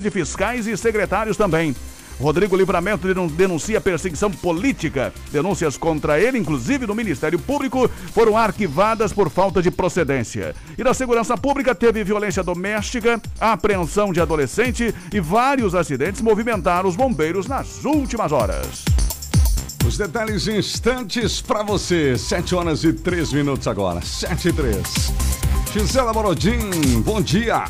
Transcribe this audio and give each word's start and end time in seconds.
de 0.00 0.12
fiscais 0.12 0.68
e 0.68 0.76
secretários 0.76 1.36
também. 1.36 1.74
Rodrigo 2.20 2.56
Livramento 2.56 3.12
denuncia 3.30 3.80
perseguição 3.80 4.30
política. 4.30 5.12
Denúncias 5.32 5.76
contra 5.76 6.20
ele, 6.20 6.38
inclusive 6.38 6.86
no 6.86 6.94
Ministério 6.94 7.36
Público, 7.36 7.90
foram 8.14 8.36
arquivadas 8.36 9.12
por 9.12 9.28
falta 9.28 9.60
de 9.60 9.72
procedência. 9.72 10.54
E 10.78 10.84
na 10.84 10.94
segurança 10.94 11.36
pública 11.36 11.74
teve 11.74 12.04
violência 12.04 12.44
doméstica, 12.44 13.20
apreensão 13.40 14.12
de 14.12 14.20
adolescente 14.20 14.94
e 15.12 15.18
vários 15.18 15.74
acidentes 15.74 16.22
movimentaram 16.22 16.88
os 16.88 16.94
bombeiros 16.94 17.48
nas 17.48 17.84
últimas 17.84 18.30
horas. 18.30 18.84
Os 19.84 19.98
detalhes 19.98 20.46
instantes 20.46 21.40
para 21.40 21.64
você. 21.64 22.16
7 22.16 22.54
horas 22.54 22.84
e 22.84 22.92
3 22.92 23.32
minutos 23.32 23.66
agora. 23.66 24.00
7 24.00 24.50
e 24.50 24.52
3. 24.52 25.12
Gisela 25.72 26.12
Morodim, 26.12 27.02
bom 27.04 27.20
dia. 27.20 27.64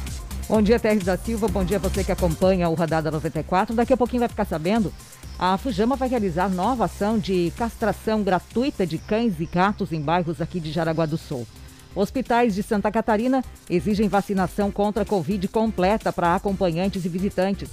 Bom 0.48 0.62
dia, 0.62 0.80
Terres 0.80 1.04
da 1.04 1.14
Silva. 1.14 1.46
Bom 1.46 1.62
dia 1.62 1.76
a 1.76 1.80
você 1.80 2.02
que 2.02 2.10
acompanha 2.10 2.70
o 2.70 2.74
Radada 2.74 3.10
94. 3.10 3.76
Daqui 3.76 3.92
a 3.92 3.96
pouquinho 3.98 4.20
vai 4.20 4.30
ficar 4.30 4.46
sabendo. 4.46 4.90
A 5.38 5.59
Fujama 5.59 5.95
vai 5.95 6.09
realizar 6.09 6.48
nova 6.48 6.86
ação 6.86 7.18
de 7.18 7.52
castração 7.54 8.23
gratuita 8.23 8.87
de 8.87 8.96
cães 8.96 9.34
e 9.38 9.45
gatos 9.45 9.92
em 9.92 10.00
bairros 10.00 10.40
aqui 10.40 10.59
de 10.59 10.73
Jaraguá 10.73 11.04
do 11.04 11.18
Sul. 11.18 11.46
Hospitais 11.95 12.54
de 12.54 12.62
Santa 12.62 12.90
Catarina 12.90 13.45
exigem 13.68 14.09
vacinação 14.09 14.70
contra 14.70 15.02
a 15.02 15.06
Covid 15.06 15.46
completa 15.48 16.10
para 16.14 16.37
acompanhantes 16.37 17.04
e 17.04 17.10
visitantes. 17.10 17.68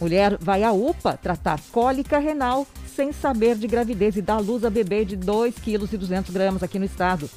Mulher 0.00 0.38
vai 0.40 0.62
à 0.62 0.70
UPA 0.70 1.18
tratar 1.20 1.58
cólica 1.72 2.20
renal 2.20 2.64
sem 2.94 3.12
saber 3.12 3.56
de 3.56 3.66
gravidez 3.66 4.14
e 4.16 4.22
dar 4.22 4.38
luz 4.38 4.64
a 4.64 4.70
bebê 4.70 5.04
de 5.04 5.16
2,2 5.16 6.26
kg 6.26 6.64
aqui 6.64 6.78
no 6.78 6.84
estado. 6.84 7.28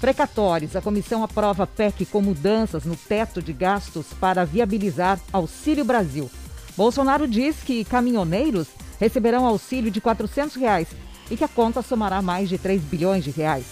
Precatórios. 0.00 0.76
A 0.76 0.80
comissão 0.80 1.22
aprova 1.22 1.66
PEC 1.66 2.06
com 2.06 2.22
mudanças 2.22 2.84
no 2.84 2.96
teto 2.96 3.42
de 3.42 3.52
gastos 3.52 4.06
para 4.20 4.44
viabilizar 4.44 5.18
Auxílio 5.32 5.84
Brasil. 5.84 6.30
Bolsonaro 6.76 7.26
diz 7.26 7.56
que 7.56 7.84
caminhoneiros 7.84 8.68
receberão 9.00 9.44
auxílio 9.44 9.90
de 9.90 10.00
400 10.00 10.56
reais 10.56 10.88
e 11.30 11.36
que 11.36 11.44
a 11.44 11.48
conta 11.48 11.82
somará 11.82 12.22
mais 12.22 12.48
de 12.48 12.56
3 12.56 12.80
bilhões 12.82 13.24
de 13.24 13.30
reais. 13.30 13.64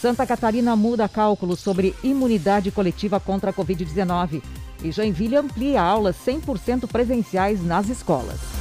Santa 0.00 0.26
Catarina 0.26 0.74
muda 0.74 1.08
cálculo 1.08 1.56
sobre 1.56 1.94
imunidade 2.02 2.70
coletiva 2.70 3.20
contra 3.20 3.50
a 3.50 3.52
Covid-19 3.52 4.42
e 4.82 4.90
Joinville 4.90 5.36
amplia 5.36 5.82
aulas 5.82 6.16
100% 6.26 6.88
presenciais 6.88 7.64
nas 7.64 7.88
escolas. 7.88 8.59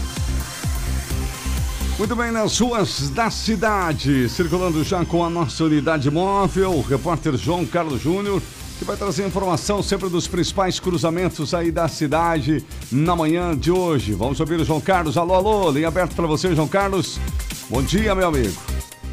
Muito 1.99 2.15
bem, 2.15 2.31
nas 2.31 2.57
ruas 2.57 3.09
da 3.09 3.29
cidade, 3.29 4.29
circulando 4.29 4.85
já 4.85 5.03
com 5.03 5.21
a 5.21 5.29
nossa 5.29 5.65
unidade 5.65 6.09
móvel, 6.09 6.71
o 6.71 6.81
repórter 6.81 7.35
João 7.35 7.65
Carlos 7.65 8.01
Júnior, 8.01 8.41
que 8.77 8.85
vai 8.85 8.95
trazer 8.95 9.27
informação 9.27 9.83
sempre 9.83 10.07
dos 10.07 10.25
principais 10.25 10.79
cruzamentos 10.79 11.53
aí 11.53 11.73
da 11.73 11.89
cidade 11.89 12.65
na 12.89 13.17
manhã 13.17 13.55
de 13.55 13.69
hoje. 13.69 14.13
Vamos 14.13 14.39
ouvir 14.39 14.61
o 14.61 14.63
João 14.63 14.79
Carlos. 14.79 15.17
Alô, 15.17 15.33
alô, 15.33 15.71
linha 15.71 15.89
aberta 15.89 16.15
para 16.15 16.25
você, 16.25 16.55
João 16.55 16.69
Carlos. 16.69 17.19
Bom 17.69 17.83
dia, 17.83 18.15
meu 18.15 18.29
amigo. 18.29 18.57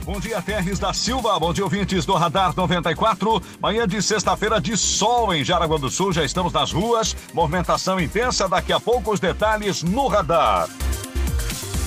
Bom 0.04 0.20
dia, 0.20 0.40
Terres 0.40 0.78
da 0.78 0.92
Silva. 0.92 1.40
Bom 1.40 1.52
dia, 1.52 1.64
ouvintes 1.64 2.06
do 2.06 2.14
Radar 2.14 2.54
94. 2.56 3.42
Manhã 3.60 3.88
de 3.88 4.00
sexta-feira 4.00 4.60
de 4.60 4.76
sol 4.76 5.34
em 5.34 5.42
Jaraguá 5.42 5.76
do 5.76 5.90
Sul. 5.90 6.12
Já 6.12 6.24
estamos 6.24 6.52
nas 6.52 6.70
ruas. 6.70 7.16
Movimentação 7.34 7.98
intensa. 7.98 8.48
Daqui 8.48 8.72
a 8.72 8.78
pouco 8.78 9.12
os 9.12 9.18
detalhes 9.18 9.82
no 9.82 10.06
radar. 10.06 10.68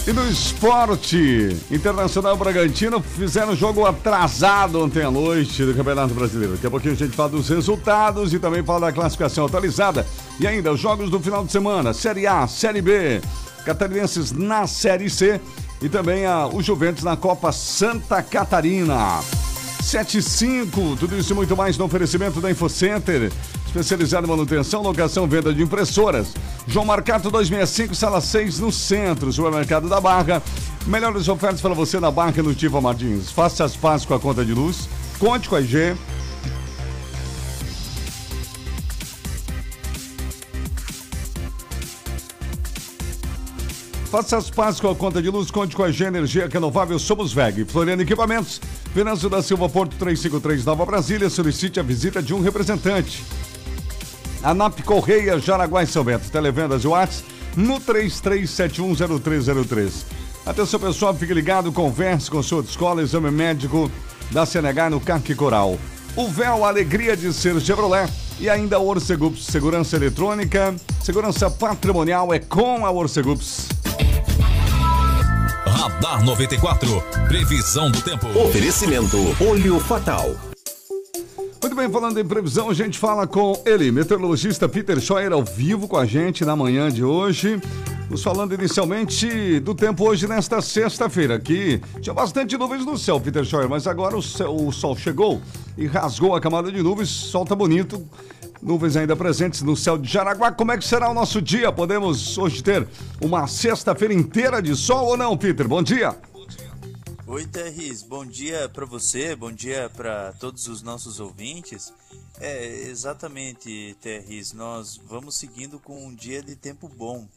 E 0.08 0.14
no 0.14 0.28
esporte, 0.28 1.55
Internacional 1.69 2.36
Bragantino 2.36 3.02
fizeram 3.02 3.55
jogo 3.55 3.86
atrasado 3.86 4.83
ontem 4.83 5.03
à 5.03 5.11
noite 5.11 5.64
do 5.64 5.73
Campeonato 5.73 6.14
Brasileiro. 6.14 6.53
Daqui 6.53 6.66
a 6.66 6.72
pouquinho 6.72 6.94
a 6.94 6.97
gente 6.97 7.16
fala 7.16 7.30
dos 7.30 7.47
resultados 7.50 8.33
e 8.33 8.39
também 8.39 8.64
fala 8.64 8.88
da 8.88 8.91
classificação 8.91 9.45
atualizada. 9.45 10.08
E 10.39 10.47
ainda 10.47 10.72
os 10.72 10.80
jogos 10.80 11.11
do 11.11 11.19
final 11.19 11.45
de 11.45 11.52
semana, 11.52 11.94
Série 11.94 12.25
A, 12.25 12.47
Série 12.47 12.81
B, 12.81 13.22
catarinenses 13.66 14.31
na 14.31 14.66
Série 14.66 15.09
C 15.09 15.39
e 15.81 15.88
também 15.88 16.25
a, 16.25 16.47
o 16.47 16.61
Juventus 16.61 17.03
na 17.03 17.16
Copa 17.16 17.52
Santa 17.52 18.23
Catarina. 18.23 19.19
75, 19.81 20.97
tudo 20.97 21.17
isso 21.17 21.34
e 21.34 21.35
muito 21.35 21.56
mais 21.56 21.78
no 21.78 21.85
oferecimento 21.85 22.40
da 22.41 22.51
InfoCenter 22.51 23.31
especializado 23.69 24.25
em 24.25 24.29
manutenção, 24.29 24.81
locação, 24.81 25.28
venda 25.28 25.53
de 25.53 25.62
impressoras. 25.62 26.34
João 26.67 26.85
Marcato 26.85 27.29
265, 27.29 27.95
sala 27.95 28.19
6, 28.19 28.59
no 28.59 28.72
centro, 28.72 29.31
supermercado 29.31 29.88
da 29.88 30.01
Barra. 30.01 30.41
Melhores 30.85 31.28
ofertas 31.28 31.62
para 31.62 31.73
você 31.73 32.00
na 32.00 32.12
Barra 32.12 32.41
no 32.41 32.53
Tiva 32.53 32.81
Martins. 32.81 33.31
Faça 33.31 33.63
as 33.63 33.75
pazes 33.75 34.06
com 34.06 34.13
a 34.13 34.19
conta 34.19 34.44
de 34.44 34.53
luz. 34.53 34.89
Conte 35.19 35.47
com 35.47 35.56
a 35.56 35.62
IG. 35.62 35.95
Faça 44.09 44.38
as 44.38 44.50
pazes 44.50 44.81
com 44.81 44.89
a 44.89 44.95
conta 44.95 45.22
de 45.22 45.29
luz, 45.29 45.51
conte 45.51 45.75
com 45.75 45.84
a 45.84 45.91
G 45.91 46.06
Energia 46.06 46.50
Renovável, 46.51 46.97
somos 46.97 47.31
VEG. 47.31 47.63
Floriano 47.63 48.01
Equipamentos, 48.01 48.59
Venâncio 48.94 49.29
da 49.29 49.41
Silva 49.41 49.69
Porto 49.69 49.95
353 49.97 50.66
Nova 50.66 50.85
Brasília, 50.85 51.29
solicite 51.29 51.79
a 51.79 51.83
visita 51.83 52.22
de 52.22 52.33
um 52.33 52.41
representante. 52.41 53.23
ANAP 54.44 54.81
Correia, 54.81 55.39
Jaraguá 55.39 55.83
e 55.83 55.88
São 55.88 56.03
Bento. 56.03 56.29
Televendas 56.31 56.83
e 56.83 56.88
Whats 56.88 57.23
no 57.55 57.79
33710303. 57.79 59.91
Atenção 60.45 60.79
pessoal, 60.79 61.13
fique 61.13 61.33
ligado, 61.33 61.69
converse 61.72 62.29
com 62.31 62.41
sua 62.41 62.63
escola, 62.63 63.03
exame 63.03 63.29
médico 63.29 63.91
da 64.31 64.45
CNH 64.45 64.89
no 64.89 65.00
CAC 65.00 65.35
Coral. 65.35 65.77
O 66.16 66.27
véu, 66.27 66.66
alegria 66.66 67.16
de 67.16 67.31
ser 67.31 67.61
Chevrolet. 67.61 68.09
E 68.39 68.50
ainda 68.50 68.79
Orcegups, 68.79 69.45
segurança 69.45 69.95
eletrônica, 69.97 70.73
segurança 71.03 71.51
patrimonial 71.51 72.33
é 72.33 72.39
com 72.39 72.85
a 72.85 72.91
Orcegups. 72.91 73.67
Radar 75.79 76.25
94, 76.25 77.01
previsão 77.29 77.90
do 77.90 78.01
tempo. 78.01 78.28
Oferecimento 78.38 79.16
Olho 79.40 79.79
Fatal. 79.79 80.35
Muito 81.62 81.73
bem, 81.73 81.90
falando 81.90 82.19
em 82.19 82.25
previsão, 82.25 82.69
a 82.69 82.73
gente 82.73 83.00
fala 83.00 83.25
com 83.25 83.63
ele, 83.66 83.89
meteorologista 83.89 84.68
Peter 84.68 85.00
Scheuer, 85.00 85.31
ao 85.31 85.41
vivo 85.41 85.88
com 85.88 85.95
a 85.95 86.06
gente 86.06 86.44
na 86.44 86.53
manhã 86.53 86.91
de 86.91 87.01
hoje. 87.01 87.62
Nos 88.09 88.22
falando 88.22 88.53
inicialmente 88.53 89.62
do 89.62 89.73
tempo 89.73 90.06
hoje 90.06 90.28
nesta 90.28 90.62
sexta-feira, 90.62 91.39
que 91.39 91.79
tinha 92.01 92.13
bastante 92.13 92.57
nuvens 92.57 92.85
no 92.85 92.97
céu, 92.97 93.18
Peter 93.18 93.45
Scheuer, 93.45 93.69
mas 93.69 93.88
agora 93.88 94.18
o, 94.18 94.22
céu, 94.22 94.53
o 94.53 94.73
sol 94.73 94.97
chegou 94.97 95.41
e 95.78 95.88
rasgou 95.88 96.35
a 96.35 96.41
camada 96.41 96.69
de 96.69 96.84
nuvens, 96.84 97.07
sol 97.07 97.45
tá 97.45 97.56
bonito, 97.56 98.06
nuvens 98.62 98.96
ainda 98.96 99.16
presentes 99.16 99.62
no 99.62 99.75
céu 99.75 99.97
de 99.97 100.12
Jaraguá. 100.12 100.52
Como 100.52 100.72
é 100.72 100.78
que 100.78 100.86
será 100.86 101.09
o 101.09 101.14
nosso 101.14 101.42
dia? 101.42 101.72
Podemos 101.72 102.38
hoje 102.38 102.64
ter 102.64 102.88
uma 103.22 103.47
sexta-feira 103.47 104.14
inteira 104.14 104.62
de 104.62 104.75
sol 104.75 105.08
ou 105.08 105.18
não, 105.18 105.38
Peter? 105.38 105.68
Bom 105.68 105.81
dia. 105.81 106.16
Oi, 107.28 107.46
Terris, 107.46 108.02
bom 108.02 108.25
dia 108.25 108.68
para 108.69 108.88
você, 108.88 109.36
bom 109.36 109.52
dia 109.52 109.88
para 109.96 110.34
todos 110.40 110.68
os 110.68 110.81
nossos 110.81 111.19
ouvintes. 111.19 111.94
É, 112.40 112.88
exatamente, 112.90 113.96
Terris, 114.02 114.52
nós 114.52 115.00
vamos 115.08 115.36
seguindo 115.36 115.80
com 115.80 116.08
um 116.08 116.16
dia 116.16 116.42
de 116.42 116.56
tempo 116.56 116.90
bom. 116.90 117.28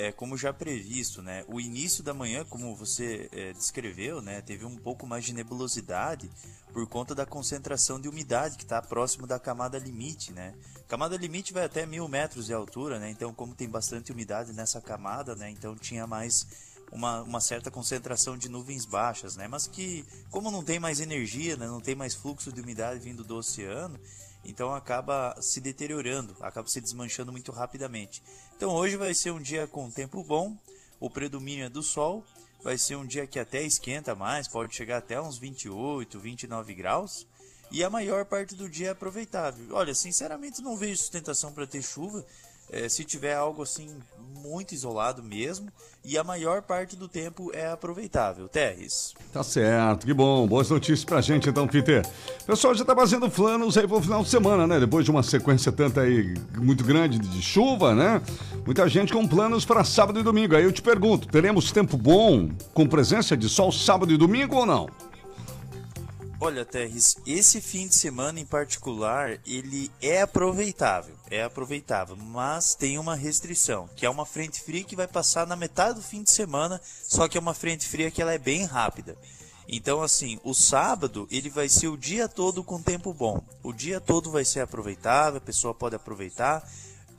É, 0.00 0.12
como 0.12 0.36
já 0.36 0.52
previsto, 0.52 1.20
né? 1.20 1.44
O 1.48 1.60
início 1.60 2.04
da 2.04 2.14
manhã, 2.14 2.44
como 2.44 2.72
você 2.76 3.28
é, 3.32 3.52
descreveu, 3.52 4.22
né? 4.22 4.40
Teve 4.40 4.64
um 4.64 4.76
pouco 4.76 5.04
mais 5.04 5.24
de 5.24 5.32
nebulosidade 5.32 6.30
por 6.72 6.86
conta 6.86 7.16
da 7.16 7.26
concentração 7.26 8.00
de 8.00 8.08
umidade 8.08 8.56
que 8.56 8.62
está 8.62 8.80
próximo 8.80 9.26
da 9.26 9.40
camada 9.40 9.76
limite, 9.76 10.32
né? 10.32 10.54
Camada 10.86 11.16
limite 11.16 11.52
vai 11.52 11.64
até 11.64 11.84
mil 11.84 12.06
metros 12.06 12.46
de 12.46 12.54
altura, 12.54 13.00
né? 13.00 13.10
Então, 13.10 13.34
como 13.34 13.56
tem 13.56 13.68
bastante 13.68 14.12
umidade 14.12 14.52
nessa 14.52 14.80
camada, 14.80 15.34
né? 15.34 15.50
Então 15.50 15.74
tinha 15.74 16.06
mais 16.06 16.46
uma, 16.92 17.22
uma 17.22 17.40
certa 17.40 17.68
concentração 17.68 18.36
de 18.36 18.48
nuvens 18.48 18.84
baixas, 18.84 19.36
né? 19.36 19.48
Mas 19.48 19.66
que, 19.66 20.04
como 20.30 20.50
não 20.50 20.62
tem 20.62 20.78
mais 20.78 21.00
energia, 21.00 21.56
né? 21.56 21.66
não 21.66 21.80
tem 21.80 21.94
mais 21.94 22.14
fluxo 22.14 22.52
de 22.52 22.60
umidade 22.60 23.00
vindo 23.00 23.24
do 23.24 23.36
oceano, 23.36 23.98
então 24.44 24.74
acaba 24.74 25.36
se 25.40 25.60
deteriorando, 25.60 26.36
acaba 26.40 26.68
se 26.68 26.80
desmanchando 26.80 27.32
muito 27.32 27.52
rapidamente. 27.52 28.22
Então 28.56 28.70
hoje 28.70 28.96
vai 28.96 29.14
ser 29.14 29.30
um 29.30 29.40
dia 29.40 29.66
com 29.66 29.90
tempo 29.90 30.22
bom, 30.24 30.56
o 31.00 31.10
predomínio 31.10 31.66
é 31.66 31.68
do 31.68 31.82
sol, 31.82 32.24
vai 32.62 32.76
ser 32.76 32.96
um 32.96 33.06
dia 33.06 33.26
que 33.26 33.38
até 33.38 33.62
esquenta 33.62 34.14
mais, 34.14 34.48
pode 34.48 34.74
chegar 34.74 34.98
até 34.98 35.20
uns 35.20 35.38
28, 35.38 36.18
29 36.18 36.74
graus. 36.74 37.26
E 37.70 37.84
a 37.84 37.90
maior 37.90 38.24
parte 38.24 38.54
do 38.54 38.68
dia 38.68 38.88
é 38.88 38.90
aproveitável. 38.90 39.66
Olha, 39.72 39.94
sinceramente 39.94 40.62
não 40.62 40.76
vejo 40.76 40.96
sustentação 40.96 41.52
para 41.52 41.66
ter 41.66 41.82
chuva. 41.82 42.24
É, 42.70 42.88
se 42.88 43.04
tiver 43.04 43.34
algo 43.34 43.62
assim 43.62 43.88
muito 44.38 44.72
isolado 44.72 45.22
mesmo, 45.22 45.68
e 46.04 46.16
a 46.16 46.24
maior 46.24 46.62
parte 46.62 46.96
do 46.96 47.08
tempo 47.08 47.50
é 47.52 47.66
aproveitável. 47.66 48.48
Terres. 48.48 49.14
Tá 49.32 49.42
certo, 49.42 50.06
que 50.06 50.14
bom. 50.14 50.46
Boas 50.46 50.70
notícias 50.70 51.04
pra 51.04 51.20
gente 51.20 51.48
então, 51.48 51.66
Peter. 51.66 52.06
Pessoal 52.46 52.74
já 52.74 52.84
tá 52.84 52.94
fazendo 52.94 53.28
planos 53.28 53.76
aí 53.76 53.86
pro 53.86 54.00
final 54.00 54.22
de 54.22 54.28
semana, 54.30 54.66
né? 54.66 54.80
Depois 54.80 55.04
de 55.04 55.10
uma 55.10 55.22
sequência 55.22 55.70
tanta 55.72 56.02
aí 56.02 56.34
muito 56.56 56.84
grande 56.84 57.18
de 57.18 57.42
chuva, 57.42 57.94
né? 57.94 58.22
Muita 58.64 58.88
gente 58.88 59.12
com 59.12 59.26
planos 59.26 59.64
para 59.64 59.84
sábado 59.84 60.20
e 60.20 60.22
domingo. 60.22 60.56
Aí 60.56 60.64
eu 60.64 60.72
te 60.72 60.82
pergunto, 60.82 61.28
teremos 61.28 61.72
tempo 61.72 61.96
bom 61.96 62.48
com 62.72 62.86
presença 62.86 63.36
de 63.36 63.48
sol 63.48 63.72
sábado 63.72 64.12
e 64.12 64.16
domingo 64.16 64.56
ou 64.56 64.66
não? 64.66 64.88
Olha, 66.40 66.64
Terres, 66.64 67.16
esse 67.26 67.60
fim 67.60 67.88
de 67.88 67.96
semana 67.96 68.38
em 68.38 68.46
particular, 68.46 69.40
ele 69.44 69.90
é 70.00 70.22
aproveitável, 70.22 71.16
é 71.28 71.42
aproveitável, 71.42 72.14
mas 72.14 72.76
tem 72.76 72.96
uma 72.96 73.16
restrição, 73.16 73.90
que 73.96 74.06
é 74.06 74.10
uma 74.10 74.24
frente 74.24 74.62
fria 74.62 74.84
que 74.84 74.94
vai 74.94 75.08
passar 75.08 75.48
na 75.48 75.56
metade 75.56 75.96
do 75.96 76.02
fim 76.02 76.22
de 76.22 76.30
semana, 76.30 76.80
só 77.02 77.26
que 77.26 77.36
é 77.36 77.40
uma 77.40 77.54
frente 77.54 77.88
fria 77.88 78.08
que 78.08 78.22
ela 78.22 78.32
é 78.32 78.38
bem 78.38 78.64
rápida. 78.64 79.18
Então, 79.68 80.00
assim, 80.00 80.38
o 80.44 80.54
sábado 80.54 81.26
ele 81.28 81.50
vai 81.50 81.68
ser 81.68 81.88
o 81.88 81.96
dia 81.96 82.28
todo 82.28 82.62
com 82.62 82.80
tempo 82.80 83.12
bom. 83.12 83.42
O 83.60 83.72
dia 83.72 84.00
todo 84.00 84.30
vai 84.30 84.44
ser 84.44 84.60
aproveitável, 84.60 85.38
a 85.38 85.44
pessoa 85.44 85.74
pode 85.74 85.96
aproveitar. 85.96 86.66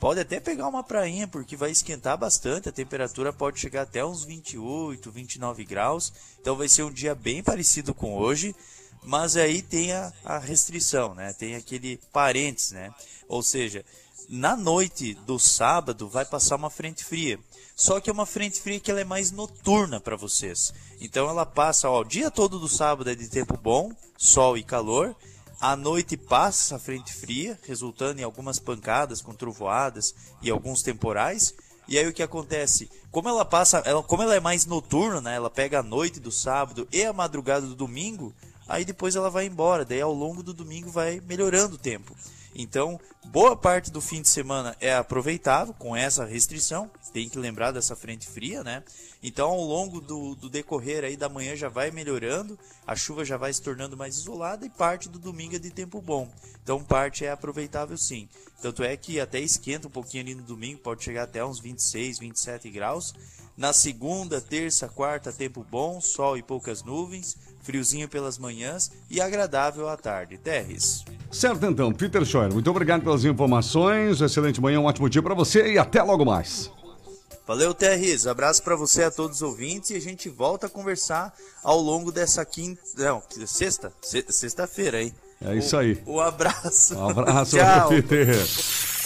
Pode 0.00 0.18
até 0.18 0.40
pegar 0.40 0.66
uma 0.66 0.82
prainha, 0.82 1.28
porque 1.28 1.54
vai 1.56 1.70
esquentar 1.70 2.16
bastante, 2.16 2.70
a 2.70 2.72
temperatura 2.72 3.34
pode 3.34 3.60
chegar 3.60 3.82
até 3.82 4.02
uns 4.02 4.24
28, 4.24 5.10
29 5.10 5.64
graus. 5.66 6.10
Então 6.40 6.56
vai 6.56 6.70
ser 6.70 6.84
um 6.84 6.90
dia 6.90 7.14
bem 7.14 7.42
parecido 7.42 7.92
com 7.92 8.16
hoje, 8.16 8.56
mas 9.02 9.36
aí 9.36 9.62
tem 9.62 9.92
a, 9.92 10.12
a 10.24 10.38
restrição, 10.38 11.14
né? 11.14 11.32
Tem 11.32 11.54
aquele 11.54 11.98
parênteses, 12.12 12.72
né? 12.72 12.92
Ou 13.28 13.42
seja, 13.42 13.84
na 14.28 14.54
noite 14.54 15.14
do 15.26 15.38
sábado 15.38 16.08
vai 16.08 16.24
passar 16.24 16.56
uma 16.56 16.70
frente 16.70 17.04
fria. 17.04 17.38
Só 17.74 17.98
que 17.98 18.10
é 18.10 18.12
uma 18.12 18.26
frente 18.26 18.60
fria 18.60 18.78
que 18.78 18.90
ela 18.90 19.00
é 19.00 19.04
mais 19.04 19.30
noturna 19.32 19.98
para 19.98 20.16
vocês. 20.16 20.72
Então 21.00 21.28
ela 21.28 21.46
passa, 21.46 21.88
ó, 21.88 22.00
o 22.00 22.04
dia 22.04 22.30
todo 22.30 22.58
do 22.58 22.68
sábado 22.68 23.08
é 23.08 23.14
de 23.14 23.28
tempo 23.28 23.56
bom, 23.56 23.90
sol 24.16 24.58
e 24.58 24.62
calor. 24.62 25.16
À 25.60 25.74
noite 25.76 26.16
passa 26.16 26.76
a 26.76 26.78
frente 26.78 27.12
fria, 27.12 27.58
resultando 27.66 28.20
em 28.20 28.24
algumas 28.24 28.58
pancadas 28.58 29.20
com 29.20 29.34
trovoadas 29.34 30.14
e 30.42 30.50
alguns 30.50 30.82
temporais. 30.82 31.54
E 31.88 31.98
aí 31.98 32.06
o 32.06 32.12
que 32.12 32.22
acontece? 32.22 32.88
Como 33.10 33.28
ela 33.28 33.44
passa, 33.44 33.78
ela, 33.84 34.02
como 34.02 34.22
ela 34.22 34.34
é 34.34 34.40
mais 34.40 34.64
noturna, 34.64 35.20
né? 35.20 35.34
Ela 35.34 35.50
pega 35.50 35.80
a 35.80 35.82
noite 35.82 36.20
do 36.20 36.30
sábado 36.30 36.86
e 36.92 37.02
a 37.04 37.12
madrugada 37.12 37.66
do 37.66 37.74
domingo, 37.74 38.32
aí 38.70 38.84
depois 38.84 39.16
ela 39.16 39.28
vai 39.28 39.44
embora. 39.44 39.84
Daí 39.84 40.00
ao 40.00 40.14
longo 40.14 40.42
do 40.42 40.54
domingo 40.54 40.88
vai 40.88 41.20
melhorando 41.20 41.74
o 41.74 41.78
tempo. 41.78 42.16
Então, 42.54 43.00
boa 43.26 43.56
parte 43.56 43.90
do 43.90 44.00
fim 44.00 44.20
de 44.20 44.28
semana 44.28 44.76
é 44.80 44.94
aproveitável 44.94 45.72
com 45.74 45.94
essa 45.94 46.24
restrição. 46.24 46.90
Tem 47.12 47.28
que 47.28 47.38
lembrar 47.38 47.70
dessa 47.70 47.94
frente 47.94 48.26
fria, 48.26 48.64
né? 48.64 48.82
Então, 49.22 49.50
ao 49.50 49.62
longo 49.62 50.00
do, 50.00 50.34
do, 50.34 50.48
decorrer 50.48 51.04
aí 51.04 51.16
da 51.16 51.28
manhã 51.28 51.54
já 51.54 51.68
vai 51.68 51.90
melhorando, 51.90 52.58
a 52.86 52.96
chuva 52.96 53.24
já 53.24 53.36
vai 53.36 53.52
se 53.52 53.62
tornando 53.62 53.96
mais 53.96 54.16
isolada 54.16 54.66
e 54.66 54.70
parte 54.70 55.08
do 55.08 55.18
domingo 55.18 55.56
é 55.56 55.58
de 55.58 55.70
tempo 55.70 56.00
bom. 56.00 56.28
Então, 56.62 56.82
parte 56.82 57.24
é 57.24 57.30
aproveitável 57.30 57.96
sim. 57.96 58.28
Tanto 58.60 58.82
é 58.82 58.96
que 58.96 59.20
até 59.20 59.38
esquenta 59.38 59.88
um 59.88 59.90
pouquinho 59.90 60.24
ali 60.24 60.34
no 60.34 60.42
domingo, 60.42 60.80
pode 60.80 61.04
chegar 61.04 61.24
até 61.24 61.44
uns 61.44 61.60
26, 61.60 62.18
27 62.18 62.70
graus. 62.70 63.14
Na 63.56 63.72
segunda, 63.72 64.40
terça, 64.40 64.88
quarta, 64.88 65.32
tempo 65.32 65.64
bom, 65.70 66.00
sol 66.00 66.36
e 66.36 66.42
poucas 66.42 66.82
nuvens, 66.82 67.36
friozinho 67.62 68.08
pelas 68.08 68.38
manhãs 68.38 68.90
e 69.10 69.20
agradável 69.20 69.88
à 69.88 69.96
tarde. 69.96 70.38
Terres. 70.38 71.04
Certo 71.30 71.64
então, 71.66 71.92
Peter 71.92 72.24
Scheuer, 72.24 72.52
muito 72.52 72.70
obrigado 72.70 73.02
pelas 73.02 73.24
informações, 73.24 74.20
excelente 74.20 74.60
manhã, 74.60 74.80
um 74.80 74.84
ótimo 74.86 75.08
dia 75.08 75.22
para 75.22 75.34
você 75.34 75.72
e 75.72 75.78
até 75.78 76.02
logo 76.02 76.24
mais. 76.24 76.70
Valeu, 77.46 77.74
Terris. 77.74 78.28
Abraço 78.28 78.62
para 78.62 78.76
você 78.76 79.02
a 79.02 79.10
todos 79.10 79.38
os 79.38 79.42
ouvintes 79.42 79.90
e 79.90 79.96
a 79.96 80.00
gente 80.00 80.28
volta 80.28 80.68
a 80.68 80.70
conversar 80.70 81.34
ao 81.64 81.80
longo 81.80 82.12
dessa 82.12 82.44
quinta. 82.44 82.80
Não, 82.96 83.20
sexta? 83.44 83.92
Sexta-feira, 84.02 85.02
hein? 85.02 85.12
É 85.44 85.56
isso 85.56 85.76
aí. 85.76 86.00
Um 86.06 86.20
abraço. 86.20 86.94
Um 86.96 87.08
abraço, 87.08 87.56
Tchau. 87.58 87.88
Peter. 87.88 88.46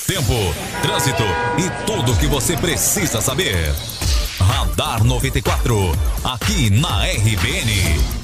Tempo, 0.07 0.35
trânsito 0.83 1.23
e 1.59 1.87
tudo 1.87 2.13
o 2.13 2.19
que 2.19 2.27
você 2.27 2.55
precisa 2.57 3.23
saber. 3.23 3.55
Radar 4.39 5.03
94, 5.03 5.75
aqui 6.23 6.69
na 6.69 7.05
RBN. 7.07 8.24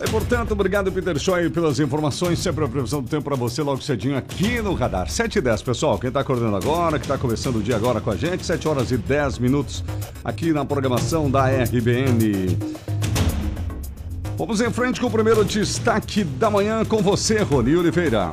E, 0.00 0.08
portanto, 0.10 0.52
obrigado, 0.52 0.92
Peter 0.92 1.18
Schoy, 1.18 1.50
pelas 1.50 1.80
informações. 1.80 2.38
Sempre 2.38 2.64
a 2.64 2.68
previsão 2.68 3.02
do 3.02 3.08
tempo 3.08 3.24
para 3.24 3.34
você 3.34 3.62
logo 3.62 3.82
cedinho 3.82 4.16
aqui 4.16 4.62
no 4.62 4.72
Radar. 4.72 5.10
7 5.10 5.38
e 5.38 5.40
10, 5.40 5.62
pessoal. 5.62 5.98
Quem 5.98 6.06
está 6.06 6.20
acordando 6.20 6.56
agora, 6.56 7.00
que 7.00 7.04
está 7.04 7.18
começando 7.18 7.56
o 7.56 7.62
dia 7.62 7.74
agora 7.74 8.00
com 8.00 8.10
a 8.10 8.16
gente, 8.16 8.46
7 8.46 8.68
horas 8.68 8.92
e 8.92 8.96
10 8.96 9.40
minutos 9.40 9.82
aqui 10.24 10.52
na 10.52 10.64
programação 10.64 11.28
da 11.28 11.46
RBN. 11.48 12.56
Vamos 14.36 14.60
em 14.60 14.70
frente 14.70 15.00
com 15.00 15.08
o 15.08 15.10
primeiro 15.10 15.44
destaque 15.44 16.22
da 16.22 16.48
manhã 16.48 16.84
com 16.84 17.02
você, 17.02 17.42
Rony 17.42 17.74
Oliveira. 17.74 18.30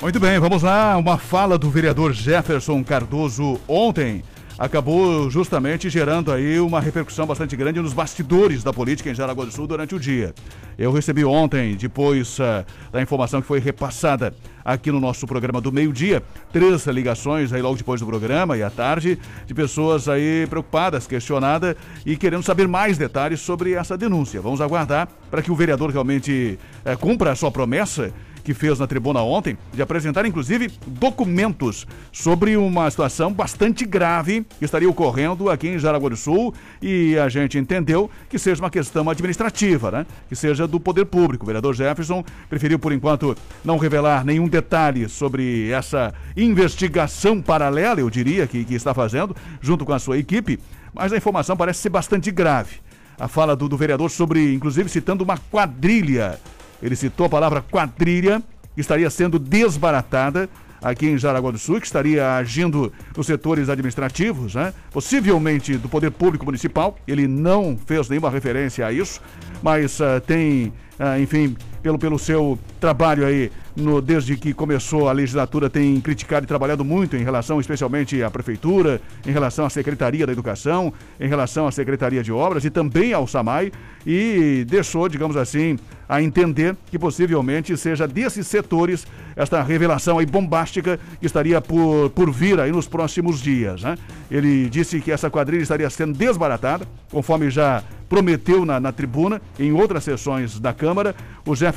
Muito 0.00 0.20
bem, 0.20 0.38
vamos 0.38 0.62
lá. 0.62 0.96
Uma 0.96 1.18
fala 1.18 1.58
do 1.58 1.68
vereador 1.68 2.12
Jefferson 2.12 2.84
Cardoso 2.84 3.60
ontem 3.66 4.22
acabou 4.60 5.30
justamente 5.30 5.88
gerando 5.88 6.30
aí 6.30 6.60
uma 6.60 6.82
repercussão 6.82 7.26
bastante 7.26 7.56
grande 7.56 7.80
nos 7.80 7.94
bastidores 7.94 8.62
da 8.62 8.74
política 8.74 9.08
em 9.08 9.14
Jaraguá 9.14 9.46
do 9.46 9.50
Sul 9.50 9.66
durante 9.66 9.94
o 9.94 9.98
dia. 9.98 10.34
Eu 10.76 10.92
recebi 10.92 11.24
ontem, 11.24 11.74
depois 11.76 12.38
uh, 12.38 12.62
da 12.92 13.00
informação 13.00 13.40
que 13.40 13.48
foi 13.48 13.58
repassada 13.58 14.34
aqui 14.62 14.92
no 14.92 15.00
nosso 15.00 15.26
programa 15.26 15.62
do 15.62 15.72
meio-dia, 15.72 16.22
três 16.52 16.86
ligações 16.88 17.54
aí 17.54 17.62
logo 17.62 17.76
depois 17.76 18.02
do 18.02 18.06
programa 18.06 18.54
e 18.54 18.62
à 18.62 18.68
tarde, 18.68 19.18
de 19.46 19.54
pessoas 19.54 20.10
aí 20.10 20.46
preocupadas, 20.50 21.06
questionadas 21.06 21.74
e 22.04 22.14
querendo 22.14 22.42
saber 22.42 22.68
mais 22.68 22.98
detalhes 22.98 23.40
sobre 23.40 23.72
essa 23.72 23.96
denúncia. 23.96 24.42
Vamos 24.42 24.60
aguardar 24.60 25.08
para 25.30 25.40
que 25.40 25.50
o 25.50 25.56
vereador 25.56 25.88
realmente 25.88 26.58
uh, 26.84 26.98
cumpra 26.98 27.32
a 27.32 27.34
sua 27.34 27.50
promessa 27.50 28.12
que 28.42 28.54
fez 28.54 28.78
na 28.78 28.86
tribuna 28.86 29.20
ontem, 29.20 29.56
de 29.72 29.82
apresentar 29.82 30.24
inclusive 30.26 30.70
documentos 30.86 31.86
sobre 32.12 32.56
uma 32.56 32.90
situação 32.90 33.32
bastante 33.32 33.84
grave 33.84 34.44
que 34.58 34.64
estaria 34.64 34.88
ocorrendo 34.88 35.50
aqui 35.50 35.68
em 35.68 35.78
Jaraguá 35.78 36.08
do 36.08 36.16
Sul 36.16 36.54
e 36.80 37.16
a 37.18 37.28
gente 37.28 37.58
entendeu 37.58 38.10
que 38.28 38.38
seja 38.38 38.62
uma 38.62 38.70
questão 38.70 39.08
administrativa, 39.08 39.90
né? 39.90 40.06
Que 40.28 40.36
seja 40.36 40.66
do 40.66 40.80
poder 40.80 41.04
público. 41.04 41.44
O 41.44 41.46
vereador 41.46 41.74
Jefferson 41.74 42.24
preferiu 42.48 42.78
por 42.78 42.92
enquanto 42.92 43.36
não 43.64 43.78
revelar 43.78 44.24
nenhum 44.24 44.48
detalhe 44.48 45.08
sobre 45.08 45.70
essa 45.70 46.12
investigação 46.36 47.40
paralela, 47.40 48.00
eu 48.00 48.10
diria, 48.10 48.46
que, 48.46 48.64
que 48.64 48.74
está 48.74 48.94
fazendo 48.94 49.34
junto 49.60 49.84
com 49.84 49.92
a 49.92 49.98
sua 49.98 50.18
equipe, 50.18 50.58
mas 50.92 51.12
a 51.12 51.16
informação 51.16 51.56
parece 51.56 51.80
ser 51.80 51.88
bastante 51.88 52.30
grave. 52.30 52.76
A 53.18 53.28
fala 53.28 53.54
do, 53.54 53.68
do 53.68 53.76
vereador 53.76 54.10
sobre, 54.10 54.54
inclusive, 54.54 54.88
citando 54.88 55.22
uma 55.22 55.36
quadrilha 55.36 56.38
ele 56.82 56.96
citou 56.96 57.26
a 57.26 57.28
palavra 57.28 57.62
quadrilha, 57.62 58.42
que 58.74 58.80
estaria 58.80 59.08
sendo 59.10 59.38
desbaratada 59.38 60.48
aqui 60.82 61.06
em 61.06 61.18
Jaraguá 61.18 61.50
do 61.50 61.58
Sul, 61.58 61.80
que 61.80 61.86
estaria 61.86 62.36
agindo 62.36 62.92
nos 63.16 63.26
setores 63.26 63.68
administrativos, 63.68 64.54
né? 64.54 64.72
possivelmente 64.90 65.76
do 65.76 65.88
poder 65.88 66.10
público 66.10 66.44
municipal. 66.44 66.96
Ele 67.06 67.26
não 67.26 67.78
fez 67.86 68.08
nenhuma 68.08 68.30
referência 68.30 68.86
a 68.86 68.92
isso, 68.92 69.20
mas 69.62 70.00
uh, 70.00 70.20
tem, 70.26 70.72
uh, 70.98 71.20
enfim, 71.20 71.56
pelo, 71.82 71.98
pelo 71.98 72.18
seu 72.18 72.58
trabalho 72.78 73.26
aí, 73.26 73.50
no, 73.76 74.00
desde 74.00 74.36
que 74.36 74.52
começou 74.52 75.08
a 75.08 75.12
legislatura, 75.12 75.70
tem 75.70 76.00
criticado 76.00 76.44
e 76.44 76.46
trabalhado 76.46 76.84
muito 76.84 77.16
em 77.16 77.22
relação 77.22 77.60
especialmente 77.60 78.22
à 78.22 78.30
Prefeitura, 78.30 79.00
em 79.26 79.30
relação 79.30 79.64
à 79.64 79.70
Secretaria 79.70 80.26
da 80.26 80.32
Educação, 80.32 80.92
em 81.18 81.28
relação 81.28 81.66
à 81.66 81.72
Secretaria 81.72 82.22
de 82.22 82.32
Obras 82.32 82.64
e 82.64 82.70
também 82.70 83.12
ao 83.12 83.26
SAMAI, 83.26 83.72
e 84.06 84.64
deixou, 84.68 85.08
digamos 85.08 85.36
assim, 85.36 85.78
a 86.08 86.20
entender 86.20 86.76
que 86.90 86.98
possivelmente 86.98 87.76
seja 87.76 88.08
desses 88.08 88.46
setores 88.46 89.06
esta 89.36 89.62
revelação 89.62 90.18
aí 90.18 90.26
bombástica 90.26 90.98
que 91.20 91.26
estaria 91.26 91.60
por, 91.60 92.10
por 92.10 92.32
vir 92.32 92.58
aí 92.58 92.72
nos 92.72 92.88
próximos 92.88 93.40
dias. 93.40 93.82
Né? 93.82 93.96
Ele 94.28 94.68
disse 94.68 95.00
que 95.00 95.12
essa 95.12 95.30
quadrilha 95.30 95.62
estaria 95.62 95.88
sendo 95.88 96.18
desbaratada, 96.18 96.86
conforme 97.10 97.48
já 97.48 97.84
prometeu 98.08 98.66
na, 98.66 98.80
na 98.80 98.90
tribuna, 98.90 99.40
em 99.56 99.72
outras 99.72 100.02
sessões 100.02 100.58
da 100.58 100.74
Câmara. 100.74 101.14
O 101.46 101.54
Jefferson 101.54 101.69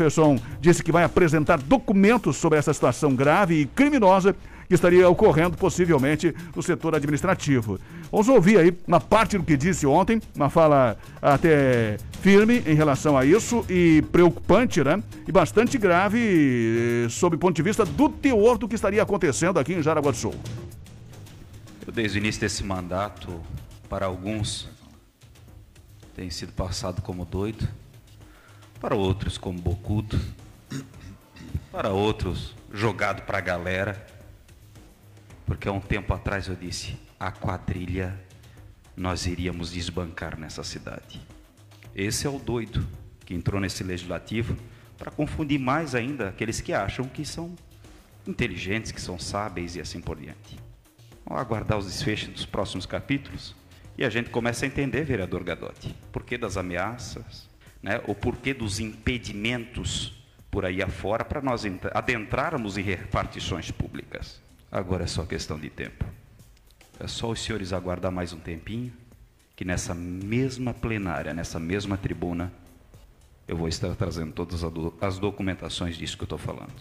disse 0.59 0.83
que 0.83 0.91
vai 0.91 1.03
apresentar 1.03 1.57
documentos 1.57 2.37
sobre 2.37 2.59
essa 2.59 2.73
situação 2.73 3.15
grave 3.15 3.61
e 3.61 3.65
criminosa 3.65 4.35
que 4.67 4.73
estaria 4.73 5.07
ocorrendo 5.09 5.57
possivelmente 5.57 6.33
no 6.55 6.63
setor 6.63 6.95
administrativo. 6.95 7.79
Vamos 8.11 8.27
ouvir 8.27 8.57
aí 8.57 8.77
uma 8.87 8.99
parte 8.99 9.37
do 9.37 9.43
que 9.43 9.57
disse 9.57 9.85
ontem, 9.85 10.21
uma 10.35 10.49
fala 10.49 10.97
até 11.21 11.97
firme 12.21 12.63
em 12.65 12.73
relação 12.73 13.17
a 13.17 13.25
isso 13.25 13.65
e 13.69 14.03
preocupante, 14.11 14.83
né? 14.83 15.01
E 15.27 15.31
bastante 15.31 15.77
grave 15.77 17.05
eh, 17.05 17.09
sob 17.09 17.35
o 17.35 17.39
ponto 17.39 17.55
de 17.55 17.61
vista 17.61 17.85
do 17.85 18.09
teor 18.09 18.57
do 18.57 18.67
que 18.67 18.75
estaria 18.75 19.03
acontecendo 19.03 19.59
aqui 19.59 19.73
em 19.73 19.83
Jaraguá 19.83 20.11
do 20.11 20.17
Sul. 20.17 20.33
Eu, 21.85 21.91
desde 21.91 22.17
o 22.17 22.19
início 22.19 22.41
desse 22.41 22.63
mandato, 22.63 23.41
para 23.89 24.05
alguns, 24.05 24.69
tem 26.15 26.29
sido 26.29 26.53
passado 26.53 27.01
como 27.01 27.25
doido, 27.25 27.67
para 28.83 28.97
outros 28.97 29.37
como 29.37 29.57
bocudo, 29.61 30.19
para 31.71 31.91
outros 31.91 32.53
jogado 32.69 33.21
para 33.21 33.37
a 33.37 33.41
galera, 33.41 34.05
porque 35.45 35.69
há 35.69 35.71
um 35.71 35.79
tempo 35.79 36.13
atrás 36.13 36.49
eu 36.49 36.55
disse: 36.57 36.99
a 37.17 37.31
quadrilha 37.31 38.19
nós 38.93 39.25
iríamos 39.25 39.71
desbancar 39.71 40.37
nessa 40.37 40.65
cidade. 40.65 41.21
Esse 41.95 42.27
é 42.27 42.29
o 42.29 42.37
doido 42.37 42.85
que 43.25 43.33
entrou 43.33 43.61
nesse 43.61 43.85
legislativo 43.85 44.57
para 44.97 45.09
confundir 45.09 45.61
mais 45.61 45.95
ainda 45.95 46.27
aqueles 46.27 46.59
que 46.59 46.73
acham 46.73 47.05
que 47.05 47.23
são 47.23 47.55
inteligentes, 48.27 48.91
que 48.91 48.99
são 48.99 49.17
sábeis 49.17 49.77
e 49.77 49.79
assim 49.79 50.01
por 50.01 50.19
diante. 50.19 50.59
Vamos 51.25 51.41
aguardar 51.41 51.77
os 51.77 51.85
desfechos 51.85 52.33
dos 52.33 52.45
próximos 52.45 52.85
capítulos 52.85 53.55
e 53.97 54.03
a 54.03 54.09
gente 54.09 54.29
começa 54.29 54.65
a 54.65 54.67
entender, 54.67 55.05
vereador 55.05 55.41
Gadotti, 55.41 55.95
porquê 56.11 56.37
das 56.37 56.57
ameaças, 56.57 57.52
né, 57.83 58.01
o 58.07 58.15
porquê 58.15 58.53
dos 58.53 58.79
impedimentos 58.79 60.13
por 60.49 60.65
aí 60.65 60.81
afora 60.81 61.25
para 61.25 61.41
nós 61.41 61.63
adentrarmos 61.93 62.77
em 62.77 62.81
repartições 62.81 63.69
públicas. 63.69 64.41
Agora 64.71 65.03
é 65.03 65.07
só 65.07 65.25
questão 65.25 65.59
de 65.59 65.69
tempo. 65.69 66.05
É 66.99 67.07
só 67.07 67.29
os 67.29 67.41
senhores 67.41 67.73
aguardar 67.73 68.11
mais 68.11 68.31
um 68.31 68.39
tempinho, 68.39 68.93
que 69.55 69.65
nessa 69.65 69.93
mesma 69.93 70.73
plenária, 70.73 71.33
nessa 71.33 71.59
mesma 71.59 71.97
tribuna, 71.97 72.53
eu 73.47 73.57
vou 73.57 73.67
estar 73.67 73.93
trazendo 73.95 74.31
todas 74.31 74.61
as 75.01 75.19
documentações 75.19 75.97
disso 75.97 76.15
que 76.15 76.23
eu 76.23 76.25
estou 76.25 76.37
falando. 76.37 76.73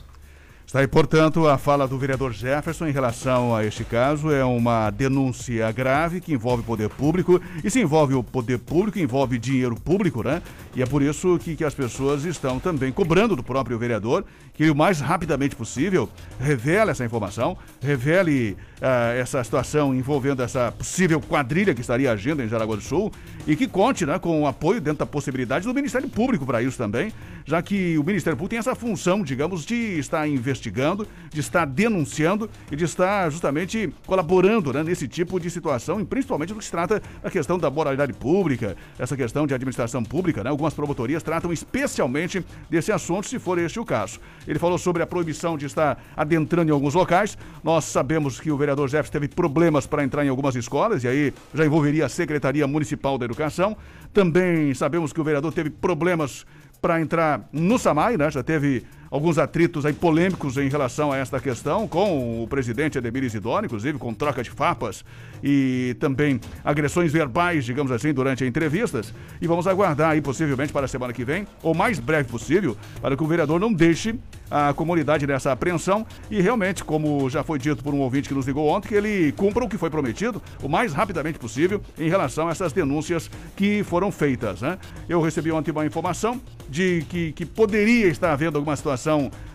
Está 0.67 0.81
aí, 0.81 0.87
portanto, 0.87 1.47
a 1.47 1.59
fala 1.59 1.87
do 1.87 1.99
vereador 1.99 2.33
Jefferson 2.33 2.87
em 2.87 2.93
relação 2.93 3.55
a 3.55 3.65
este 3.65 3.85
caso. 3.85 4.31
É 4.31 4.45
uma 4.45 4.91
denúncia 4.91 5.71
grave 5.71 6.21
que 6.21 6.33
envolve 6.33 6.63
o 6.63 6.67
poder 6.67 6.89
público. 6.89 7.41
E 7.63 7.69
se 7.69 7.81
envolve 7.81 8.15
o 8.15 8.23
poder 8.23 8.59
público, 8.59 8.99
envolve 8.99 9.39
dinheiro 9.39 9.75
público, 9.75 10.23
né? 10.23 10.41
E 10.75 10.83
é 10.83 10.87
por 10.87 11.03
isso 11.03 11.39
que, 11.39 11.57
que 11.57 11.65
as 11.65 11.75
pessoas 11.75 12.25
estão 12.25 12.59
também 12.59 12.91
cobrando 12.91 13.37
do 13.37 13.43
próprio 13.43 13.79
vereador 13.79 14.25
que 14.55 14.71
o 14.71 14.75
mais 14.75 15.01
rapidamente 15.01 15.55
possível 15.55 16.09
revele 16.41 16.91
essa 16.91 17.05
informação, 17.05 17.57
revele 17.81 18.57
uh, 18.83 19.19
essa 19.19 19.43
situação 19.43 19.95
envolvendo 19.95 20.43
essa 20.43 20.73
possível 20.73 21.21
quadrilha 21.21 21.75
que 21.75 21.81
estaria 21.81 22.11
agindo 22.11 22.43
em 22.43 22.49
Jaraguá 22.49 22.75
do 22.75 22.83
Sul 22.83 23.13
e 23.47 23.55
que 23.55 23.69
conte 23.69 24.05
né, 24.05 24.19
com 24.19 24.43
o 24.43 24.47
apoio 24.47 24.81
dentro 24.81 24.99
da 24.99 25.07
possibilidade 25.07 25.67
do 25.67 25.73
Ministério 25.73 26.09
Público 26.09 26.45
para 26.45 26.63
isso 26.63 26.77
também, 26.77 27.13
já 27.45 27.63
que 27.63 27.97
o 27.97 28.05
Ministério 28.05 28.37
Público 28.37 28.51
tem 28.51 28.59
essa 28.59 28.75
função, 28.75 29.23
digamos, 29.23 29.65
de 29.65 29.99
estar 29.99 30.29
investigando, 30.29 31.07
de 31.31 31.41
estar 31.41 31.65
denunciando 31.65 32.51
e 32.71 32.77
de 32.77 32.85
estar 32.85 33.31
justamente 33.31 33.93
colaborando 34.07 34.73
né, 34.73 34.83
nesse 34.83 35.07
tipo 35.07 35.39
de 35.39 35.51
situação, 35.51 36.01
e 36.01 36.05
principalmente 36.05 36.53
no 36.53 36.59
que 36.59 36.65
se 36.65 36.71
trata 36.71 37.01
da 37.23 37.31
questão 37.31 37.59
da 37.59 37.71
moralidade 37.71 38.13
pública, 38.13 38.77
essa 38.99 39.17
questão 39.17 39.47
de 39.47 39.55
administração 39.55 40.03
pública. 40.03 40.43
Né, 40.43 40.51
algumas 40.51 40.75
promotorias 40.75 41.23
tratam 41.23 41.53
especialmente 41.53 42.45
desse 42.69 42.93
assunto, 42.93 43.27
se 43.27 43.39
for 43.39 43.59
este 43.59 43.79
o 43.79 43.85
caso. 43.85 44.21
Ele 44.47 44.59
falou 44.59 44.79
sobre 44.79 45.03
a 45.03 45.07
proibição 45.07 45.57
de 45.57 45.67
estar 45.67 46.03
adentrando 46.17 46.71
em 46.71 46.75
alguns 46.75 46.95
locais. 46.95 47.37
Nós 47.63 47.85
sabemos 47.85 48.41
que 48.41 48.51
o 48.51 48.57
vereador 48.57 48.72
Jefferson 48.77 49.13
teve 49.13 49.29
problemas 49.29 49.87
para 49.87 50.03
entrar 50.03 50.25
em 50.25 50.29
algumas 50.29 50.55
escolas, 50.57 51.05
e 51.05 51.09
aí 51.09 51.35
já 51.55 51.65
envolveria 51.65 52.07
a 52.07 52.09
Secretaria 52.09 52.67
Municipal 52.67 53.19
da 53.19 53.25
Educação. 53.25 53.77
Também 54.13 54.75
sabemos 54.75 55.13
que 55.13 55.21
o 55.21 55.25
vereador 55.25 55.53
teve 55.53 55.71
problemas 55.71 56.47
para 56.81 57.01
entrar 57.01 57.49
no 57.53 57.79
SAMAI, 57.79 58.17
né? 58.17 58.31
Já 58.31 58.43
teve 58.43 58.85
alguns 59.13 59.37
atritos 59.37 59.85
aí 59.85 59.93
polêmicos 59.93 60.57
em 60.57 60.71
relação 60.71 61.13
a 61.13 61.19
esta 61.19 61.39
questão 61.39 61.87
com 61.87 62.43
o 62.43 62.49
presidente 62.49 62.97
Ademir 62.97 63.23
Isidoro, 63.25 63.67
inclusive 63.67 63.99
com 63.99 64.15
troca 64.15 64.43
de 64.43 64.49
farpas 64.49 65.05
e 65.45 65.95
também 66.01 66.41
agressões 66.65 67.13
verbais, 67.13 67.63
digamos 67.63 67.93
assim, 67.93 68.15
durante 68.15 68.43
entrevistas. 68.43 69.13
E 69.39 69.47
vamos 69.47 69.67
aguardar 69.67 70.13
aí 70.13 70.23
possivelmente 70.23 70.73
para 70.73 70.87
a 70.87 70.89
semana 70.89 71.13
que 71.13 71.27
vem, 71.27 71.47
ou 71.63 71.75
mais 71.75 71.99
breve 71.99 72.31
possível, 72.31 72.75
para 73.03 73.15
que 73.15 73.23
o 73.23 73.27
vereador 73.27 73.61
não 73.61 73.71
deixe 73.71 74.15
a 74.51 74.73
comunidade 74.73 75.27
nessa 75.27 75.53
apreensão 75.53 76.07
e 76.31 76.41
realmente, 76.41 76.83
como 76.83 77.29
já 77.29 77.43
foi 77.43 77.59
dito 77.59 77.83
por 77.83 77.95
um 77.95 78.01
ouvinte 78.01 78.29
que 78.29 78.35
nos 78.35 78.47
ligou 78.47 78.67
ontem, 78.69 78.89
que 78.89 78.95
ele 78.95 79.33
cumpra 79.33 79.65
o 79.65 79.69
que 79.69 79.77
foi 79.77 79.91
prometido 79.91 80.43
o 80.63 80.69
mais 80.69 80.93
rapidamente 80.93 81.39
possível 81.39 81.83
em 81.99 82.09
relação 82.09 82.49
a 82.49 82.51
essas 82.51 82.73
denúncias 82.73 83.31
que 83.57 83.83
foram 83.85 84.11
feitas. 84.11 84.63
Né? 84.63 84.79
Eu 85.09 85.21
recebi 85.21 85.51
ontem 85.53 85.71
uma 85.71 85.85
informação 85.85 86.41
de 86.69 87.05
que, 87.09 87.33
que 87.33 87.45
poderia 87.45 88.09
estar 88.09 88.33
havendo 88.33 88.57
alguma 88.57 88.77
situação 88.77 89.02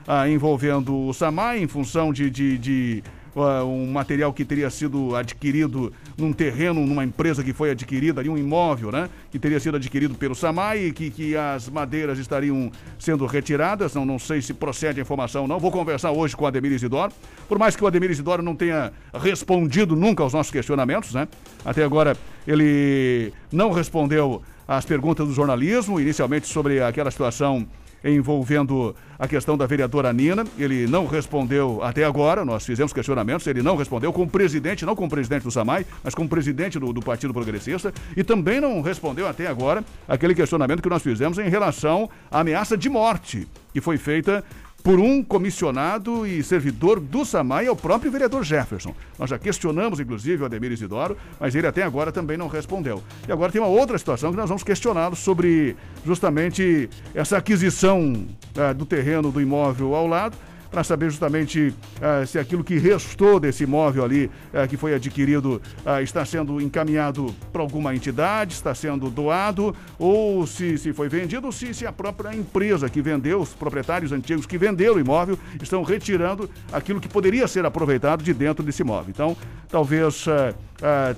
ah, 0.07 0.29
envolvendo 0.29 1.07
o 1.07 1.13
SAMAI 1.13 1.61
em 1.61 1.67
função 1.67 2.13
de, 2.13 2.29
de, 2.29 2.57
de 2.57 3.03
uh, 3.37 3.63
um 3.65 3.91
material 3.91 4.33
que 4.33 4.43
teria 4.43 4.69
sido 4.69 5.15
adquirido 5.15 5.93
num 6.17 6.33
terreno, 6.33 6.85
numa 6.85 7.03
empresa 7.03 7.43
que 7.43 7.53
foi 7.53 7.69
adquirida 7.69 8.21
ali, 8.21 8.29
um 8.29 8.37
imóvel, 8.37 8.91
né? 8.91 9.09
Que 9.31 9.37
teria 9.37 9.59
sido 9.59 9.77
adquirido 9.77 10.15
pelo 10.15 10.33
SAMAI, 10.33 10.91
que, 10.91 11.09
que 11.09 11.37
as 11.37 11.69
madeiras 11.69 12.17
estariam 12.17 12.71
sendo 12.97 13.25
retiradas. 13.25 13.93
Não, 13.93 14.05
não 14.05 14.17
sei 14.17 14.41
se 14.41 14.53
procede 14.53 14.99
a 14.99 15.03
informação 15.03 15.43
ou 15.43 15.47
não. 15.47 15.59
Vou 15.59 15.71
conversar 15.71 16.11
hoje 16.11 16.35
com 16.35 16.43
o 16.43 16.47
Ademir 16.47 16.71
Isidoro. 16.71 17.13
Por 17.47 17.59
mais 17.59 17.75
que 17.75 17.83
o 17.83 17.87
Ademir 17.87 18.09
Isidoro 18.09 18.41
não 18.41 18.55
tenha 18.55 18.91
respondido 19.13 19.95
nunca 19.95 20.23
aos 20.23 20.33
nossos 20.33 20.51
questionamentos, 20.51 21.13
né? 21.13 21.27
Até 21.63 21.83
agora 21.83 22.17
ele 22.47 23.31
não 23.51 23.71
respondeu 23.71 24.41
às 24.67 24.85
perguntas 24.85 25.27
do 25.27 25.33
jornalismo, 25.33 25.99
inicialmente 25.99 26.47
sobre 26.47 26.81
aquela 26.81 27.11
situação 27.11 27.67
envolvendo 28.07 28.95
a 29.19 29.27
questão 29.27 29.57
da 29.57 29.65
vereadora 29.65 30.13
Nina. 30.13 30.45
Ele 30.57 30.87
não 30.87 31.05
respondeu 31.05 31.83
até 31.83 32.03
agora, 32.03 32.45
nós 32.45 32.65
fizemos 32.65 32.93
questionamentos, 32.93 33.47
ele 33.47 33.61
não 33.61 33.75
respondeu 33.75 34.13
com 34.13 34.23
o 34.23 34.27
presidente, 34.27 34.85
não 34.85 34.95
com 34.95 35.05
o 35.05 35.09
presidente 35.09 35.43
do 35.43 35.51
SAMAI, 35.51 35.85
mas 36.03 36.15
com 36.15 36.23
o 36.23 36.29
presidente 36.29 36.79
do, 36.79 36.93
do 36.93 37.01
Partido 37.01 37.33
Progressista, 37.33 37.93
e 38.15 38.23
também 38.23 38.61
não 38.61 38.81
respondeu 38.81 39.27
até 39.27 39.47
agora 39.47 39.83
aquele 40.07 40.35
questionamento 40.35 40.81
que 40.81 40.89
nós 40.89 41.01
fizemos 41.01 41.37
em 41.37 41.49
relação 41.49 42.09
à 42.31 42.39
ameaça 42.39 42.77
de 42.77 42.89
morte 42.89 43.47
que 43.77 43.81
foi 43.81 43.97
feita 43.97 44.43
por 44.87 45.01
um 45.01 45.21
comissionado 45.21 46.25
e 46.25 46.41
servidor 46.41 47.01
do 47.01 47.25
SAMAI, 47.25 47.65
é 47.65 47.69
o 47.69 47.75
próprio 47.75 48.09
vereador 48.09 48.41
Jefferson. 48.45 48.95
Nós 49.19 49.29
já 49.29 49.37
questionamos, 49.37 49.99
inclusive, 49.99 50.41
o 50.41 50.45
Ademir 50.45 50.71
Isidoro, 50.71 51.17
mas 51.37 51.53
ele 51.55 51.67
até 51.67 51.83
agora 51.83 52.09
também 52.09 52.37
não 52.37 52.47
respondeu. 52.47 53.03
E 53.27 53.31
agora 53.33 53.51
tem 53.51 53.59
uma 53.59 53.67
outra 53.67 53.97
situação 53.97 54.31
que 54.31 54.37
nós 54.37 54.47
vamos 54.47 54.63
questioná-lo 54.63 55.13
sobre 55.13 55.75
justamente 56.05 56.89
essa 57.13 57.35
aquisição 57.35 58.13
uh, 58.55 58.73
do 58.73 58.85
terreno 58.85 59.29
do 59.29 59.41
imóvel 59.41 59.93
ao 59.93 60.07
lado 60.07 60.37
para 60.69 60.83
saber 60.83 61.09
justamente 61.09 61.73
uh, 61.97 62.25
se 62.25 62.37
aquilo 62.37 62.63
que 62.63 62.77
restou 62.77 63.39
desse 63.39 63.63
imóvel 63.63 64.03
ali, 64.03 64.25
uh, 64.25 64.67
que 64.67 64.77
foi 64.77 64.93
adquirido, 64.93 65.61
uh, 65.85 66.01
está 66.01 66.25
sendo 66.25 66.61
encaminhado 66.61 67.33
para 67.51 67.61
alguma 67.61 67.95
entidade, 67.95 68.53
está 68.53 68.73
sendo 68.73 69.09
doado, 69.09 69.75
ou 69.97 70.45
se, 70.45 70.77
se 70.77 70.93
foi 70.93 71.09
vendido, 71.09 71.47
ou 71.47 71.51
se, 71.51 71.73
se 71.73 71.85
a 71.85 71.91
própria 71.91 72.35
empresa 72.35 72.89
que 72.89 73.01
vendeu, 73.01 73.41
os 73.41 73.53
proprietários 73.53 74.11
antigos 74.11 74.45
que 74.45 74.57
venderam 74.57 74.95
o 74.95 74.99
imóvel, 74.99 75.37
estão 75.61 75.83
retirando 75.83 76.49
aquilo 76.71 76.99
que 76.99 77.07
poderia 77.07 77.47
ser 77.47 77.65
aproveitado 77.65 78.23
de 78.23 78.33
dentro 78.33 78.63
desse 78.63 78.81
imóvel. 78.81 79.09
Então, 79.09 79.37
talvez 79.69 80.25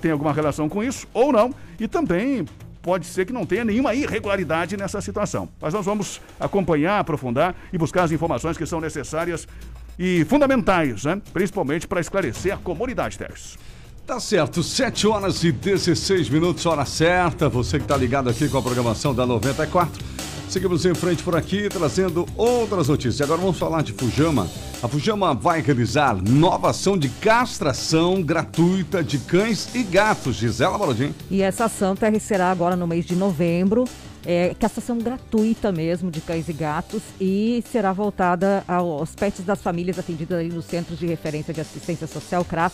tenha 0.02 0.14
alguma 0.14 0.34
relação 0.34 0.70
com 0.70 0.84
isso, 0.84 1.08
ou 1.14 1.32
não, 1.32 1.54
e 1.80 1.88
também 1.88 2.46
pode 2.90 3.06
ser 3.06 3.24
que 3.24 3.32
não 3.32 3.46
tenha 3.46 3.64
nenhuma 3.64 3.94
irregularidade 3.94 4.76
nessa 4.76 5.00
situação. 5.00 5.48
Mas 5.62 5.76
nós 5.76 5.86
vamos 5.86 6.20
acompanhar, 6.40 6.98
aprofundar 6.98 7.56
e 7.72 7.78
buscar 7.78 8.02
as 8.02 8.12
informações 8.12 8.58
que 8.58 8.66
são 8.66 8.82
necessárias 8.82 9.48
e 10.00 10.26
fundamentais, 10.26 11.04
né? 11.04 11.22
principalmente 11.32 11.88
para 11.88 12.02
esclarecer 12.02 12.52
a 12.52 12.58
comunidade, 12.58 13.16
Teres. 13.16 13.60
Tá 14.08 14.20
certo, 14.20 14.64
7 14.64 15.06
horas 15.06 15.44
e 15.44 15.52
16 15.52 16.30
minutos, 16.30 16.66
hora 16.66 16.84
certa. 16.84 17.48
Você 17.48 17.78
que 17.78 17.86
está 17.86 17.96
ligado 17.96 18.28
aqui 18.28 18.50
com 18.50 18.58
a 18.58 18.62
programação 18.64 19.14
da 19.14 19.24
94. 19.24 20.04
Seguimos 20.50 20.84
em 20.84 20.96
frente 20.96 21.22
por 21.22 21.36
aqui, 21.36 21.70
trazendo 21.70 22.26
outras 22.36 22.88
notícias. 22.88 23.22
Agora 23.22 23.40
vamos 23.40 23.60
falar 23.60 23.84
de 23.84 23.94
Fujama. 23.94 24.50
A 24.82 24.88
Fujama 24.88 25.32
vai 25.32 25.62
realizar 25.62 26.20
nova 26.24 26.72
ação 26.72 26.98
de 26.98 27.08
castração 27.08 28.24
gratuita 28.24 29.04
de 29.04 29.20
cães 29.20 29.76
e 29.76 29.84
gatos. 29.84 30.38
Gisela 30.38 30.76
Barodim. 30.76 31.14
E 31.30 31.44
essa 31.44 31.66
ação 31.66 31.96
será 32.20 32.50
agora 32.50 32.76
no 32.76 32.88
mês 32.88 33.06
de 33.06 33.16
novembro. 33.16 33.86
É, 34.26 34.56
castração 34.60 34.98
gratuita 34.98 35.72
mesmo 35.72 36.10
de 36.10 36.20
cães 36.20 36.50
e 36.50 36.54
gatos 36.54 37.04
e 37.22 37.64
será 37.72 37.94
voltada 37.94 38.64
aos 38.68 39.14
pets 39.16 39.46
das 39.46 39.62
famílias 39.62 40.00
atendidas 40.00 40.52
nos 40.52 40.66
Centros 40.66 40.98
de 40.98 41.06
Referência 41.06 41.54
de 41.54 41.62
Assistência 41.62 42.08
Social, 42.08 42.44
CRAS, 42.44 42.74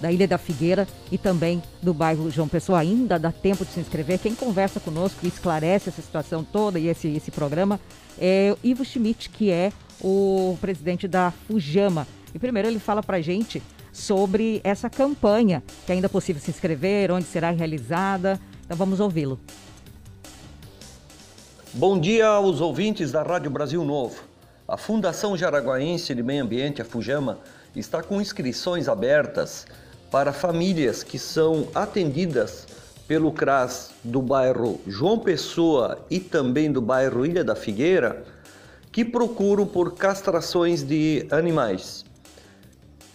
da 0.00 0.12
Ilha 0.12 0.28
da 0.28 0.38
Figueira 0.38 0.86
e 1.10 1.18
também 1.18 1.62
do 1.82 1.94
bairro 1.94 2.30
João 2.30 2.48
Pessoa. 2.48 2.80
Ainda 2.80 3.18
dá 3.18 3.32
tempo 3.32 3.64
de 3.64 3.72
se 3.72 3.80
inscrever. 3.80 4.18
Quem 4.18 4.34
conversa 4.34 4.80
conosco 4.80 5.20
e 5.22 5.28
esclarece 5.28 5.88
essa 5.88 6.02
situação 6.02 6.44
toda 6.44 6.78
e 6.78 6.88
esse, 6.88 7.08
esse 7.08 7.30
programa 7.30 7.80
é 8.18 8.54
o 8.54 8.66
Ivo 8.66 8.84
Schmidt, 8.84 9.30
que 9.30 9.50
é 9.50 9.72
o 10.00 10.56
presidente 10.60 11.06
da 11.08 11.32
Fujama. 11.46 12.06
E 12.34 12.38
primeiro 12.38 12.68
ele 12.68 12.78
fala 12.78 13.02
para 13.02 13.20
gente 13.20 13.62
sobre 13.92 14.60
essa 14.62 14.90
campanha, 14.90 15.62
que 15.86 15.92
ainda 15.92 16.06
é 16.06 16.08
possível 16.08 16.40
se 16.40 16.50
inscrever, 16.50 17.10
onde 17.10 17.24
será 17.24 17.50
realizada. 17.50 18.38
Então 18.64 18.76
vamos 18.76 19.00
ouvi-lo. 19.00 19.40
Bom 21.72 21.98
dia 21.98 22.26
aos 22.26 22.60
ouvintes 22.60 23.12
da 23.12 23.22
Rádio 23.22 23.50
Brasil 23.50 23.84
Novo. 23.84 24.22
A 24.68 24.76
Fundação 24.76 25.36
Jaraguaense 25.36 26.14
de 26.14 26.22
Meio 26.22 26.42
Ambiente, 26.42 26.82
a 26.82 26.84
Fujama, 26.84 27.38
está 27.74 28.02
com 28.02 28.20
inscrições 28.20 28.88
abertas 28.88 29.66
para 30.16 30.32
famílias 30.32 31.02
que 31.02 31.18
são 31.18 31.68
atendidas 31.74 32.66
pelo 33.06 33.30
CRAS 33.30 33.90
do 34.02 34.22
bairro 34.22 34.80
João 34.86 35.18
Pessoa 35.18 35.98
e 36.08 36.18
também 36.18 36.72
do 36.72 36.80
bairro 36.80 37.26
Ilha 37.26 37.44
da 37.44 37.54
Figueira, 37.54 38.24
que 38.90 39.04
procuram 39.04 39.66
por 39.66 39.92
castrações 39.94 40.82
de 40.82 41.26
animais. 41.30 42.02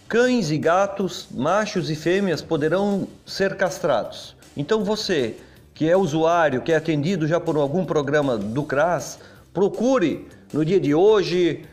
Cães 0.06 0.52
e 0.52 0.56
gatos, 0.56 1.26
machos 1.32 1.90
e 1.90 1.96
fêmeas 1.96 2.40
poderão 2.40 3.08
ser 3.26 3.56
castrados. 3.56 4.36
Então 4.56 4.84
você, 4.84 5.34
que 5.74 5.90
é 5.90 5.96
usuário, 5.96 6.62
que 6.62 6.70
é 6.70 6.76
atendido 6.76 7.26
já 7.26 7.40
por 7.40 7.56
algum 7.56 7.84
programa 7.84 8.38
do 8.38 8.62
CRAS, 8.62 9.18
procure 9.52 10.28
no 10.52 10.64
dia 10.64 10.78
de 10.78 10.94
hoje, 10.94 11.64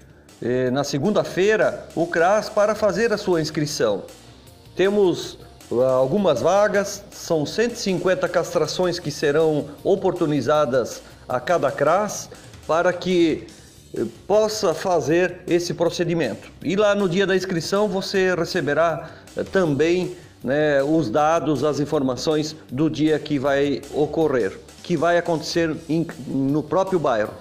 eh, 0.41 0.71
na 0.71 0.83
segunda-feira, 0.83 1.87
o 1.93 2.07
CRAS 2.07 2.49
para 2.49 2.73
fazer 2.73 3.13
a 3.13 3.17
sua 3.17 3.39
inscrição. 3.39 4.05
Temos 4.79 5.37
uh, 5.69 5.81
algumas 5.81 6.39
vagas, 6.39 7.03
são 7.11 7.45
150 7.45 8.29
castrações 8.29 8.97
que 8.97 9.11
serão 9.11 9.65
oportunizadas 9.83 11.01
a 11.27 11.37
cada 11.37 11.69
CRAS 11.69 12.29
para 12.65 12.93
que 12.93 13.45
eh, 13.93 14.05
possa 14.25 14.73
fazer 14.73 15.41
esse 15.45 15.73
procedimento. 15.73 16.49
E 16.63 16.77
lá 16.77 16.95
no 16.95 17.09
dia 17.09 17.27
da 17.27 17.35
inscrição 17.35 17.89
você 17.89 18.33
receberá 18.33 19.09
eh, 19.35 19.43
também 19.43 20.15
né, 20.41 20.81
os 20.81 21.09
dados, 21.09 21.65
as 21.65 21.81
informações 21.81 22.55
do 22.71 22.89
dia 22.89 23.19
que 23.19 23.37
vai 23.37 23.81
ocorrer, 23.93 24.57
que 24.81 24.95
vai 24.95 25.17
acontecer 25.17 25.75
em, 25.89 26.07
no 26.25 26.63
próprio 26.63 26.97
bairro. 26.99 27.33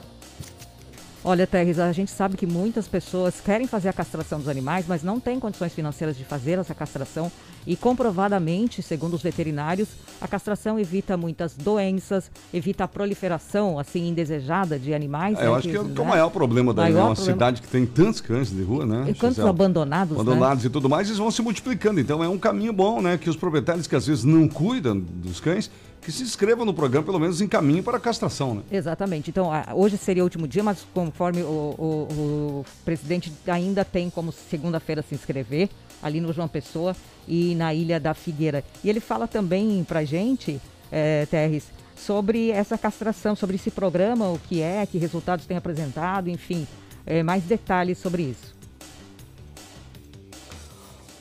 Olha, 1.28 1.46
Terres, 1.46 1.78
a 1.78 1.92
gente 1.92 2.10
sabe 2.10 2.38
que 2.38 2.46
muitas 2.46 2.88
pessoas 2.88 3.38
querem 3.38 3.66
fazer 3.66 3.90
a 3.90 3.92
castração 3.92 4.38
dos 4.38 4.48
animais, 4.48 4.86
mas 4.88 5.02
não 5.02 5.20
têm 5.20 5.38
condições 5.38 5.74
financeiras 5.74 6.16
de 6.16 6.24
fazer 6.24 6.58
essa 6.58 6.74
castração. 6.74 7.30
E 7.66 7.76
comprovadamente, 7.76 8.80
segundo 8.80 9.12
os 9.12 9.20
veterinários, 9.20 9.90
a 10.22 10.26
castração 10.26 10.80
evita 10.80 11.18
muitas 11.18 11.54
doenças, 11.54 12.30
evita 12.50 12.84
a 12.84 12.88
proliferação 12.88 13.78
assim 13.78 14.08
indesejada 14.08 14.78
de 14.78 14.94
animais. 14.94 15.38
É, 15.38 15.44
eu 15.44 15.50
né, 15.50 15.58
acho 15.58 15.68
que, 15.68 15.76
é 15.76 15.80
o- 15.80 15.84
né? 15.84 16.02
maior 16.02 16.30
problema 16.30 16.72
daí, 16.72 16.86
né? 16.86 16.92
Maior 16.94 17.08
Uma 17.10 17.14
problema. 17.14 17.34
cidade 17.36 17.60
que 17.60 17.68
tem 17.68 17.84
tantos 17.84 18.22
cães 18.22 18.48
de 18.48 18.62
rua, 18.62 18.86
né? 18.86 19.04
E 19.10 19.12
quantos 19.14 19.38
abandonados, 19.40 20.16
né? 20.16 20.22
Abandonados 20.22 20.64
e 20.64 20.70
tudo 20.70 20.88
mais, 20.88 21.08
eles 21.08 21.18
vão 21.18 21.30
se 21.30 21.42
multiplicando. 21.42 22.00
Então 22.00 22.24
é 22.24 22.28
um 22.30 22.38
caminho 22.38 22.72
bom, 22.72 23.02
né? 23.02 23.18
Que 23.18 23.28
os 23.28 23.36
proprietários 23.36 23.86
que 23.86 23.94
às 23.94 24.06
vezes 24.06 24.24
não 24.24 24.48
cuidam 24.48 24.98
dos 24.98 25.40
cães, 25.40 25.70
que 26.02 26.10
se 26.12 26.22
inscrevam 26.22 26.64
no 26.64 26.72
programa, 26.72 27.04
pelo 27.04 27.18
menos 27.18 27.40
em 27.40 27.48
caminho 27.48 27.82
para 27.82 27.96
a 27.96 28.00
castração, 28.00 28.54
né? 28.54 28.62
Exatamente. 28.70 29.30
Então, 29.30 29.50
hoje 29.74 29.96
seria 29.98 30.22
o 30.22 30.26
último 30.26 30.48
dia, 30.48 30.62
mas 30.62 30.86
conforme 30.94 31.42
o, 31.42 31.46
o- 31.46 32.60
o 32.60 32.64
presidente 32.84 33.32
ainda 33.46 33.84
tem 33.84 34.08
como 34.08 34.32
segunda-feira 34.32 35.02
se 35.02 35.14
inscrever, 35.14 35.68
ali 36.02 36.20
no 36.20 36.32
João 36.32 36.48
Pessoa 36.48 36.94
e 37.26 37.54
na 37.56 37.74
Ilha 37.74 37.98
da 38.00 38.14
Figueira. 38.14 38.64
E 38.82 38.88
ele 38.88 39.00
fala 39.00 39.26
também 39.26 39.84
pra 39.84 40.04
gente, 40.04 40.60
é, 40.90 41.26
Terres, 41.26 41.64
sobre 41.96 42.50
essa 42.50 42.78
castração, 42.78 43.34
sobre 43.34 43.56
esse 43.56 43.70
programa, 43.70 44.30
o 44.30 44.38
que 44.38 44.62
é, 44.62 44.86
que 44.86 44.96
resultados 44.98 45.44
tem 45.44 45.56
apresentado, 45.56 46.30
enfim, 46.30 46.66
é, 47.04 47.22
mais 47.24 47.42
detalhes 47.42 47.98
sobre 47.98 48.22
isso. 48.22 48.56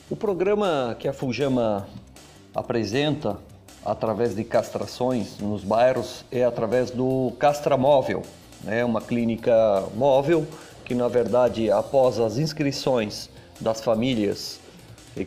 O 0.08 0.16
programa 0.16 0.96
que 0.98 1.06
a 1.08 1.12
Fujama 1.12 1.86
apresenta 2.54 3.38
através 3.90 4.34
de 4.34 4.44
castrações 4.44 5.38
nos 5.38 5.64
bairros 5.64 6.24
é 6.30 6.44
através 6.44 6.90
do 6.90 7.32
Castramóvel, 7.38 8.22
né? 8.62 8.84
uma 8.84 9.00
clínica 9.00 9.84
móvel 9.94 10.46
que, 10.84 10.94
na 10.94 11.08
verdade, 11.08 11.70
após 11.70 12.18
as 12.18 12.38
inscrições 12.38 13.30
das 13.60 13.80
famílias 13.80 14.60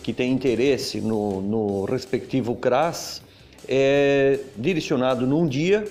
que 0.03 0.13
têm 0.13 0.31
interesse 0.31 1.01
no, 1.01 1.41
no 1.41 1.85
respectivo 1.85 2.55
CRAS, 2.55 3.21
é 3.67 4.39
direcionado 4.55 5.25
num 5.27 5.47
dia 5.47 5.87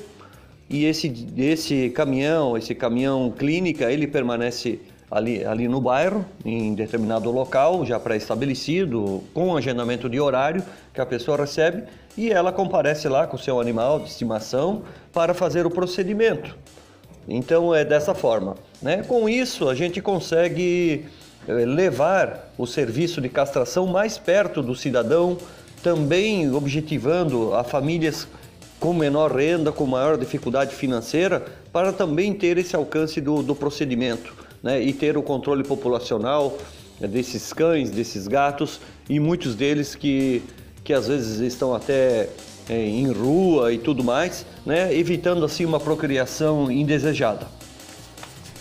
e 0.68 0.84
esse, 0.84 1.26
esse 1.36 1.90
caminhão, 1.90 2.56
esse 2.56 2.74
caminhão 2.74 3.32
clínica, 3.36 3.90
ele 3.90 4.06
permanece 4.06 4.80
ali, 5.10 5.44
ali 5.44 5.66
no 5.66 5.80
bairro, 5.80 6.24
em 6.44 6.72
determinado 6.74 7.30
local, 7.30 7.84
já 7.84 7.98
pré-estabelecido, 7.98 9.22
com 9.34 9.56
agendamento 9.56 10.08
de 10.08 10.20
horário 10.20 10.62
que 10.94 11.00
a 11.00 11.06
pessoa 11.06 11.36
recebe 11.36 11.82
e 12.16 12.30
ela 12.30 12.52
comparece 12.52 13.08
lá 13.08 13.26
com 13.26 13.36
o 13.36 13.38
seu 13.38 13.60
animal 13.60 13.98
de 13.98 14.08
estimação 14.08 14.82
para 15.12 15.34
fazer 15.34 15.66
o 15.66 15.70
procedimento. 15.70 16.56
Então 17.28 17.74
é 17.74 17.84
dessa 17.84 18.14
forma. 18.14 18.56
Né? 18.80 19.02
Com 19.02 19.28
isso, 19.28 19.68
a 19.68 19.74
gente 19.74 20.00
consegue 20.00 21.06
eh, 21.48 21.52
levar 21.52 22.52
o 22.56 22.66
serviço 22.66 23.20
de 23.20 23.28
castração 23.28 23.86
mais 23.86 24.16
perto 24.16 24.62
do 24.62 24.74
cidadão, 24.74 25.36
também 25.82 26.52
objetivando 26.52 27.54
a 27.54 27.64
famílias 27.64 28.28
com 28.78 28.94
menor 28.94 29.32
renda, 29.32 29.70
com 29.70 29.86
maior 29.86 30.16
dificuldade 30.16 30.74
financeira, 30.74 31.44
para 31.72 31.92
também 31.92 32.32
ter 32.32 32.56
esse 32.58 32.74
alcance 32.74 33.20
do, 33.20 33.42
do 33.42 33.54
procedimento 33.54 34.34
né? 34.62 34.82
e 34.82 34.92
ter 34.92 35.16
o 35.16 35.22
controle 35.22 35.64
populacional 35.64 36.56
desses 37.00 37.52
cães, 37.52 37.90
desses 37.90 38.28
gatos 38.28 38.80
e 39.08 39.18
muitos 39.18 39.54
deles 39.54 39.94
que, 39.94 40.42
que 40.84 40.92
às 40.92 41.08
vezes 41.08 41.40
estão 41.40 41.74
até 41.74 42.28
eh, 42.68 42.86
em 42.86 43.10
rua 43.10 43.72
e 43.72 43.78
tudo 43.78 44.04
mais, 44.04 44.44
né? 44.66 44.94
evitando 44.94 45.44
assim 45.44 45.64
uma 45.64 45.80
procriação 45.80 46.70
indesejada. 46.70 47.46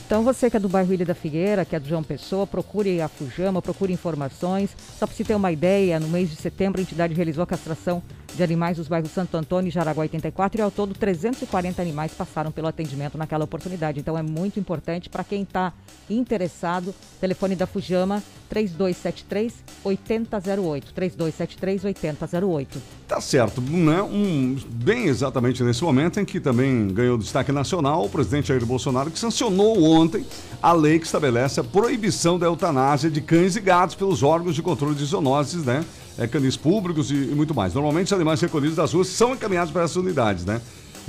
Então 0.09 0.23
você 0.23 0.49
que 0.49 0.57
é 0.57 0.59
do 0.59 0.67
bairro 0.67 0.91
Ilha 0.91 1.05
da 1.05 1.13
Figueira, 1.13 1.63
que 1.63 1.75
é 1.75 1.79
do 1.79 1.87
João 1.87 2.01
Pessoa, 2.01 2.47
procure 2.47 2.99
a 2.99 3.07
Fujama, 3.07 3.61
procure 3.61 3.93
informações. 3.93 4.71
Só 4.97 5.05
para 5.05 5.15
você 5.15 5.23
ter 5.23 5.35
uma 5.35 5.51
ideia, 5.51 5.99
no 5.99 6.07
mês 6.07 6.31
de 6.31 6.35
setembro 6.35 6.79
a 6.79 6.81
entidade 6.81 7.13
realizou 7.13 7.43
a 7.43 7.47
castração 7.47 8.01
de 8.35 8.43
animais 8.43 8.77
dos 8.77 8.87
bairros 8.87 9.11
Santo 9.11 9.35
Antônio 9.35 9.69
e 9.69 9.71
Jaraguá 9.71 10.01
84 10.01 10.59
e 10.59 10.61
ao 10.61 10.71
todo 10.71 10.93
340 10.93 11.81
animais 11.81 12.13
passaram 12.13 12.51
pelo 12.51 12.67
atendimento 12.67 13.17
naquela 13.17 13.43
oportunidade. 13.43 13.99
Então 13.99 14.17
é 14.17 14.21
muito 14.21 14.59
importante 14.59 15.09
para 15.09 15.23
quem 15.23 15.43
está 15.43 15.73
interessado, 16.09 16.93
telefone 17.19 17.55
da 17.55 17.67
Fujama 17.67 18.23
3273 18.49 19.53
8008, 19.83 20.93
3273 20.93 21.85
8008. 21.85 22.81
Tá 23.07 23.21
certo, 23.21 23.61
né? 23.61 24.01
Um, 24.01 24.57
bem 24.67 25.05
exatamente 25.05 25.63
nesse 25.63 25.83
momento 25.83 26.19
em 26.19 26.25
que 26.25 26.39
também 26.39 26.87
ganhou 26.89 27.17
destaque 27.17 27.51
nacional 27.51 28.05
o 28.05 28.09
presidente 28.09 28.47
Jair 28.47 28.65
Bolsonaro, 28.65 29.11
que 29.11 29.19
sancionou 29.19 29.83
ontem 29.83 30.25
a 30.61 30.73
lei 30.73 30.99
que 30.99 31.05
estabelece 31.05 31.59
a 31.59 31.63
proibição 31.63 32.37
da 32.37 32.45
eutanásia 32.45 33.09
de 33.09 33.21
cães 33.21 33.55
e 33.55 33.61
gatos 33.61 33.95
pelos 33.95 34.23
órgãos 34.23 34.55
de 34.55 34.61
controle 34.61 34.95
de 34.95 35.05
zoonoses, 35.05 35.63
né? 35.63 35.85
É, 36.19 36.27
canis 36.27 36.57
públicos 36.57 37.09
e, 37.11 37.15
e 37.15 37.33
muito 37.33 37.55
mais. 37.55 37.73
Normalmente 37.73 38.07
os 38.07 38.13
animais 38.13 38.41
recolhidos 38.41 38.75
das 38.75 38.93
ruas 38.93 39.07
são 39.07 39.33
encaminhados 39.33 39.71
para 39.71 39.83
essas 39.83 39.95
unidades, 39.95 40.43
né? 40.43 40.59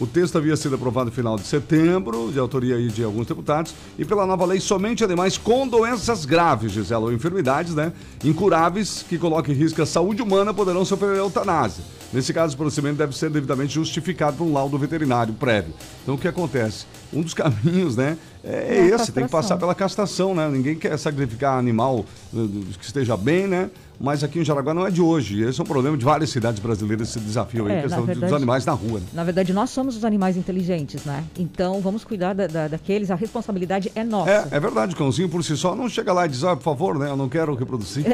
O 0.01 0.07
texto 0.07 0.38
havia 0.38 0.57
sido 0.57 0.77
aprovado 0.77 1.11
no 1.11 1.12
final 1.12 1.37
de 1.37 1.42
setembro, 1.42 2.31
de 2.33 2.38
autoria 2.38 2.77
aí 2.77 2.88
de 2.88 3.05
alguns 3.05 3.27
deputados, 3.27 3.75
e 3.99 4.05
pela 4.05 4.25
nova 4.25 4.46
lei, 4.46 4.59
somente 4.59 5.05
animais 5.05 5.37
com 5.37 5.68
doenças 5.68 6.25
graves, 6.25 6.73
Gisela, 6.73 7.07
ou 7.07 7.12
enfermidades, 7.12 7.75
né, 7.75 7.92
incuráveis, 8.25 9.05
que 9.07 9.18
coloquem 9.18 9.55
em 9.55 9.59
risco 9.59 9.83
a 9.83 9.87
saúde 9.87 10.23
humana, 10.23 10.55
poderão 10.55 10.87
sofrer 10.87 11.18
eutanásia. 11.18 11.85
Nesse 12.14 12.33
caso, 12.33 12.55
o 12.55 12.57
procedimento 12.57 12.96
deve 12.96 13.14
ser 13.14 13.29
devidamente 13.29 13.75
justificado 13.75 14.38
por 14.38 14.44
um 14.44 14.55
laudo 14.55 14.79
veterinário 14.79 15.35
prévio. 15.35 15.75
Então, 16.03 16.14
o 16.14 16.18
que 16.18 16.27
acontece? 16.27 16.87
Um 17.12 17.20
dos 17.20 17.35
caminhos, 17.35 17.94
né, 17.94 18.16
é, 18.44 18.79
É 18.79 18.87
esse, 18.94 19.12
tem 19.12 19.24
que 19.24 19.31
passar 19.31 19.57
pela 19.57 19.74
castração, 19.74 20.35
né? 20.35 20.48
Ninguém 20.48 20.76
quer 20.76 20.98
sacrificar 20.98 21.59
animal 21.59 22.05
eh, 22.35 22.38
que 22.79 22.85
esteja 22.85 23.16
bem, 23.16 23.46
né? 23.46 23.70
Mas 24.03 24.24
aqui 24.24 24.38
em 24.38 24.44
Jaraguá 24.44 24.72
não 24.72 24.87
é 24.87 24.90
de 24.90 25.03
hoje. 25.03 25.42
Esse 25.42 25.61
é 25.61 25.62
um 25.62 25.66
problema 25.66 25.94
de 25.94 26.03
várias 26.07 26.31
cidades 26.31 26.59
brasileiras, 26.59 27.11
esse 27.11 27.20
desafio 27.20 27.66
aí, 27.66 27.72
É, 27.72 27.79
a 27.81 27.83
questão 27.83 28.00
na 28.00 28.07
de- 28.07 28.12
dos 28.12 28.20
verdade- 28.20 28.37
animais 28.42 28.64
na 28.64 28.72
rua. 28.72 28.98
né? 28.98 29.07
Na 29.12 29.22
verdade, 29.24 29.53
nós 29.53 29.68
somos 29.68 29.94
os 29.94 30.07
animais 30.07 30.38
inteligentes, 30.38 31.05
né? 31.05 31.22
Então 31.38 31.83
vamos 31.83 32.03
cuidar 32.03 32.33
da- 32.33 32.46
da- 32.46 32.68
daqueles, 32.68 33.11
a 33.11 33.14
responsabilidade 33.14 33.92
é 33.94 34.03
nossa. 34.03 34.31
É, 34.31 34.48
é 34.53 34.59
verdade, 34.61 34.94
o 34.94 34.96
cãozinho 34.96 35.29
por 35.29 35.44
si 35.44 35.55
só 35.55 35.76
não 35.76 35.87
chega 35.87 36.14
lá 36.14 36.24
e 36.24 36.31
diz, 36.31 36.42
ah, 36.44 36.57
por 36.57 36.62
favor, 36.62 36.98
né? 36.98 37.11
Eu 37.11 37.16
não 37.16 37.29
quero 37.29 37.55
reproduzir. 37.55 38.07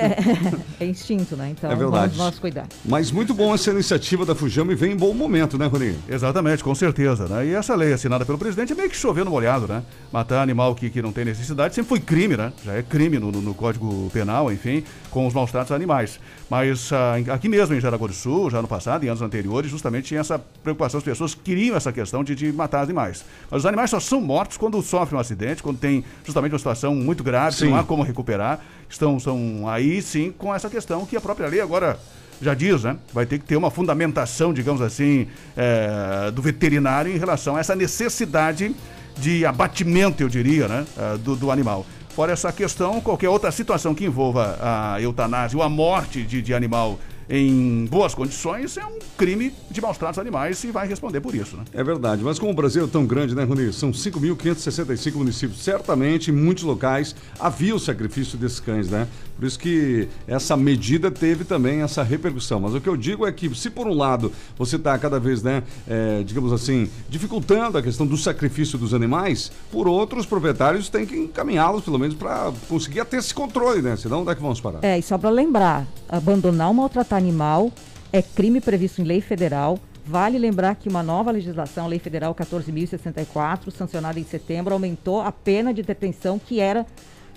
É 0.81 0.85
instinto, 0.85 1.37
né? 1.37 1.51
Então 1.57 1.71
É 1.71 1.77
verdade. 1.77 2.17
vamos 2.17 2.17
nós 2.19 2.39
cuidar. 2.41 2.67
Mas 2.85 3.13
muito 3.13 3.33
bom 3.33 3.55
essa 3.55 3.71
iniciativa 3.71 4.27
da 4.27 4.35
Fujama 4.35 4.73
e 4.73 4.75
vem 4.75 4.91
em 4.91 4.97
bom 4.97 5.15
momento, 5.15 5.57
né, 5.57 5.67
Roninho? 5.67 5.97
Exatamente, 6.09 6.65
com 6.65 6.75
certeza. 6.75 7.29
Né? 7.29 7.47
E 7.47 7.55
essa 7.55 7.77
lei 7.77 7.93
assinada 7.93 8.25
pelo 8.27 8.39
presidente 8.39 8.73
é 8.73 8.75
meio 8.77 8.91
que 8.91 8.97
chovendo 8.97 9.31
molhado, 9.31 9.69
né? 9.69 9.85
Matar 10.17 10.41
animal 10.41 10.75
que, 10.75 10.89
que 10.89 11.03
não 11.03 11.13
tem 11.13 11.27
necessidade 11.27 11.75
sempre 11.75 11.91
foi 11.91 12.01
crime, 12.01 12.39
né? 12.39 12.51
Já 12.65 12.73
é 12.73 12.83
crime 12.83 13.19
no, 13.19 13.31
no- 13.31 13.53
Código 13.53 14.09
Penal, 14.15 14.51
enfim, 14.51 14.83
com 15.11 15.27
os 15.27 15.35
maus 15.35 15.53
tratos 15.53 15.73
a 15.73 15.75
animais. 15.75 16.19
Mas 16.49 16.91
ah, 16.91 17.17
aqui 17.35 17.51
mesmo 17.51 17.75
em 17.75 17.81
Jaraguá 17.83 18.09
do 18.09 18.15
Sul, 18.15 18.51
já 18.51 18.63
no 18.63 18.67
passado, 18.67 19.05
em 19.05 19.09
anos 19.09 19.21
anteriores, 19.21 19.71
justamente 19.71 20.07
tinha 20.07 20.21
essa 20.21 20.39
preocupação. 20.39 20.97
As 20.97 21.05
pessoas 21.05 21.35
queriam 21.35 21.77
essa 21.77 21.93
questão 21.93 22.25
de, 22.25 22.35
de 22.35 22.51
matar 22.51 22.81
animais. 22.81 23.27
Mas 23.51 23.59
os 23.61 23.67
animais 23.67 23.91
só 23.91 24.01
são 24.01 24.19
mortos 24.23 24.57
quando 24.57 24.81
sofrem 24.81 25.19
um 25.19 25.21
acidente, 25.21 25.63
quando 25.63 25.77
tem 25.79 26.03
justamente 26.25 26.53
uma 26.53 26.59
situação 26.61 26.95
muito 26.95 27.23
grave, 27.23 27.55
Sim. 27.55 27.69
não 27.69 27.77
há 27.77 27.85
como 27.85 28.03
recuperar. 28.03 28.61
Estão 28.89 29.21
são 29.21 29.69
aí 29.69 30.01
sim 30.01 30.33
com 30.39 30.55
essa 30.55 30.71
questão 30.71 31.05
que 31.05 31.15
a 31.15 31.21
própria 31.21 31.47
lei 31.47 31.61
agora 31.61 31.99
já 32.41 32.55
diz, 32.55 32.85
né? 32.85 32.97
Vai 33.13 33.27
ter 33.27 33.39
que 33.39 33.45
ter 33.45 33.57
uma 33.57 33.71
fundamentação, 33.71 34.55
digamos 34.55 34.81
assim, 34.81 35.27
eh, 35.55 36.31
do 36.33 36.41
veterinário 36.41 37.15
em 37.15 37.19
relação 37.19 37.57
a 37.57 37.61
essa 37.61 37.77
necessidade 37.77 38.75
de 39.17 39.45
abatimento, 39.47 40.23
eu 40.23 40.29
diria, 40.29 40.69
né? 40.69 40.87
eh, 40.97 41.19
do, 41.19 41.37
do 41.37 41.51
animal. 41.51 41.87
Fora 42.11 42.33
essa 42.33 42.51
questão, 42.51 43.01
qualquer 43.01 43.29
outra 43.29 43.51
situação 43.51 43.95
que 43.95 44.05
envolva 44.05 44.59
a 44.61 45.01
eutanásia 45.01 45.59
ou 45.59 45.63
a 45.63 45.69
morte 45.69 46.23
de, 46.23 46.41
de 46.41 46.55
animal 46.55 46.99
em 47.29 47.87
boas 47.87 48.15
condições 48.15 48.77
é 48.77 48.85
um 48.85 48.99
crime 49.17 49.53
de 49.71 49.81
maus 49.81 49.99
tratos 49.99 50.19
a 50.19 50.23
animais 50.23 50.63
e 50.65 50.71
vai 50.71 50.87
responder 50.87 51.21
por 51.21 51.35
isso, 51.35 51.57
né? 51.57 51.65
É 51.73 51.83
verdade, 51.83 52.23
mas 52.23 52.39
como 52.39 52.53
o 52.53 52.55
Brasil 52.55 52.85
é 52.85 52.87
tão 52.87 53.05
grande, 53.05 53.35
né, 53.35 53.45
Rony? 53.45 53.73
São 53.73 53.91
5.565 53.91 55.15
municípios. 55.15 55.63
Certamente, 55.63 56.31
em 56.31 56.35
muitos 56.35 56.65
locais, 56.65 57.15
havia 57.39 57.75
o 57.75 57.79
sacrifício 57.79 58.39
desses 58.39 58.61
cães, 58.61 58.89
né? 58.89 59.09
Por 59.37 59.47
isso 59.47 59.59
que 59.59 60.09
essa 60.27 60.57
medida 60.57 61.11
teve 61.11 61.45
também 61.45 61.83
essa 61.83 62.03
repercussão. 62.03 62.59
Mas 62.59 62.75
o 62.75 62.81
que 62.81 62.89
eu 62.89 62.97
digo 62.97 63.27
é 63.27 63.33
que, 63.33 63.55
se 63.55 63.69
por 63.69 63.87
um 63.87 63.95
lado 63.95 64.33
você 64.57 64.77
está 64.77 64.99
cada 64.99 65.21
vez, 65.21 65.43
né, 65.43 65.63
é, 65.87 66.23
digamos 66.23 66.53
assim, 66.53 66.89
dificultando 67.09 67.77
a 67.77 67.83
questão 67.83 68.07
do 68.07 68.17
sacrifício 68.17 68.79
dos 68.79 68.95
animais, 68.95 69.53
por 69.71 69.87
outro, 69.87 70.19
os 70.19 70.25
proprietários 70.25 70.89
têm 70.89 71.05
que 71.05 71.17
encaminhá-los, 71.17 71.85
pelo 71.85 71.99
menos, 71.99 72.15
para 72.17 72.53
conseguir 72.69 73.05
ter 73.05 73.19
esse 73.19 73.35
controle, 73.35 73.83
né? 73.83 73.97
Senão, 73.97 74.23
onde 74.23 74.31
é 74.31 74.35
que 74.35 74.41
vamos 74.41 74.61
parar? 74.61 74.79
É, 74.83 74.99
e 74.99 75.03
só 75.03 75.19
para 75.19 75.29
lembrar, 75.29 75.87
abandonar 76.09 76.69
ou 76.69 76.75
maltratar 76.75 77.16
animal 77.17 77.73
é 78.13 78.23
crime 78.23 78.61
previsto 78.61 79.01
em 79.01 79.05
lei 79.05 79.21
federal, 79.21 79.79
Vale 80.07 80.39
lembrar 80.39 80.77
que 80.77 80.89
uma 80.89 81.03
nova 81.03 81.33
legislação, 81.33 81.89
Lei 81.89 81.99
Federal 81.99 82.33
14.064, 82.33 83.73
sancionada 83.73 84.21
em 84.21 84.25
setembro, 84.25 84.73
aumentou 84.73 85.21
a 85.21 85.33
pena 85.33 85.75
de 85.75 85.83
detenção 85.83 86.39
que 86.39 86.61
era 86.61 86.87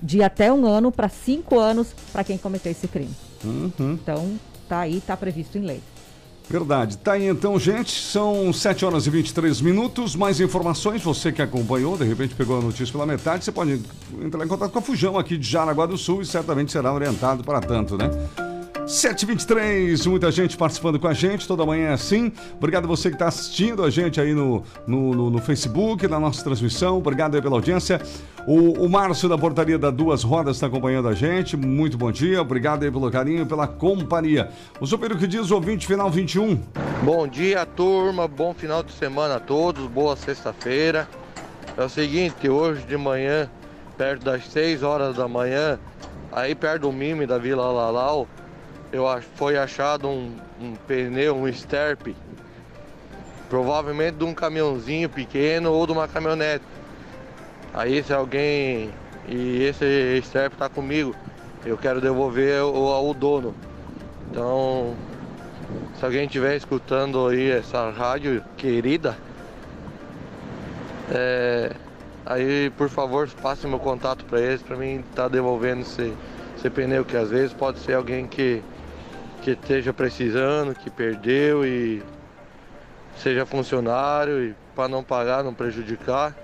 de 0.01 0.21
até 0.21 0.53
um 0.53 0.67
ano 0.67 0.91
para 0.91 1.09
cinco 1.09 1.57
anos 1.57 1.87
para 2.13 2.23
quem 2.23 2.37
cometeu 2.37 2.71
esse 2.71 2.87
crime. 2.87 3.09
Uhum. 3.43 3.93
Então, 3.93 4.39
tá 4.67 4.81
aí, 4.81 5.01
tá 5.01 5.17
previsto 5.17 5.57
em 5.57 5.61
lei. 5.61 5.81
Verdade. 6.47 6.97
Tá 6.97 7.13
aí 7.13 7.27
então, 7.27 7.59
gente. 7.59 7.91
São 7.91 8.53
7 8.53 8.85
horas 8.85 9.07
e 9.07 9.09
23 9.09 9.61
minutos. 9.61 10.15
Mais 10.15 10.39
informações, 10.39 11.01
você 11.01 11.31
que 11.31 11.41
acompanhou, 11.41 11.97
de 11.97 12.03
repente 12.03 12.35
pegou 12.35 12.59
a 12.59 12.61
notícia 12.61 12.91
pela 12.91 13.05
metade, 13.05 13.45
você 13.45 13.51
pode 13.51 13.81
entrar 14.21 14.45
em 14.45 14.47
contato 14.47 14.71
com 14.71 14.79
a 14.79 14.81
Fujão 14.81 15.17
aqui 15.17 15.37
de 15.37 15.47
Jaraguá 15.47 15.87
do 15.87 15.97
Sul 15.97 16.21
e 16.21 16.25
certamente 16.25 16.71
será 16.71 16.93
orientado 16.93 17.43
para 17.43 17.59
tanto, 17.61 17.97
né? 17.97 18.09
723, 18.89 20.07
muita 20.07 20.31
gente 20.31 20.57
participando 20.57 20.99
com 20.99 21.07
a 21.07 21.13
gente, 21.13 21.47
toda 21.47 21.63
manhã 21.63 21.89
é 21.89 21.93
assim. 21.93 22.31
Obrigado 22.55 22.87
você 22.87 23.09
que 23.09 23.15
está 23.15 23.27
assistindo 23.27 23.83
a 23.83 23.89
gente 23.91 24.19
aí 24.19 24.33
no, 24.33 24.63
no, 24.87 25.13
no, 25.13 25.29
no, 25.29 25.37
Facebook, 25.37 26.07
na 26.07 26.19
nossa 26.19 26.43
transmissão. 26.43 26.97
Obrigado 26.97 27.35
aí 27.35 27.41
pela 27.41 27.55
audiência. 27.55 28.01
O, 28.47 28.83
o 28.83 28.89
Márcio 28.89 29.29
da 29.29 29.37
Portaria 29.37 29.77
da 29.77 29.91
Duas 29.91 30.23
Rodas 30.23 30.55
está 30.55 30.65
acompanhando 30.65 31.07
a 31.07 31.13
gente. 31.13 31.55
Muito 31.55 31.99
bom 31.99 32.11
dia. 32.11 32.41
Obrigado 32.41 32.81
aí 32.81 32.89
pelo 32.89 33.11
carinho 33.11 33.45
pela 33.45 33.67
companhia. 33.67 34.49
O 34.81 34.87
Super 34.87 35.15
que 35.15 35.27
diz, 35.27 35.51
ouvinte 35.51 35.85
final 35.85 36.09
21. 36.09 36.59
Bom 37.03 37.27
dia, 37.27 37.67
turma. 37.67 38.27
Bom 38.27 38.55
final 38.55 38.81
de 38.81 38.91
semana 38.93 39.35
a 39.35 39.39
todos. 39.39 39.85
Boa 39.85 40.15
sexta-feira. 40.15 41.07
É 41.77 41.83
o 41.83 41.89
seguinte, 41.89 42.49
hoje 42.49 42.81
de 42.87 42.97
manhã, 42.97 43.47
perto 43.95 44.25
das 44.25 44.47
6 44.47 44.81
horas 44.81 45.15
da 45.15 45.27
manhã, 45.27 45.77
aí 46.31 46.55
perto 46.55 46.81
do 46.81 46.91
Mime 46.91 47.27
da 47.27 47.37
Vila 47.37 47.71
Lalau, 47.71 48.27
eu 48.91 49.05
foi 49.35 49.57
achado 49.57 50.07
um, 50.07 50.35
um 50.59 50.75
pneu, 50.75 51.35
um 51.35 51.47
sterpe, 51.47 52.15
provavelmente 53.49 54.15
de 54.17 54.23
um 54.23 54.33
caminhãozinho 54.33 55.09
pequeno 55.09 55.71
ou 55.71 55.85
de 55.85 55.91
uma 55.91 56.07
caminhonete. 56.07 56.65
Aí 57.73 58.03
se 58.03 58.13
alguém 58.13 58.91
e 59.27 59.63
esse 59.63 60.19
sterpe 60.23 60.55
está 60.55 60.67
comigo, 60.67 61.15
eu 61.65 61.77
quero 61.77 62.01
devolver 62.01 62.63
o, 62.63 63.09
o 63.09 63.13
dono. 63.13 63.53
Então, 64.29 64.95
se 65.97 66.05
alguém 66.05 66.25
estiver 66.25 66.55
escutando 66.55 67.27
aí 67.27 67.51
essa 67.51 67.91
rádio 67.91 68.43
querida, 68.57 69.15
é, 71.11 71.71
aí 72.25 72.71
por 72.71 72.89
favor 72.89 73.29
passe 73.41 73.67
meu 73.67 73.79
contato 73.79 74.23
para 74.25 74.39
eles 74.39 74.61
para 74.61 74.77
mim 74.77 74.97
estar 74.99 75.23
tá 75.23 75.27
devolvendo 75.27 75.81
esse, 75.81 76.13
esse 76.55 76.69
pneu 76.69 77.03
que 77.03 77.17
às 77.17 77.29
vezes 77.29 77.53
pode 77.53 77.79
ser 77.79 77.93
alguém 77.93 78.27
que 78.27 78.63
que 79.55 79.61
esteja 79.63 79.93
precisando, 79.93 80.75
que 80.75 80.89
perdeu 80.89 81.65
e 81.65 82.03
seja 83.17 83.45
funcionário 83.45 84.43
e 84.43 84.55
para 84.75 84.87
não 84.87 85.03
pagar, 85.03 85.43
não 85.43 85.53
prejudicar, 85.53 86.35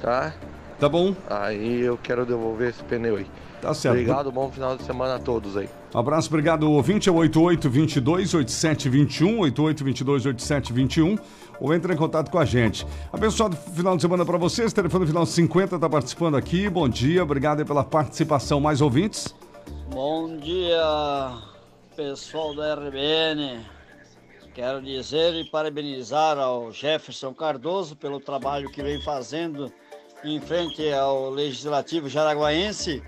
tá? 0.00 0.34
Tá 0.78 0.88
bom. 0.88 1.14
Aí 1.28 1.80
eu 1.80 1.98
quero 2.00 2.24
devolver 2.24 2.70
esse 2.70 2.82
pneu 2.84 3.16
aí. 3.16 3.26
Tá 3.60 3.74
certo. 3.74 3.94
Obrigado, 3.94 4.30
bom 4.30 4.50
final 4.50 4.76
de 4.76 4.84
semana 4.84 5.16
a 5.16 5.18
todos 5.18 5.56
aí. 5.56 5.68
Um 5.92 5.98
abraço, 5.98 6.28
obrigado. 6.28 6.70
Ouvinte 6.70 7.08
é 7.08 7.12
8822 7.12 8.34
8721, 8.34 9.40
8822 9.40 10.26
8721 10.26 11.18
ou 11.60 11.74
entre 11.74 11.92
em 11.92 11.96
contato 11.96 12.30
com 12.30 12.38
a 12.38 12.44
gente. 12.44 12.86
Abençoado 13.12 13.56
final 13.56 13.96
de 13.96 14.02
semana 14.02 14.24
para 14.24 14.38
vocês. 14.38 14.72
Telefone 14.72 15.06
final 15.06 15.26
50 15.26 15.74
está 15.74 15.88
participando 15.88 16.36
aqui. 16.36 16.68
Bom 16.68 16.88
dia, 16.88 17.22
obrigado 17.22 17.64
pela 17.66 17.82
participação. 17.82 18.60
Mais 18.60 18.80
ouvintes? 18.80 19.34
Bom 19.90 20.36
dia, 20.36 20.78
pessoal 21.98 22.54
da 22.54 22.76
RBN. 22.76 23.66
Quero 24.54 24.80
dizer 24.80 25.34
e 25.34 25.44
parabenizar 25.44 26.38
ao 26.38 26.70
Jefferson 26.70 27.34
Cardoso 27.34 27.96
pelo 27.96 28.20
trabalho 28.20 28.70
que 28.70 28.80
vem 28.80 29.02
fazendo 29.02 29.72
em 30.22 30.40
frente 30.40 30.92
ao 30.92 31.28
Legislativo 31.28 32.08
Jaraguaense 32.08 33.02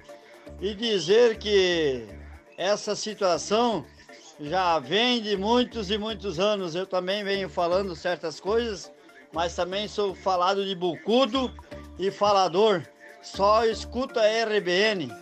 e 0.60 0.74
dizer 0.74 1.38
que 1.38 2.04
essa 2.58 2.96
situação 2.96 3.86
já 4.40 4.80
vem 4.80 5.22
de 5.22 5.36
muitos 5.36 5.88
e 5.92 5.96
muitos 5.96 6.40
anos. 6.40 6.74
Eu 6.74 6.84
também 6.84 7.22
venho 7.22 7.48
falando 7.48 7.94
certas 7.94 8.40
coisas, 8.40 8.90
mas 9.32 9.54
também 9.54 9.86
sou 9.86 10.16
falado 10.16 10.66
de 10.66 10.74
bucudo 10.74 11.54
e 11.96 12.10
falador. 12.10 12.82
Só 13.22 13.64
escuta 13.64 14.20
a 14.20 14.44
RBN. 14.46 15.12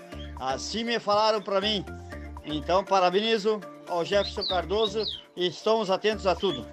Assim 0.40 0.85
me 0.85 0.98
falaram 0.98 1.42
para 1.42 1.61
mim. 1.61 1.85
Então, 2.50 2.82
parabenizo 2.82 3.61
ao 3.87 4.04
Jefferson 4.04 4.46
Cardoso 4.46 5.04
e 5.37 5.48
estamos 5.48 5.90
atentos 5.90 6.26
a 6.26 6.34
tudo. 6.34 6.66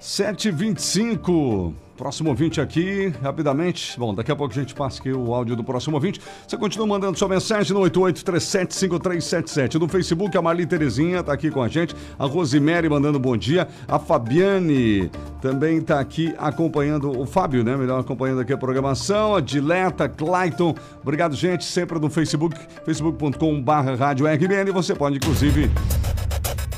725. 0.00 1.74
Próximo 2.02 2.30
ouvinte 2.30 2.60
aqui, 2.60 3.14
rapidamente. 3.22 3.96
Bom, 3.96 4.12
daqui 4.12 4.32
a 4.32 4.34
pouco 4.34 4.52
a 4.52 4.56
gente 4.56 4.74
passa 4.74 4.98
aqui 4.98 5.12
o 5.12 5.32
áudio 5.32 5.54
do 5.54 5.62
próximo 5.62 5.94
ouvinte. 5.94 6.20
Você 6.44 6.56
continua 6.56 6.84
mandando 6.84 7.16
sua 7.16 7.28
mensagem 7.28 7.72
no 7.72 7.80
88375377. 7.82 9.74
No 9.74 9.86
Facebook, 9.86 10.36
a 10.36 10.42
Marli 10.42 10.66
Terezinha 10.66 11.20
está 11.20 11.32
aqui 11.32 11.48
com 11.48 11.62
a 11.62 11.68
gente. 11.68 11.94
A 12.18 12.26
Rosemary 12.26 12.88
mandando 12.88 13.20
bom 13.20 13.36
dia. 13.36 13.68
A 13.86 14.00
Fabiane 14.00 15.12
também 15.40 15.78
está 15.78 16.00
aqui 16.00 16.34
acompanhando, 16.38 17.16
o 17.16 17.24
Fábio, 17.24 17.62
né? 17.62 17.76
Melhor 17.76 18.00
acompanhando 18.00 18.40
aqui 18.40 18.52
a 18.52 18.58
programação. 18.58 19.36
A 19.36 19.40
Dileta, 19.40 20.08
Clayton. 20.08 20.74
Obrigado, 21.02 21.36
gente. 21.36 21.64
Sempre 21.64 22.00
no 22.00 22.10
Facebook, 22.10 22.58
facebook.com.br 22.84 23.72
Rádio 23.96 24.26
RBN. 24.26 24.72
Você 24.72 24.92
pode, 24.92 25.18
inclusive 25.18 25.70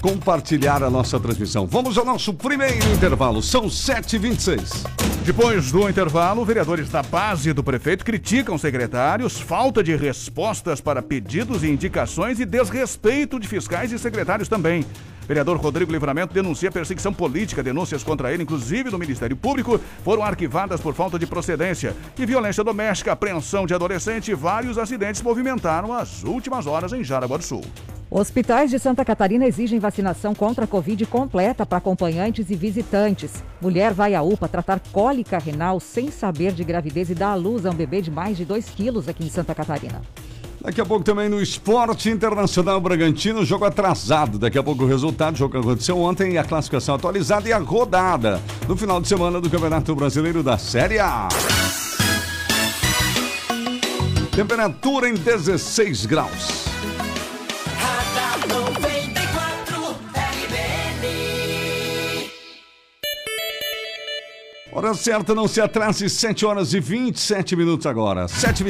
compartilhar 0.04 0.82
a 0.82 0.90
nossa 0.90 1.18
transmissão. 1.18 1.66
Vamos 1.66 1.96
ao 1.96 2.04
nosso 2.04 2.34
primeiro 2.34 2.92
intervalo, 2.92 3.42
são 3.42 3.68
7h26. 3.68 4.84
Depois 5.24 5.72
do 5.72 5.88
intervalo, 5.88 6.44
vereadores 6.44 6.90
da 6.90 7.02
base 7.02 7.54
do 7.54 7.64
prefeito 7.64 8.04
criticam 8.04 8.58
secretários, 8.58 9.40
falta 9.40 9.82
de 9.82 9.96
respostas 9.96 10.78
para 10.78 11.00
pedidos 11.00 11.64
e 11.64 11.68
indicações 11.68 12.38
e 12.38 12.44
desrespeito 12.44 13.40
de 13.40 13.48
fiscais 13.48 13.92
e 13.92 13.98
secretários 13.98 14.46
também. 14.46 14.84
Vereador 15.26 15.56
Rodrigo 15.56 15.90
Livramento 15.90 16.34
denuncia 16.34 16.70
perseguição 16.70 17.12
política. 17.12 17.62
Denúncias 17.62 18.02
contra 18.02 18.32
ele, 18.32 18.42
inclusive 18.42 18.90
do 18.90 18.98
Ministério 18.98 19.36
Público, 19.36 19.80
foram 20.02 20.22
arquivadas 20.22 20.80
por 20.80 20.94
falta 20.94 21.18
de 21.18 21.26
procedência. 21.26 21.96
E 22.18 22.26
violência 22.26 22.62
doméstica, 22.62 23.12
apreensão 23.12 23.66
de 23.66 23.74
adolescente 23.74 24.30
e 24.30 24.34
vários 24.34 24.78
acidentes 24.78 25.22
movimentaram 25.22 25.92
as 25.92 26.22
últimas 26.24 26.66
horas 26.66 26.92
em 26.92 27.02
Jaraguá 27.02 27.38
do 27.38 27.44
Sul. 27.44 27.62
Hospitais 28.10 28.70
de 28.70 28.78
Santa 28.78 29.04
Catarina 29.04 29.46
exigem 29.46 29.80
vacinação 29.80 30.34
contra 30.34 30.66
a 30.66 30.68
Covid 30.68 31.04
completa 31.06 31.66
para 31.66 31.78
acompanhantes 31.78 32.48
e 32.48 32.54
visitantes. 32.54 33.42
Mulher 33.60 33.92
vai 33.92 34.14
à 34.14 34.22
UPA 34.22 34.46
tratar 34.46 34.78
cólica 34.92 35.38
renal 35.38 35.80
sem 35.80 36.10
saber 36.10 36.52
de 36.52 36.62
gravidez 36.62 37.10
e 37.10 37.14
dá 37.14 37.30
à 37.30 37.34
luz 37.34 37.66
a 37.66 37.70
um 37.70 37.74
bebê 37.74 38.00
de 38.00 38.10
mais 38.10 38.36
de 38.36 38.44
2 38.44 38.66
quilos 38.70 39.08
aqui 39.08 39.24
em 39.24 39.30
Santa 39.30 39.54
Catarina. 39.54 40.00
Daqui 40.64 40.80
a 40.80 40.86
pouco 40.86 41.04
também 41.04 41.28
no 41.28 41.42
Esporte 41.42 42.08
Internacional 42.08 42.80
Bragantino, 42.80 43.44
jogo 43.44 43.66
atrasado. 43.66 44.38
Daqui 44.38 44.58
a 44.58 44.62
pouco 44.62 44.84
o 44.84 44.86
resultado, 44.86 45.34
o 45.34 45.36
jogo 45.36 45.52
que 45.52 45.58
aconteceu 45.58 45.98
ontem, 45.98 46.38
a 46.38 46.42
classificação 46.42 46.94
atualizada 46.94 47.46
e 47.46 47.52
a 47.52 47.58
rodada 47.58 48.40
no 48.66 48.74
final 48.74 48.98
de 48.98 49.06
semana 49.06 49.42
do 49.42 49.50
Campeonato 49.50 49.94
Brasileiro 49.94 50.42
da 50.42 50.56
Série 50.56 50.98
A. 50.98 51.28
Temperatura 54.34 55.06
em 55.06 55.14
16 55.14 56.06
graus. 56.06 56.64
Hora 64.72 64.94
certa, 64.94 65.34
não 65.34 65.46
se 65.46 65.60
atrase, 65.60 66.08
7 66.08 66.46
horas 66.46 66.72
e 66.72 66.80
27 66.80 67.54
minutos 67.54 67.86
agora. 67.86 68.26
7 68.26 68.64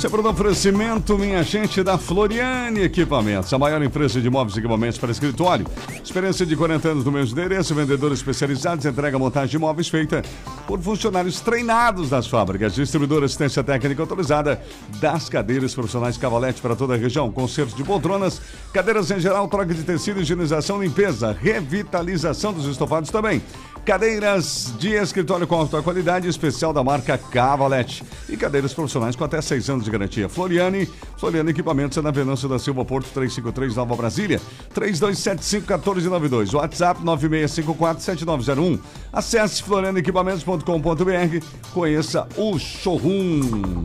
Sempre 0.00 0.22
no 0.22 0.30
oferecimento, 0.30 1.18
minha 1.18 1.42
gente 1.42 1.82
da 1.82 1.98
Floriane 1.98 2.80
Equipamentos, 2.80 3.52
a 3.52 3.58
maior 3.58 3.82
empresa 3.82 4.18
de 4.18 4.30
móveis 4.30 4.56
e 4.56 4.60
equipamentos 4.60 4.96
para 4.96 5.10
escritório. 5.12 5.66
Experiência 6.02 6.46
de 6.46 6.56
40 6.56 6.88
anos 6.88 7.04
no 7.04 7.12
mesmo 7.12 7.38
endereço, 7.38 7.74
vendedores 7.74 8.20
especializados, 8.20 8.86
entrega 8.86 9.18
montagem 9.18 9.50
de 9.50 9.58
móveis 9.58 9.90
feita 9.90 10.22
por 10.66 10.80
funcionários 10.80 11.42
treinados 11.42 12.08
das 12.08 12.26
fábricas. 12.26 12.74
Distribuidora 12.74 13.26
assistência 13.26 13.62
técnica 13.62 14.00
autorizada 14.00 14.62
das 15.02 15.28
cadeiras 15.28 15.74
profissionais 15.74 16.16
Cavalete 16.16 16.62
para 16.62 16.74
toda 16.74 16.94
a 16.94 16.96
região. 16.96 17.30
Concerto 17.30 17.76
de 17.76 17.84
poltronas, 17.84 18.40
cadeiras 18.72 19.10
em 19.10 19.20
geral, 19.20 19.48
troca 19.48 19.74
de 19.74 19.82
tecido, 19.82 20.22
higienização, 20.22 20.82
limpeza, 20.82 21.36
revitalização 21.38 22.54
dos 22.54 22.64
estofados 22.64 23.10
também. 23.10 23.42
Cadeiras 23.84 24.74
de 24.78 24.90
escritório 24.90 25.46
com 25.46 25.54
alta 25.54 25.82
qualidade, 25.82 26.28
especial 26.28 26.72
da 26.72 26.84
marca 26.84 27.16
Cavalete. 27.18 28.04
E 28.28 28.36
cadeiras 28.36 28.72
profissionais 28.74 29.16
com 29.16 29.24
até 29.24 29.40
6 29.40 29.70
anos 29.70 29.84
de 29.84 29.90
garantia. 29.90 30.28
Floriane, 30.28 30.88
Floriane 31.16 31.50
Equipamentos 31.50 31.98
é 31.98 32.02
na 32.02 32.10
Venâncio 32.10 32.48
da 32.48 32.58
Silva 32.58 32.84
Porto 32.84 33.06
353 33.12 33.74
Nova 33.76 33.96
Brasília. 33.96 34.40
3275-1492. 34.74 36.54
WhatsApp 36.54 37.02
9654-7901. 37.02 38.78
Acesse 39.12 39.62
florianeequipamentos.com.br. 39.62 41.44
Conheça 41.72 42.28
o 42.36 42.58
showroom. 42.58 43.84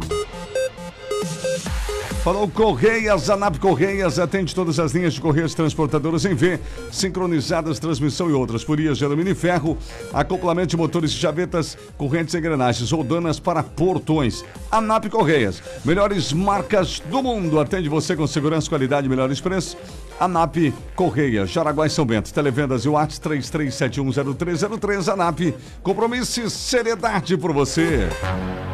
Falou 2.26 2.50
Correias, 2.50 3.30
a 3.30 3.38
NAP 3.38 3.60
Correias 3.60 4.18
atende 4.18 4.56
todas 4.56 4.80
as 4.80 4.94
linhas 4.94 5.14
de 5.14 5.22
Correias 5.22 5.54
transportadoras 5.54 6.26
em 6.26 6.34
V, 6.34 6.60
sincronizadas, 6.92 7.78
transmissão 7.78 8.32
e 8.32 8.34
outras, 8.34 8.66
alumínio 9.04 9.34
e 9.34 9.36
ferro, 9.36 9.78
acoplamento 10.12 10.70
de 10.70 10.78
motores 10.78 11.12
e 11.12 11.14
chavetas, 11.14 11.78
correntes 11.96 12.34
e 12.34 12.40
engrenagens, 12.40 12.90
rodanas 12.90 13.40
para 13.40 13.62
portões. 13.62 14.44
A 14.72 14.82
NAP 14.82 15.06
Correias, 15.06 15.62
melhores 15.86 16.34
marcas 16.34 17.00
do 17.00 17.22
mundo, 17.22 17.60
atende 17.60 17.88
você 17.88 18.16
com 18.16 18.26
segurança, 18.26 18.70
qualidade 18.70 19.06
e 19.06 19.10
melhores 19.10 19.40
preços. 19.40 19.78
ANAP 20.20 20.74
Correia, 20.96 21.46
Jaraguá 21.46 21.86
e 21.86 21.92
São 21.92 22.08
Bento. 22.08 22.34
Televendas 22.34 22.86
e 22.86 22.90
Whats 22.90 23.20
33710303. 23.20 25.14
ANAP, 25.14 25.54
compromisso 25.84 26.42
e 26.42 26.50
seriedade 26.50 27.38
por 27.38 27.54
você. 27.54 28.10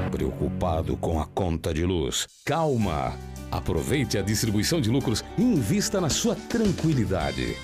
Preocupado 0.09 0.95
com 0.95 1.19
a 1.19 1.25
conta 1.25 1.73
de 1.73 1.83
luz? 1.83 2.27
Calma! 2.45 3.13
Aproveite 3.51 4.17
a 4.17 4.21
distribuição 4.21 4.79
de 4.79 4.89
lucros 4.89 5.23
e 5.37 5.41
invista 5.41 5.99
na 5.99 6.09
sua 6.09 6.35
tranquilidade. 6.35 7.57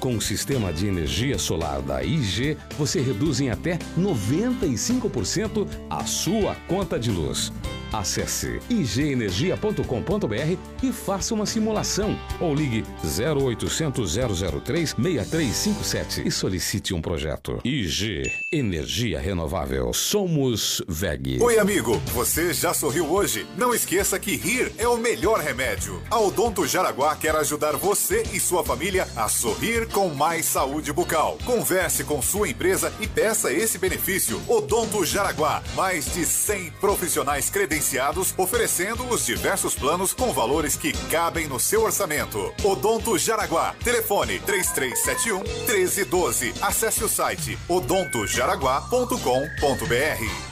Com 0.00 0.16
o 0.16 0.20
sistema 0.20 0.72
de 0.72 0.86
energia 0.86 1.38
solar 1.38 1.82
da 1.82 2.04
IG, 2.04 2.56
você 2.78 3.00
reduz 3.00 3.40
em 3.40 3.50
até 3.50 3.78
95% 3.98 5.66
a 5.90 6.04
sua 6.04 6.54
conta 6.68 6.98
de 6.98 7.10
luz. 7.10 7.52
Acesse 7.92 8.60
igenergia.com.br 8.68 10.56
e 10.82 10.92
faça 10.92 11.34
uma 11.34 11.46
simulação 11.46 12.18
ou 12.38 12.54
ligue 12.54 12.84
0800 13.02 14.14
003 14.62 14.90
6357 14.90 16.28
e 16.28 16.30
solicite 16.30 16.92
um 16.92 17.00
projeto. 17.00 17.58
IG 17.64 18.30
Energia 18.52 19.18
Renovável. 19.18 19.92
Somos 19.94 20.82
VEG. 20.86 21.38
Oi, 21.40 21.58
amigo. 21.58 21.96
Você 22.12 22.52
já 22.52 22.74
sorriu 22.74 23.10
hoje? 23.10 23.46
Não 23.56 23.74
esqueça 23.74 24.18
que 24.18 24.36
rir 24.36 24.70
é 24.76 24.86
o 24.86 24.98
melhor 24.98 25.40
remédio. 25.40 26.02
A 26.10 26.20
Odonto 26.20 26.66
Jaraguá 26.66 27.16
quer 27.16 27.34
ajudar 27.36 27.76
você 27.76 28.22
e 28.34 28.38
sua 28.38 28.62
família 28.62 29.08
a 29.16 29.28
sorrir 29.28 29.87
com 29.88 30.08
mais 30.08 30.46
saúde 30.46 30.92
bucal. 30.92 31.36
Converse 31.44 32.04
com 32.04 32.22
sua 32.22 32.48
empresa 32.48 32.92
e 33.00 33.06
peça 33.06 33.52
esse 33.52 33.78
benefício. 33.78 34.40
Odonto 34.46 35.04
Jaraguá. 35.04 35.62
Mais 35.74 36.12
de 36.12 36.24
100 36.24 36.70
profissionais 36.80 37.50
credenciados 37.50 38.32
oferecendo 38.36 39.04
os 39.08 39.26
diversos 39.26 39.74
planos 39.74 40.12
com 40.12 40.32
valores 40.32 40.76
que 40.76 40.92
cabem 41.08 41.48
no 41.48 41.58
seu 41.58 41.82
orçamento. 41.84 42.52
Odonto 42.62 43.18
Jaraguá. 43.18 43.74
Telefone 43.82 44.38
3371 44.40 45.38
1312. 45.66 46.54
Acesse 46.60 47.04
o 47.04 47.08
site 47.08 47.58
odontojaraguá.com.br. 47.68 50.48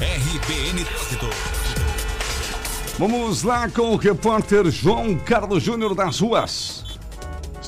RBN. 0.00 0.86
Vamos 2.98 3.44
lá 3.44 3.68
com 3.68 3.92
o 3.92 3.96
repórter 3.96 4.68
João 4.70 5.16
Carlos 5.16 5.62
Júnior 5.62 5.94
das 5.94 6.18
ruas. 6.18 6.87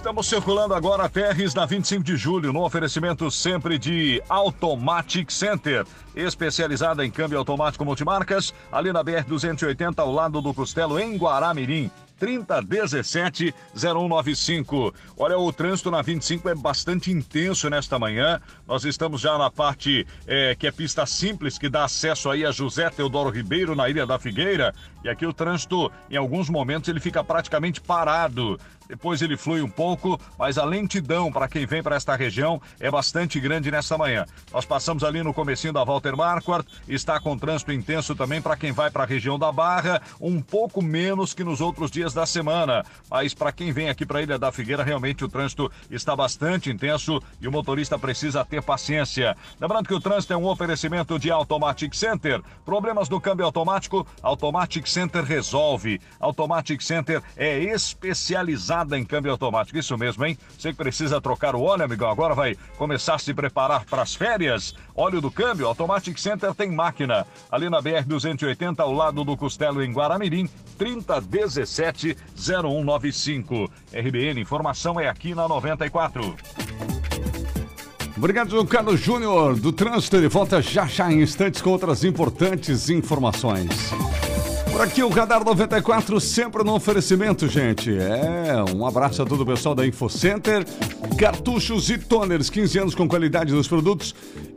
Estamos 0.01 0.29
circulando 0.29 0.73
agora 0.73 1.11
TRs 1.11 1.53
na 1.53 1.67
25 1.67 2.03
de 2.03 2.17
julho, 2.17 2.55
no 2.55 2.65
oferecimento 2.65 3.31
sempre 3.31 3.79
de 3.79 4.23
Automatic 4.31 5.31
Center, 5.31 5.87
especializada 6.17 7.05
em 7.05 7.11
câmbio 7.11 7.37
automático 7.37 7.85
multimarcas, 7.85 8.55
ali 8.73 8.95
na 8.95 9.05
BR-280, 9.05 9.99
ao 9.99 10.11
lado 10.11 10.41
do 10.41 10.55
Costelo, 10.55 10.99
em 10.99 11.19
Guaramirim. 11.19 11.91
3017-0195. 12.19 14.95
Olha, 15.17 15.39
o 15.39 15.53
trânsito 15.53 15.89
na 15.91 16.03
25 16.03 16.49
é 16.49 16.55
bastante 16.55 17.11
intenso 17.11 17.69
nesta 17.71 17.99
manhã. 17.99 18.41
Nós 18.67 18.85
estamos 18.85 19.21
já 19.21 19.37
na 19.39 19.51
parte 19.51 20.07
eh, 20.27 20.57
que 20.59 20.67
é 20.67 20.73
pista 20.73 21.05
simples, 21.07 21.59
que 21.59 21.69
dá 21.69 21.85
acesso 21.85 22.31
aí 22.31 22.45
a 22.45 22.53
José 22.53 22.91
Teodoro 22.91 23.31
Ribeiro, 23.31 23.75
na 23.75 23.89
Ilha 23.89 24.07
da 24.07 24.19
Figueira. 24.19 24.75
E 25.03 25.09
aqui 25.09 25.25
o 25.25 25.33
trânsito, 25.33 25.91
em 26.11 26.17
alguns 26.17 26.51
momentos, 26.51 26.91
ele 26.91 27.01
fica 27.01 27.25
praticamente 27.25 27.81
parado. 27.81 28.61
Depois 28.91 29.23
ele 29.23 29.37
flui 29.37 29.63
um 29.63 29.71
pouco, 29.71 30.21
mas 30.37 30.59
a 30.59 30.65
lentidão 30.65 31.31
para 31.31 31.47
quem 31.47 31.65
vem 31.65 31.81
para 31.81 31.95
esta 31.95 32.17
região 32.17 32.61
é 32.81 32.91
bastante 32.91 33.39
grande 33.39 33.71
nesta 33.71 33.97
manhã. 33.97 34.27
Nós 34.53 34.65
passamos 34.65 35.05
ali 35.05 35.23
no 35.23 35.33
comecinho 35.33 35.73
da 35.73 35.85
Walter 35.85 36.17
Marquardt, 36.17 36.69
está 36.89 37.21
com 37.21 37.39
trânsito 37.39 37.71
intenso 37.71 38.17
também 38.17 38.43
para 38.43 38.57
quem 38.57 38.73
vai 38.73 38.91
para 38.91 39.05
a 39.05 39.07
região 39.07 39.39
da 39.39 39.53
Barra, 39.53 40.03
um 40.21 40.43
pouco 40.43 40.83
menos 40.83 41.33
que 41.33 41.45
nos 41.45 41.61
outros 41.61 41.89
dias 41.89 42.13
da 42.13 42.27
semana. 42.27 42.85
Mas 43.09 43.33
para 43.33 43.53
quem 43.53 43.71
vem 43.71 43.89
aqui 43.89 44.05
para 44.05 44.19
a 44.19 44.23
Ilha 44.23 44.39
da 44.41 44.51
Figueira, 44.51 44.83
realmente 44.83 45.25
o 45.25 45.29
trânsito 45.29 45.71
está 45.89 46.17
bastante 46.17 46.69
intenso 46.69 47.23
e 47.41 47.47
o 47.47 47.53
motorista 47.53 47.97
precisa 47.97 48.45
ter 48.45 48.61
paciência. 48.61 49.37
Lembrando 49.61 49.87
que 49.87 49.95
o 49.95 50.01
trânsito 50.01 50.33
é 50.33 50.37
um 50.37 50.47
oferecimento 50.47 51.17
de 51.17 51.31
Automatic 51.31 51.95
Center. 51.95 52.43
Problemas 52.65 53.09
do 53.09 53.21
câmbio 53.21 53.47
automático, 53.47 54.05
Automatic 54.21 54.89
Center 54.89 55.23
resolve. 55.23 56.01
Automatic 56.19 56.81
Center 56.83 57.23
é 57.37 57.61
especializada 58.81 58.99
em 58.99 59.05
câmbio 59.05 59.31
automático. 59.33 59.79
Isso 59.79 59.97
mesmo, 59.97 60.25
hein? 60.25 60.37
Você 60.59 60.71
que 60.71 60.79
precisa 60.79 61.21
trocar 61.21 61.55
o 61.55 61.63
óleo, 61.63 61.85
amigão, 61.85 62.11
agora 62.11 62.35
vai 62.35 62.57
começar 62.77 63.15
a 63.15 63.19
se 63.19 63.33
preparar 63.35 63.85
para 63.85 64.03
as 64.03 64.15
férias. 64.15 64.75
Óleo 64.95 65.21
do 65.21 65.31
câmbio, 65.31 65.67
Automatic 65.67 66.17
Center 66.19 66.55
tem 66.55 66.71
máquina. 66.71 67.27
Ali 67.51 67.69
na 67.69 67.83
BR-280, 67.83 68.81
ao 68.81 68.93
lado 68.93 69.25
do 69.25 69.37
Costelo, 69.37 69.83
em 69.83 69.93
Guaramirim, 69.93 70.49
3017-0195. 70.79 73.69
RBN, 73.93 74.41
informação 74.41 75.01
é 75.01 75.09
aqui 75.09 75.35
na 75.35 75.49
94. 75.49 76.37
Obrigado, 78.17 78.65
Carlos 78.67 79.01
Júnior, 79.01 79.59
do 79.59 79.73
Trânsito. 79.73 80.17
Ele 80.17 80.29
volta 80.29 80.61
já 80.61 80.87
já 80.87 81.11
em 81.11 81.23
instantes 81.23 81.63
com 81.63 81.71
outras 81.71 82.05
importantes 82.05 82.91
informações. 82.91 83.95
Por 84.71 84.83
aqui 84.83 85.03
o 85.03 85.09
Radar 85.09 85.43
94, 85.45 86.21
sempre 86.21 86.63
no 86.63 86.75
oferecimento, 86.75 87.49
gente. 87.49 87.93
É, 87.93 88.63
um 88.75 88.87
abraço 88.87 89.21
a 89.21 89.27
todo 89.27 89.41
o 89.41 89.47
pessoal 89.47 89.75
da 89.75 89.85
InfoCenter. 89.87 90.65
Cartuchos 91.19 91.91
e 91.91 91.99
toners, 91.99 92.49
15 92.49 92.79
anos 92.79 92.95
com 92.95 93.09
qualidade 93.09 93.53
dos 93.53 93.67
produtos 93.67 94.15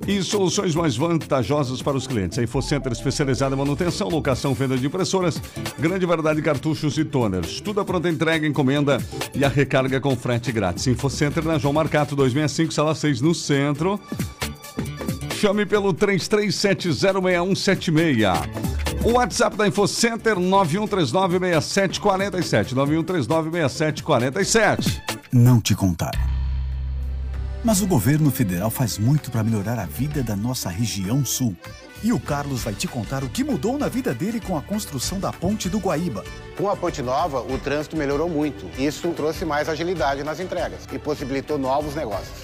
e 0.08 0.22
soluções 0.22 0.76
mais 0.76 0.96
vantajosas 0.96 1.82
para 1.82 1.98
os 1.98 2.06
clientes. 2.06 2.38
A 2.38 2.44
InfoCenter 2.44 2.92
especializada 2.92 3.56
em 3.56 3.58
manutenção, 3.58 4.08
locação, 4.08 4.54
venda 4.54 4.78
de 4.78 4.86
impressoras, 4.86 5.42
grande 5.80 6.06
variedade 6.06 6.36
de 6.38 6.44
cartuchos 6.44 6.96
e 6.98 7.04
toners. 7.04 7.60
Tudo 7.60 7.82
a 7.82 7.86
pronta 7.86 8.08
entrega, 8.08 8.46
encomenda 8.48 9.00
e 9.34 9.44
a 9.44 9.50
recarga 9.50 10.00
com 10.00 10.16
frete 10.16 10.52
grátis. 10.52 10.86
InfoCenter 10.88 11.44
na 11.44 11.58
João 11.58 11.74
Marcato 11.74 12.16
265, 12.16 12.72
sala 12.72 12.94
6, 12.94 13.20
no 13.20 13.34
centro. 13.34 14.00
Chame 15.40 15.66
pelo 15.66 15.92
33706176. 15.94 18.83
O 19.06 19.16
WhatsApp 19.16 19.58
da 19.58 19.68
InfoCenter 19.68 20.38
91396747. 20.38 22.74
91396747. 22.74 25.02
Não 25.30 25.60
te 25.60 25.76
contaram. 25.76 26.22
Mas 27.66 27.82
o 27.82 27.88
governo 27.88 28.32
federal 28.32 28.70
faz 28.70 28.98
muito 28.98 29.30
para 29.30 29.44
melhorar 29.44 29.78
a 29.78 29.86
vida 29.86 30.24
da 30.24 30.38
nossa 30.38 30.70
região 30.70 31.26
sul. 31.26 31.54
E 32.02 32.14
o 32.14 32.20
Carlos 32.20 32.64
vai 32.64 32.74
te 32.74 32.88
contar 32.88 33.26
o 33.26 33.30
que 33.30 33.44
mudou 33.44 33.78
na 33.78 33.90
vida 33.90 34.14
dele 34.14 34.40
com 34.40 34.58
a 34.58 34.62
construção 34.62 35.20
da 35.20 35.34
Ponte 35.34 35.68
do 35.68 35.80
Guaíba. 35.80 36.24
Com 36.56 36.70
a 36.70 36.76
Ponte 36.78 37.02
Nova, 37.02 37.42
o 37.42 37.58
trânsito 37.58 37.98
melhorou 37.98 38.30
muito. 38.30 38.66
Isso 38.82 39.10
trouxe 39.10 39.44
mais 39.44 39.68
agilidade 39.68 40.24
nas 40.24 40.40
entregas 40.40 40.88
e 40.94 41.00
possibilitou 41.00 41.58
novos 41.58 41.94
negócios. 41.94 42.38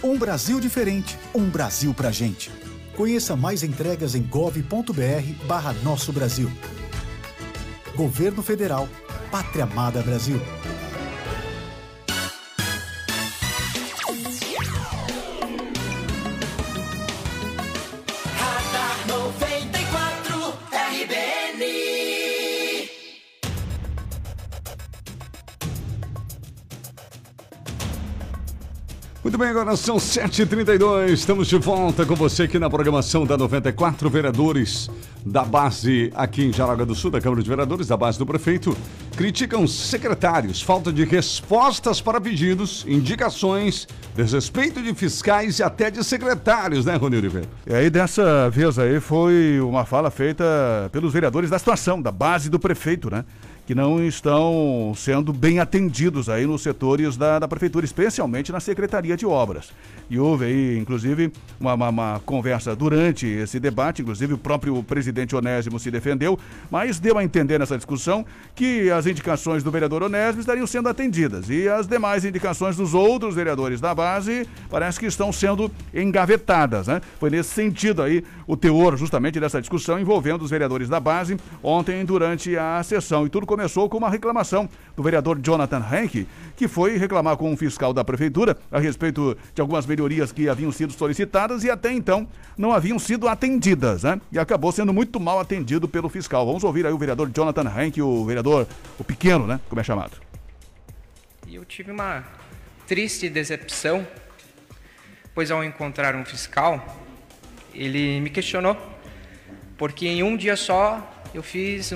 Um 0.00 0.16
Brasil 0.16 0.60
diferente, 0.60 1.18
um 1.34 1.48
Brasil 1.48 1.92
pra 1.92 2.12
gente. 2.12 2.52
Conheça 2.96 3.34
mais 3.34 3.64
entregas 3.64 4.14
em 4.14 4.22
gov.br 4.22 5.46
barra 5.46 5.72
Nosso 5.82 6.12
Brasil. 6.12 6.50
Governo 7.96 8.42
Federal, 8.42 8.88
Pátria 9.32 9.64
Amada 9.64 10.00
Brasil. 10.00 10.40
Muito 29.34 29.42
bem, 29.42 29.50
agora 29.50 29.74
são 29.74 29.96
7h32. 29.96 31.08
Estamos 31.08 31.48
de 31.48 31.58
volta 31.58 32.06
com 32.06 32.14
você 32.14 32.44
aqui 32.44 32.56
na 32.56 32.70
programação 32.70 33.26
da 33.26 33.36
94 33.36 34.08
Vereadores 34.08 34.88
da 35.26 35.42
base 35.42 36.12
aqui 36.14 36.44
em 36.44 36.52
Jaraguá 36.52 36.84
do 36.84 36.94
Sul, 36.94 37.10
da 37.10 37.20
Câmara 37.20 37.42
de 37.42 37.48
Vereadores, 37.48 37.88
da 37.88 37.96
base 37.96 38.16
do 38.16 38.24
prefeito, 38.24 38.76
criticam 39.16 39.66
secretários, 39.66 40.60
falta 40.62 40.92
de 40.92 41.04
respostas 41.04 42.00
para 42.00 42.20
pedidos, 42.20 42.84
indicações, 42.86 43.88
desrespeito 44.14 44.82
de 44.82 44.94
fiscais 44.94 45.58
e 45.58 45.62
até 45.62 45.90
de 45.90 46.04
secretários, 46.04 46.84
né, 46.84 46.94
Rony 46.94 47.16
Oliveira? 47.16 47.48
E 47.66 47.74
aí, 47.74 47.90
dessa 47.90 48.48
vez 48.50 48.78
aí, 48.78 49.00
foi 49.00 49.58
uma 49.60 49.84
fala 49.84 50.10
feita 50.10 50.44
pelos 50.92 51.12
vereadores 51.12 51.50
da 51.50 51.58
situação, 51.58 52.00
da 52.00 52.12
base 52.12 52.50
do 52.50 52.58
prefeito, 52.60 53.10
né? 53.10 53.24
Que 53.66 53.74
não 53.74 54.04
estão 54.04 54.92
sendo 54.96 55.32
bem 55.32 55.58
atendidos 55.58 56.28
aí 56.28 56.46
nos 56.46 56.62
setores 56.62 57.16
da, 57.16 57.38
da 57.38 57.48
prefeitura, 57.48 57.84
especialmente 57.84 58.52
na 58.52 58.60
Secretaria 58.60 59.16
de 59.16 59.24
Obras. 59.24 59.72
E 60.10 60.18
houve 60.18 60.44
aí, 60.44 60.78
inclusive, 60.78 61.32
uma, 61.58 61.74
uma, 61.74 61.88
uma, 61.88 62.20
conversa 62.26 62.76
durante 62.76 63.26
esse 63.26 63.58
debate, 63.58 64.02
inclusive 64.02 64.34
o 64.34 64.38
próprio 64.38 64.82
presidente 64.82 65.34
Onésimo 65.34 65.78
se 65.78 65.90
defendeu, 65.90 66.38
mas 66.70 66.98
deu 66.98 67.16
a 67.16 67.24
entender 67.24 67.58
nessa 67.58 67.76
discussão 67.76 68.24
que 68.54 68.90
as 68.90 69.06
indicações 69.06 69.62
do 69.62 69.70
vereador 69.70 70.02
Onésimo 70.02 70.40
estariam 70.40 70.66
sendo 70.66 70.88
atendidas 70.88 71.48
e 71.48 71.66
as 71.68 71.86
demais 71.86 72.24
indicações 72.24 72.76
dos 72.76 72.92
outros 72.92 73.34
vereadores 73.34 73.80
da 73.80 73.94
base 73.94 74.46
parece 74.68 75.00
que 75.00 75.06
estão 75.06 75.32
sendo 75.32 75.70
engavetadas, 75.94 76.86
né? 76.86 77.00
Foi 77.18 77.30
nesse 77.30 77.50
sentido 77.50 78.02
aí 78.02 78.22
o 78.46 78.56
teor 78.56 78.96
justamente 78.96 79.40
dessa 79.40 79.60
discussão 79.60 79.98
envolvendo 79.98 80.42
os 80.42 80.50
vereadores 80.50 80.88
da 80.88 81.00
base 81.00 81.36
ontem 81.62 82.04
durante 82.04 82.56
a 82.56 82.82
sessão. 82.82 83.24
E 83.26 83.30
tudo 83.30 83.46
começou 83.54 83.88
com 83.88 83.98
uma 83.98 84.10
reclamação 84.10 84.68
do 84.96 85.02
vereador 85.02 85.38
Jonathan 85.40 85.80
Henke, 85.80 86.26
que 86.56 86.66
foi 86.66 86.96
reclamar 86.96 87.36
com 87.36 87.52
um 87.52 87.56
fiscal 87.56 87.92
da 87.92 88.02
prefeitura 88.02 88.58
a 88.68 88.80
respeito 88.80 89.38
de 89.54 89.60
algumas 89.60 89.86
melhorias 89.86 90.32
que 90.32 90.48
haviam 90.48 90.72
sido 90.72 90.92
solicitadas 90.92 91.62
e 91.62 91.70
até 91.70 91.92
então 91.92 92.26
não 92.58 92.72
haviam 92.72 92.98
sido 92.98 93.28
atendidas, 93.28 94.02
né? 94.02 94.20
E 94.32 94.40
acabou 94.40 94.72
sendo 94.72 94.92
muito 94.92 95.20
mal 95.20 95.38
atendido 95.38 95.88
pelo 95.88 96.08
fiscal. 96.08 96.44
Vamos 96.44 96.64
ouvir 96.64 96.84
aí 96.84 96.92
o 96.92 96.98
vereador 96.98 97.30
Jonathan 97.32 97.72
Henke, 97.78 98.02
o 98.02 98.24
vereador, 98.24 98.66
o 98.98 99.04
pequeno, 99.04 99.46
né? 99.46 99.60
Como 99.68 99.80
é 99.80 99.84
chamado. 99.84 100.16
E 101.46 101.54
eu 101.54 101.64
tive 101.64 101.92
uma 101.92 102.24
triste 102.88 103.28
decepção, 103.28 104.04
pois 105.32 105.52
ao 105.52 105.62
encontrar 105.62 106.16
um 106.16 106.24
fiscal, 106.24 106.84
ele 107.72 108.20
me 108.20 108.30
questionou, 108.30 108.76
porque 109.78 110.08
em 110.08 110.24
um 110.24 110.36
dia 110.36 110.56
só 110.56 111.08
eu 111.32 111.42
fiz 111.42 111.94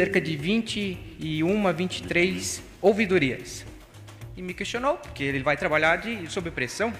cerca 0.00 0.18
de 0.18 0.34
21, 0.34 1.74
23 1.74 2.62
ouvidorias. 2.80 3.66
E 4.34 4.40
me 4.40 4.54
questionou, 4.54 4.96
porque 4.96 5.22
ele 5.22 5.42
vai 5.42 5.58
trabalhar 5.58 5.96
de, 5.96 6.26
sob 6.32 6.50
pressão. 6.50 6.90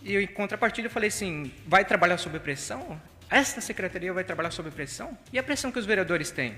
E 0.00 0.14
eu, 0.14 0.20
em 0.20 0.28
contrapartida, 0.28 0.86
eu 0.86 0.92
falei 0.92 1.08
assim: 1.08 1.52
vai 1.66 1.84
trabalhar 1.84 2.18
sob 2.18 2.38
pressão? 2.38 3.00
Esta 3.28 3.60
secretaria 3.60 4.12
vai 4.12 4.22
trabalhar 4.22 4.52
sob 4.52 4.70
pressão? 4.70 5.18
E 5.32 5.40
a 5.40 5.42
pressão 5.42 5.72
que 5.72 5.78
os 5.80 5.86
vereadores 5.86 6.30
têm? 6.30 6.56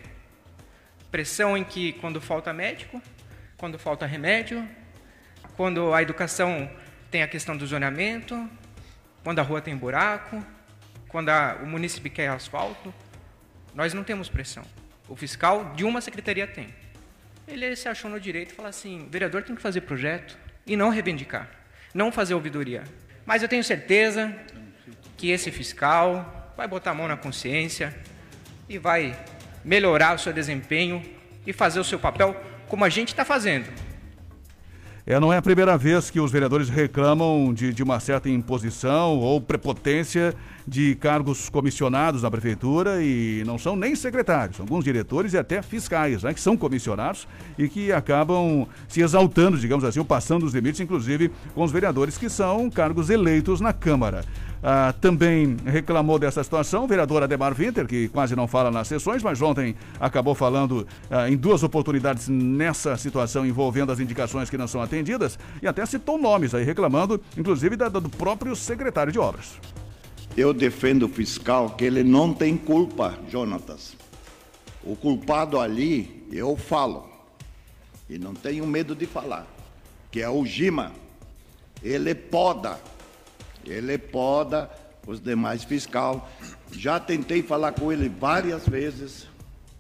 Pressão 1.11 1.57
em 1.57 1.65
que, 1.65 1.95
quando 1.95 2.21
falta 2.21 2.53
médico, 2.53 3.01
quando 3.57 3.79
falta 3.79 4.05
remédio, 4.05 4.69
quando 5.57 5.95
a 5.95 6.03
educação 6.03 6.71
tem 7.11 7.23
a 7.23 7.29
questão 7.29 7.57
do 7.57 7.67
zoneamento, 7.67 8.47
quando 9.25 9.39
a 9.39 9.43
rua 9.43 9.63
tem 9.63 9.75
buraco, 9.75 10.45
quando 11.09 11.31
a, 11.31 11.61
o 11.63 11.67
município 11.67 12.11
quer 12.11 12.29
asfalto, 12.29 12.93
nós 13.75 13.95
não 13.95 14.05
temos 14.05 14.29
pressão. 14.29 14.82
O 15.13 15.15
fiscal 15.15 15.75
de 15.77 15.85
uma 15.85 16.01
secretaria 16.01 16.47
tem. 16.47 16.69
Ele 17.47 17.77
se 17.77 17.87
achou 17.87 18.11
no 18.11 18.19
direito 18.19 18.53
e 18.53 18.55
falou 18.55 18.71
assim: 18.71 19.03
o 19.03 19.11
vereador 19.11 19.43
tem 19.43 19.55
que 19.55 19.61
fazer 19.61 19.83
projeto 19.83 20.39
e 20.67 20.75
não 20.75 20.89
reivindicar, 20.89 21.51
não 21.93 22.11
fazer 22.11 22.33
ouvidoria. 22.33 22.83
Mas 23.27 23.43
eu 23.43 23.49
tenho 23.49 23.63
certeza 23.63 24.35
que 25.19 25.29
esse 25.29 25.51
fiscal 25.51 26.55
vai 26.57 26.67
botar 26.67 26.93
a 26.93 26.95
mão 26.95 27.07
na 27.07 27.19
consciência 27.19 27.95
e 28.67 28.79
vai 28.79 29.15
melhorar 29.63 30.15
o 30.15 30.19
seu 30.19 30.33
desempenho 30.33 31.03
e 31.47 31.53
fazer 31.53 31.79
o 31.79 31.85
seu 31.85 31.99
papel 31.99 32.35
como 32.67 32.83
a 32.83 32.89
gente 32.89 33.09
está 33.09 33.23
fazendo. 33.23 33.71
É, 35.05 35.19
não 35.19 35.33
é 35.33 35.37
a 35.37 35.43
primeira 35.43 35.77
vez 35.77 36.11
que 36.11 36.21
os 36.21 36.31
vereadores 36.31 36.69
reclamam 36.69 37.53
de, 37.53 37.73
de 37.73 37.83
uma 37.83 37.99
certa 37.99 38.29
imposição 38.29 39.19
ou 39.19 39.41
prepotência 39.41 40.33
de 40.65 40.95
cargos 40.95 41.49
comissionados 41.49 42.23
na 42.23 42.31
prefeitura 42.31 43.03
e 43.03 43.43
não 43.45 43.59
são 43.59 43.75
nem 43.75 43.97
secretários, 43.97 44.61
alguns 44.61 44.85
diretores 44.85 45.33
e 45.33 45.39
até 45.39 45.61
fiscais, 45.61 46.23
né, 46.23 46.33
que 46.33 46.41
são 46.41 46.57
comissionados 46.57 47.27
e 47.59 47.69
que 47.69 47.91
acabam 47.91 48.65
se 48.87 49.01
exaltando, 49.01 49.59
digamos 49.59 49.85
assim, 49.85 49.99
ou 49.99 50.05
passando 50.05 50.47
os 50.47 50.55
limites, 50.55 50.81
inclusive 50.81 51.33
com 51.53 51.65
os 51.65 51.73
vereadores 51.73 52.17
que 52.17 52.29
são 52.29 52.71
cargos 52.71 53.11
eleitos 53.11 53.61
na 53.61 53.73
Câmara. 53.73 54.25
Ah, 54.63 54.95
também 55.01 55.57
reclamou 55.67 56.21
dessa 56.21 56.45
situação 56.45 56.85
o 56.85 56.87
vereador 56.87 57.23
Ademar 57.23 57.53
Winter, 57.53 57.85
que 57.85 58.09
quase 58.09 58.37
não 58.37 58.47
fala 58.47 58.71
nas 58.71 58.87
sessões, 58.87 59.21
mas 59.21 59.43
ontem 59.43 59.75
acabou 59.99 60.37
falando 60.37 60.87
ah, 61.11 61.29
em 61.29 61.37
duas 61.37 61.65
oportunidades 61.65 62.29
nessa 62.29 62.97
situação 62.97 63.45
envolvendo 63.45 63.91
as 63.91 63.99
indicações 63.99 64.49
que 64.49 64.57
não 64.57 64.69
são 64.69 64.81
atendidas 64.81 65.37
e 65.61 65.67
até 65.67 65.85
citou 65.85 66.17
nomes 66.17 66.55
aí, 66.55 66.63
reclamando, 66.63 67.21
inclusive, 67.37 67.75
da, 67.75 67.89
do 67.89 68.09
próprio 68.09 68.55
secretário 68.55 69.13
de 69.13 69.19
obras. 69.19 69.59
Eu 70.37 70.55
defendo 70.55 71.05
o 71.05 71.09
fiscal 71.09 71.71
que 71.71 71.85
ele 71.85 72.05
não 72.05 72.33
tem 72.33 72.57
culpa, 72.57 73.19
Jonatas. 73.29 73.97
O 74.85 74.95
culpado 74.95 75.61
ali, 75.61 76.25
eu 76.31 76.57
falo, 76.57 77.09
e 78.09 78.17
não 78.19 78.33
tenho 78.33 78.67
medo 78.67 78.95
de 78.95 79.07
falar, 79.07 79.47
que 80.11 80.23
é 80.23 80.29
o 80.29 80.47
Gima. 80.47 80.93
Ele 81.83 82.15
poda 82.15 82.79
ele 83.67 83.99
poda 83.99 84.71
os 85.07 85.21
demais 85.21 85.65
fiscal. 85.65 86.29
Já 86.73 86.99
tentei 87.01 87.43
falar 87.43 87.73
com 87.73 87.93
ele 87.93 88.09
várias 88.09 88.67
vezes, 88.67 89.27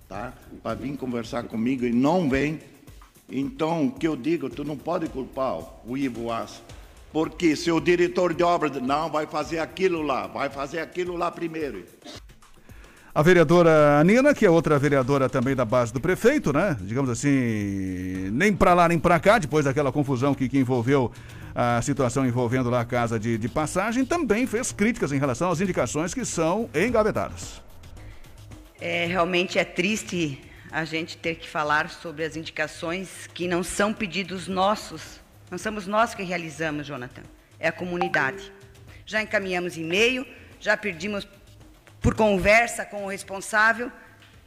tá? 0.08 0.32
Para 0.62 0.74
vir 0.74 0.96
conversar 0.96 1.44
comigo 1.44 1.84
e 1.84 1.92
não 1.92 2.28
vem. 2.28 2.60
Então, 3.30 3.86
o 3.86 3.92
que 3.92 4.06
eu 4.06 4.16
digo, 4.16 4.50
tu 4.50 4.64
não 4.64 4.76
pode 4.76 5.08
culpar 5.08 5.58
o 5.86 5.96
Ivo 5.96 6.30
Aço. 6.30 6.62
Porque 7.12 7.54
se 7.54 7.70
o 7.70 7.78
diretor 7.78 8.32
de 8.32 8.42
obra 8.42 8.70
não 8.80 9.10
vai 9.10 9.26
fazer 9.26 9.58
aquilo 9.58 10.00
lá, 10.00 10.26
vai 10.26 10.48
fazer 10.48 10.80
aquilo 10.80 11.16
lá 11.16 11.30
primeiro. 11.30 11.84
A 13.14 13.20
vereadora 13.20 14.02
Nina, 14.04 14.34
que 14.34 14.46
é 14.46 14.48
outra 14.48 14.78
vereadora 14.78 15.28
também 15.28 15.54
da 15.54 15.66
base 15.66 15.92
do 15.92 16.00
prefeito, 16.00 16.50
né? 16.50 16.78
Digamos 16.80 17.10
assim, 17.10 18.30
nem 18.32 18.54
para 18.54 18.72
lá 18.72 18.88
nem 18.88 18.98
para 18.98 19.20
cá, 19.20 19.38
depois 19.38 19.66
daquela 19.66 19.92
confusão 19.92 20.34
que, 20.34 20.48
que 20.48 20.56
envolveu 20.56 21.12
a 21.54 21.82
situação 21.82 22.26
envolvendo 22.26 22.70
lá 22.70 22.80
a 22.80 22.84
casa 22.86 23.20
de, 23.20 23.36
de 23.36 23.48
passagem, 23.50 24.06
também 24.06 24.46
fez 24.46 24.72
críticas 24.72 25.12
em 25.12 25.18
relação 25.18 25.50
às 25.50 25.60
indicações 25.60 26.14
que 26.14 26.24
são 26.24 26.70
engavetadas. 26.74 27.60
É, 28.80 29.04
realmente 29.04 29.58
é 29.58 29.64
triste 29.64 30.40
a 30.70 30.86
gente 30.86 31.18
ter 31.18 31.34
que 31.34 31.46
falar 31.46 31.90
sobre 31.90 32.24
as 32.24 32.34
indicações 32.34 33.28
que 33.34 33.46
não 33.46 33.62
são 33.62 33.92
pedidos 33.92 34.48
nossos. 34.48 35.20
Não 35.50 35.58
somos 35.58 35.86
nós 35.86 36.14
que 36.14 36.22
realizamos, 36.22 36.86
Jonathan. 36.86 37.22
É 37.60 37.68
a 37.68 37.72
comunidade. 37.72 38.50
Já 39.04 39.20
encaminhamos 39.20 39.76
e-mail, 39.76 40.26
já 40.58 40.78
pedimos 40.78 41.28
por 42.02 42.14
conversa 42.14 42.84
com 42.84 43.04
o 43.04 43.08
responsável 43.08 43.90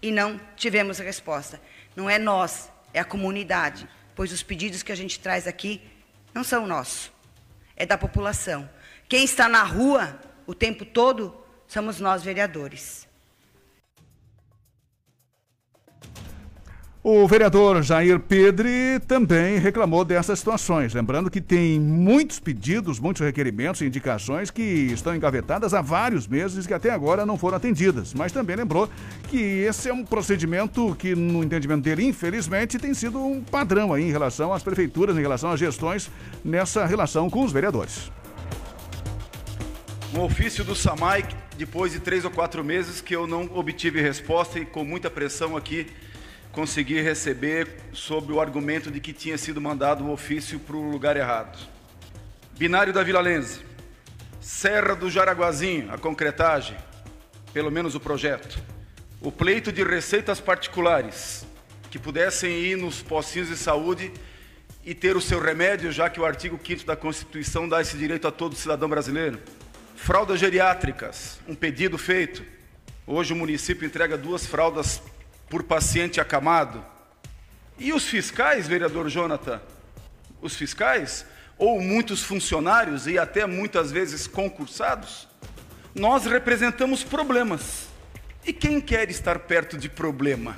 e 0.01 0.11
não 0.11 0.39
tivemos 0.55 0.99
resposta. 0.99 1.59
Não 1.95 2.09
é 2.09 2.19
nós, 2.19 2.69
é 2.93 2.99
a 2.99 3.05
comunidade, 3.05 3.87
pois 4.13 4.31
os 4.31 4.43
pedidos 4.43 4.83
que 4.83 4.91
a 4.91 4.95
gente 4.95 5.19
traz 5.19 5.47
aqui 5.47 5.81
não 6.33 6.43
são 6.43 6.67
nossos, 6.67 7.11
é 7.75 7.85
da 7.85 7.97
população. 7.97 8.69
Quem 9.07 9.23
está 9.23 9.47
na 9.47 9.63
rua 9.63 10.19
o 10.45 10.53
tempo 10.53 10.85
todo 10.85 11.35
somos 11.67 11.99
nós, 11.99 12.21
vereadores. 12.21 13.04
O 17.07 17.27
vereador 17.27 17.83
Jair 17.83 18.19
Pedre 18.19 18.99
também 19.07 19.59
reclamou 19.59 20.03
dessas 20.03 20.39
situações, 20.39 20.91
lembrando 20.91 21.29
que 21.29 21.39
tem 21.39 21.79
muitos 21.79 22.39
pedidos, 22.39 22.99
muitos 22.99 23.21
requerimentos 23.21 23.81
e 23.81 23.85
indicações 23.85 24.49
que 24.49 24.63
estão 24.63 25.15
engavetadas 25.15 25.75
há 25.75 25.83
vários 25.83 26.27
meses 26.27 26.65
e 26.65 26.67
que 26.67 26.73
até 26.73 26.89
agora 26.89 27.23
não 27.23 27.37
foram 27.37 27.57
atendidas. 27.57 28.11
Mas 28.11 28.31
também 28.31 28.55
lembrou 28.55 28.89
que 29.29 29.37
esse 29.37 29.87
é 29.87 29.93
um 29.93 30.03
procedimento 30.03 30.95
que, 30.95 31.13
no 31.13 31.43
entendimento 31.43 31.83
dele, 31.83 32.07
infelizmente, 32.07 32.79
tem 32.79 32.95
sido 32.95 33.23
um 33.23 33.43
padrão 33.43 33.93
aí 33.93 34.01
em 34.01 34.11
relação 34.11 34.51
às 34.51 34.63
prefeituras, 34.63 35.15
em 35.15 35.21
relação 35.21 35.51
às 35.51 35.59
gestões 35.59 36.09
nessa 36.43 36.87
relação 36.87 37.29
com 37.29 37.43
os 37.43 37.51
vereadores. 37.51 38.11
Um 40.11 40.21
ofício 40.21 40.63
do 40.63 40.73
SAMAI, 40.73 41.23
depois 41.55 41.91
de 41.91 41.99
três 41.99 42.25
ou 42.25 42.31
quatro 42.31 42.63
meses 42.63 42.99
que 42.99 43.15
eu 43.15 43.27
não 43.27 43.47
obtive 43.53 44.01
resposta 44.01 44.57
e 44.57 44.65
com 44.65 44.83
muita 44.83 45.07
pressão 45.07 45.55
aqui 45.55 45.85
consegui 46.55 47.01
receber 47.01 47.67
sob 47.91 48.31
o 48.31 48.39
argumento 48.39 48.89
de 48.89 49.01
que 49.01 49.11
tinha 49.11 49.37
sido 49.37 49.59
mandado 49.59 50.05
o 50.05 50.11
ofício 50.13 50.57
para 50.57 50.77
o 50.77 50.89
lugar 50.89 51.17
errado. 51.17 51.59
Binário 52.57 52.93
da 52.93 53.03
Vila 53.03 53.19
Lense, 53.19 53.59
Serra 54.39 54.95
do 54.95 55.09
Jaraguazinho, 55.09 55.91
a 55.93 55.97
concretagem, 55.97 56.77
pelo 57.51 57.69
menos 57.69 57.93
o 57.93 57.99
projeto. 57.99 58.57
O 59.19 59.33
pleito 59.33 59.69
de 59.69 59.83
receitas 59.83 60.39
particulares 60.39 61.45
que 61.91 61.99
pudessem 61.99 62.51
ir 62.51 62.77
nos 62.77 63.01
postinhos 63.01 63.49
de 63.49 63.57
saúde 63.57 64.13
e 64.85 64.95
ter 64.95 65.17
o 65.17 65.21
seu 65.21 65.41
remédio, 65.41 65.91
já 65.91 66.09
que 66.09 66.21
o 66.21 66.25
artigo 66.25 66.57
5 66.65 66.85
da 66.85 66.95
Constituição 66.95 67.67
dá 67.67 67.81
esse 67.81 67.97
direito 67.97 68.29
a 68.29 68.31
todo 68.31 68.55
cidadão 68.55 68.87
brasileiro. 68.87 69.41
Fraldas 69.93 70.39
geriátricas, 70.39 71.37
um 71.49 71.55
pedido 71.55 71.97
feito. 71.97 72.45
Hoje 73.05 73.33
o 73.33 73.35
município 73.35 73.85
entrega 73.85 74.17
duas 74.17 74.45
fraldas 74.45 75.01
por 75.55 75.63
paciente 75.63 76.19
acamado. 76.19 76.83
E 77.79 77.93
os 77.93 78.03
fiscais, 78.03 78.67
vereador 78.67 79.07
Jonathan? 79.07 79.61
Os 80.41 80.53
fiscais, 80.53 81.25
ou 81.57 81.79
muitos 81.79 82.21
funcionários 82.21 83.07
e 83.07 83.17
até 83.17 83.45
muitas 83.45 83.89
vezes 83.89 84.27
concursados, 84.27 85.29
nós 85.95 86.25
representamos 86.25 87.05
problemas. 87.05 87.87
E 88.45 88.51
quem 88.51 88.81
quer 88.81 89.09
estar 89.09 89.39
perto 89.39 89.77
de 89.77 89.87
problema? 89.87 90.57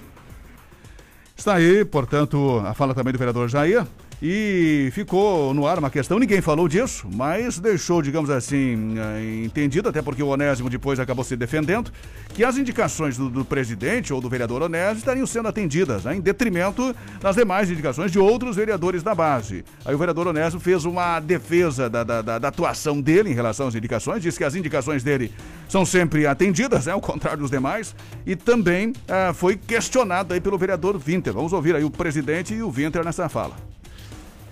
Está 1.35 1.53
aí, 1.53 1.85
portanto, 1.85 2.59
a 2.65 2.73
fala 2.73 2.95
também 2.95 3.13
do 3.13 3.19
vereador 3.19 3.47
Jair. 3.47 3.85
E 4.19 4.89
ficou 4.93 5.53
no 5.53 5.67
ar 5.67 5.77
uma 5.77 5.91
questão, 5.91 6.17
ninguém 6.17 6.41
falou 6.41 6.67
disso, 6.67 7.07
mas 7.13 7.59
deixou, 7.59 8.01
digamos 8.01 8.31
assim, 8.31 8.95
eh, 8.97 9.43
entendido, 9.45 9.89
até 9.89 10.01
porque 10.01 10.23
o 10.23 10.27
Onésimo 10.27 10.71
depois 10.71 10.99
acabou 10.99 11.23
se 11.23 11.35
defendendo, 11.35 11.91
que 12.33 12.43
as 12.43 12.57
indicações 12.57 13.15
do, 13.15 13.29
do 13.29 13.45
presidente 13.45 14.11
ou 14.11 14.19
do 14.19 14.27
vereador 14.27 14.63
Onésimo 14.63 14.97
estariam 14.97 15.27
sendo 15.27 15.47
atendidas, 15.47 16.03
né, 16.03 16.15
em 16.15 16.19
detrimento 16.19 16.95
das 17.21 17.35
demais 17.35 17.69
indicações 17.69 18.11
de 18.11 18.17
outros 18.17 18.55
vereadores 18.55 19.03
da 19.03 19.13
base. 19.13 19.63
Aí 19.85 19.93
o 19.93 19.97
vereador 19.99 20.25
Onésimo 20.25 20.59
fez 20.59 20.83
uma 20.83 21.19
defesa 21.19 21.87
da, 21.87 22.03
da, 22.03 22.21
da, 22.23 22.39
da 22.39 22.47
atuação 22.47 22.99
dele 22.99 23.29
em 23.29 23.35
relação 23.35 23.67
às 23.67 23.75
indicações, 23.75 24.23
disse 24.23 24.39
que 24.39 24.43
as 24.43 24.55
indicações 24.55 25.03
dele 25.03 25.31
são 25.69 25.85
sempre 25.85 26.25
atendidas, 26.25 26.87
né, 26.87 26.91
ao 26.91 27.01
contrário 27.01 27.41
dos 27.41 27.51
demais, 27.51 27.95
e 28.25 28.35
também 28.35 28.93
ah, 29.07 29.31
foi 29.31 29.55
questionado 29.55 30.33
aí 30.33 30.41
pelo 30.41 30.57
vereador 30.57 30.97
Winter. 30.97 31.33
Vamos 31.33 31.53
ouvir 31.53 31.75
aí 31.75 31.83
o 31.83 31.91
presidente 31.91 32.55
e 32.55 32.63
o 32.63 32.71
Winter 32.71 33.05
nessa 33.05 33.29
fala. 33.29 33.76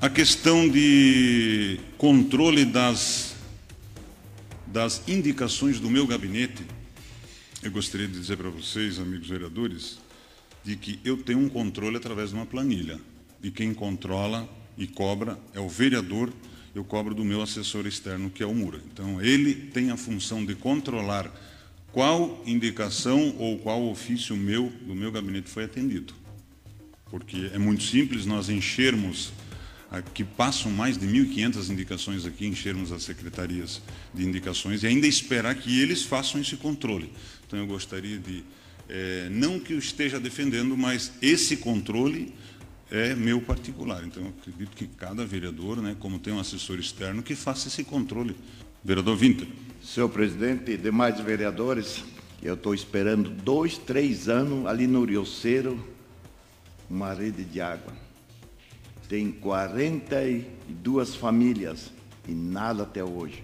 A 0.06 0.10
questão 0.12 0.70
de 0.70 1.80
controle 1.98 2.64
das, 2.64 3.36
das 4.68 5.02
indicações 5.08 5.80
do 5.80 5.90
meu 5.90 6.06
gabinete, 6.06 6.64
eu 7.64 7.72
gostaria 7.72 8.08
de 8.08 8.14
dizer 8.14 8.38
para 8.38 8.52
vocês, 8.52 9.00
amigos 9.00 9.28
vereadores, 9.28 9.98
de 10.64 10.76
que 10.76 11.00
eu 11.04 11.18
tenho 11.18 11.40
um 11.40 11.50
controle 11.50 11.98
através 11.98 12.30
de 12.30 12.36
uma 12.36 12.46
planilha. 12.46 13.00
E 13.42 13.50
quem 13.50 13.74
controla 13.74 14.48
e 14.78 14.86
cobra 14.86 15.40
é 15.56 15.60
o 15.60 15.68
vereador, 15.68 16.32
eu 16.76 16.84
cobro 16.84 17.16
do 17.16 17.26
meu 17.26 17.42
assessor 17.42 17.88
externo, 17.88 18.30
que 18.30 18.44
é 18.44 18.46
o 18.46 18.54
Mura. 18.54 18.80
Então, 18.94 19.20
ele 19.20 19.56
tem 19.56 19.90
a 19.90 19.98
função 19.98 20.46
de 20.46 20.54
controlar 20.54 21.34
qual 21.92 22.44
indicação 22.46 23.36
ou 23.40 23.58
qual 23.58 23.84
ofício 23.90 24.38
meu, 24.38 24.72
do 24.86 24.94
meu 24.94 25.12
gabinete 25.12 25.50
foi 25.50 25.64
atendido. 25.64 26.14
Porque 27.10 27.50
é 27.52 27.58
muito 27.58 27.82
simples 27.82 28.28
nós 28.28 28.50
enchermos 28.50 29.34
que 30.14 30.24
passam 30.24 30.72
mais 30.72 30.98
de 30.98 31.08
1.500 31.08 31.70
indicações 31.70 32.26
aqui, 32.26 32.46
enchermos 32.46 32.92
as 32.92 33.04
secretarias 33.04 33.82
de 34.14 34.26
indicações 34.26 34.84
e 34.84 34.88
ainda 34.88 35.08
esperar 35.08 35.56
que 35.56 35.80
eles 35.82 36.04
façam 36.04 36.42
esse 36.42 36.58
controle. 36.58 37.12
Então, 37.48 37.60
eu 37.60 37.68
gostaria 37.68 38.18
de, 38.18 38.44
é, 38.90 39.30
não 39.30 39.60
que 39.60 39.74
eu 39.74 39.80
esteja 39.80 40.20
defendendo, 40.20 40.76
mas 40.76 41.12
esse 41.22 41.58
controle 41.58 42.34
é 42.92 43.16
meu 43.16 43.42
particular. 43.42 44.04
Então, 44.04 44.24
eu 44.24 44.34
acredito 44.40 44.76
que 44.76 44.88
cada 44.88 45.26
vereador, 45.26 45.82
né, 45.82 45.96
como 46.00 46.20
tem 46.20 46.34
um 46.34 46.40
assessor 46.40 46.80
externo, 46.80 47.24
que 47.24 47.36
faça 47.36 47.68
esse 47.68 47.84
controle. 47.84 48.36
Vereador 48.84 49.18
Winter. 49.18 49.48
Senhor 49.84 50.10
presidente 50.10 50.72
e 50.72 50.78
demais 50.78 51.20
vereadores, 51.20 52.04
eu 52.42 52.56
estou 52.56 52.74
esperando 52.74 53.30
dois, 53.30 53.78
três 53.78 54.28
anos 54.28 54.66
ali 54.66 54.88
no 54.88 55.06
Rioceiro, 55.06 55.84
uma 56.90 57.14
rede 57.14 57.44
de 57.44 57.62
água 57.62 58.05
tem 59.08 59.32
42 59.32 61.16
famílias 61.16 61.92
e 62.28 62.34
nada 62.34 62.84
até 62.84 63.04
hoje. 63.04 63.44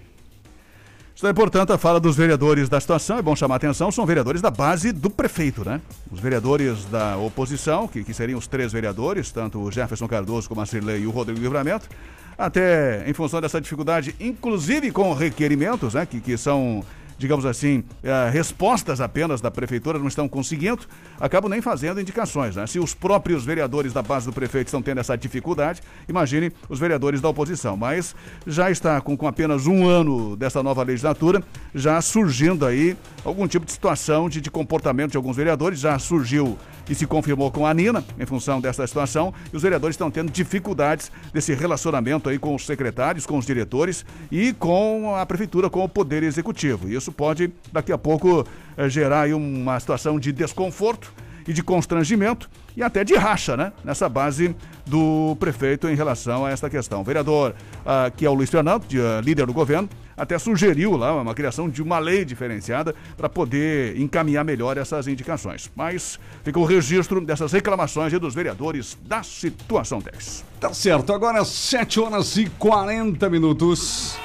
Está 1.14 1.28
aí, 1.28 1.34
portanto, 1.34 1.72
a 1.72 1.78
fala 1.78 2.00
dos 2.00 2.16
vereadores 2.16 2.68
da 2.68 2.80
situação. 2.80 3.16
É 3.16 3.22
bom 3.22 3.36
chamar 3.36 3.54
a 3.54 3.56
atenção, 3.56 3.92
são 3.92 4.04
vereadores 4.04 4.42
da 4.42 4.50
base 4.50 4.90
do 4.90 5.08
prefeito, 5.08 5.64
né? 5.64 5.80
Os 6.10 6.18
vereadores 6.18 6.84
da 6.86 7.16
oposição, 7.16 7.86
que, 7.86 8.02
que 8.02 8.12
seriam 8.12 8.38
os 8.38 8.48
três 8.48 8.72
vereadores, 8.72 9.30
tanto 9.30 9.60
o 9.60 9.70
Jefferson 9.70 10.08
Cardoso 10.08 10.48
como 10.48 10.60
a 10.60 10.66
Cirlei 10.66 11.02
e 11.02 11.06
o 11.06 11.10
Rodrigo 11.10 11.38
Livramento, 11.40 11.88
até 12.36 13.08
em 13.08 13.12
função 13.12 13.40
dessa 13.40 13.60
dificuldade, 13.60 14.16
inclusive 14.18 14.90
com 14.90 15.12
requerimentos, 15.12 15.94
né? 15.94 16.04
Que, 16.06 16.20
que 16.20 16.36
são 16.36 16.82
digamos 17.22 17.46
assim, 17.46 17.84
eh, 18.02 18.30
respostas 18.32 19.00
apenas 19.00 19.40
da 19.40 19.48
prefeitura 19.48 19.96
não 19.96 20.08
estão 20.08 20.28
conseguindo, 20.28 20.82
acabam 21.20 21.48
nem 21.48 21.62
fazendo 21.62 22.00
indicações. 22.00 22.56
Né? 22.56 22.66
Se 22.66 22.80
os 22.80 22.94
próprios 22.94 23.44
vereadores 23.44 23.92
da 23.92 24.02
base 24.02 24.26
do 24.26 24.32
prefeito 24.32 24.66
estão 24.66 24.82
tendo 24.82 24.98
essa 24.98 25.16
dificuldade, 25.16 25.80
imagine 26.08 26.50
os 26.68 26.80
vereadores 26.80 27.20
da 27.20 27.28
oposição. 27.28 27.76
Mas 27.76 28.16
já 28.44 28.72
está 28.72 29.00
com, 29.00 29.16
com 29.16 29.28
apenas 29.28 29.68
um 29.68 29.86
ano 29.86 30.36
dessa 30.36 30.64
nova 30.64 30.82
legislatura, 30.82 31.40
já 31.72 32.02
surgindo 32.02 32.66
aí 32.66 32.96
algum 33.24 33.46
tipo 33.46 33.64
de 33.64 33.70
situação 33.70 34.28
de, 34.28 34.40
de 34.40 34.50
comportamento 34.50 35.12
de 35.12 35.16
alguns 35.16 35.36
vereadores, 35.36 35.78
já 35.78 35.96
surgiu 36.00 36.58
e 36.88 36.94
se 36.94 37.06
confirmou 37.06 37.50
com 37.50 37.66
a 37.66 37.72
Nina, 37.72 38.04
em 38.18 38.26
função 38.26 38.60
dessa 38.60 38.84
situação, 38.86 39.32
e 39.52 39.56
os 39.56 39.62
vereadores 39.62 39.94
estão 39.94 40.10
tendo 40.10 40.32
dificuldades 40.32 41.12
desse 41.32 41.54
relacionamento 41.54 42.28
aí 42.28 42.38
com 42.38 42.54
os 42.54 42.66
secretários, 42.66 43.26
com 43.26 43.38
os 43.38 43.46
diretores 43.46 44.04
e 44.30 44.52
com 44.54 45.14
a 45.14 45.24
prefeitura, 45.24 45.70
com 45.70 45.84
o 45.84 45.88
poder 45.88 46.22
executivo. 46.22 46.88
Isso 46.88 47.11
pode, 47.12 47.52
daqui 47.72 47.92
a 47.92 47.98
pouco, 47.98 48.46
eh, 48.76 48.88
gerar 48.88 49.28
uma 49.28 49.78
situação 49.78 50.18
de 50.18 50.32
desconforto 50.32 51.12
e 51.46 51.52
de 51.52 51.62
constrangimento 51.62 52.48
e 52.76 52.82
até 52.82 53.04
de 53.04 53.14
racha, 53.14 53.56
né? 53.56 53.72
Nessa 53.84 54.08
base 54.08 54.54
do 54.86 55.36
prefeito 55.38 55.88
em 55.88 55.94
relação 55.94 56.44
a 56.44 56.50
esta 56.50 56.70
questão. 56.70 57.00
O 57.00 57.04
vereador, 57.04 57.54
uh, 57.80 58.10
que 58.16 58.24
é 58.24 58.30
o 58.30 58.34
Luiz 58.34 58.50
Fernando, 58.50 58.86
de, 58.86 58.98
uh, 58.98 59.20
líder 59.22 59.46
do 59.46 59.52
governo, 59.52 59.88
até 60.16 60.38
sugeriu 60.38 60.96
lá 60.96 61.20
uma 61.20 61.34
criação 61.34 61.68
de 61.68 61.82
uma 61.82 61.98
lei 61.98 62.24
diferenciada 62.24 62.94
para 63.16 63.28
poder 63.28 63.98
encaminhar 63.98 64.44
melhor 64.44 64.76
essas 64.76 65.06
indicações. 65.06 65.70
Mas 65.74 66.18
fica 66.44 66.58
o 66.58 66.64
registro 66.64 67.20
dessas 67.20 67.52
reclamações 67.52 68.12
dos 68.12 68.34
vereadores 68.34 68.96
da 69.04 69.22
situação 69.22 70.00
10. 70.00 70.44
Tá 70.60 70.72
certo, 70.72 71.12
agora 71.12 71.44
7 71.44 72.00
horas 72.00 72.36
e 72.36 72.46
40 72.58 73.28
minutos. 73.28 74.18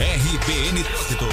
RBN 0.00 0.84
Trânsito. 0.84 1.28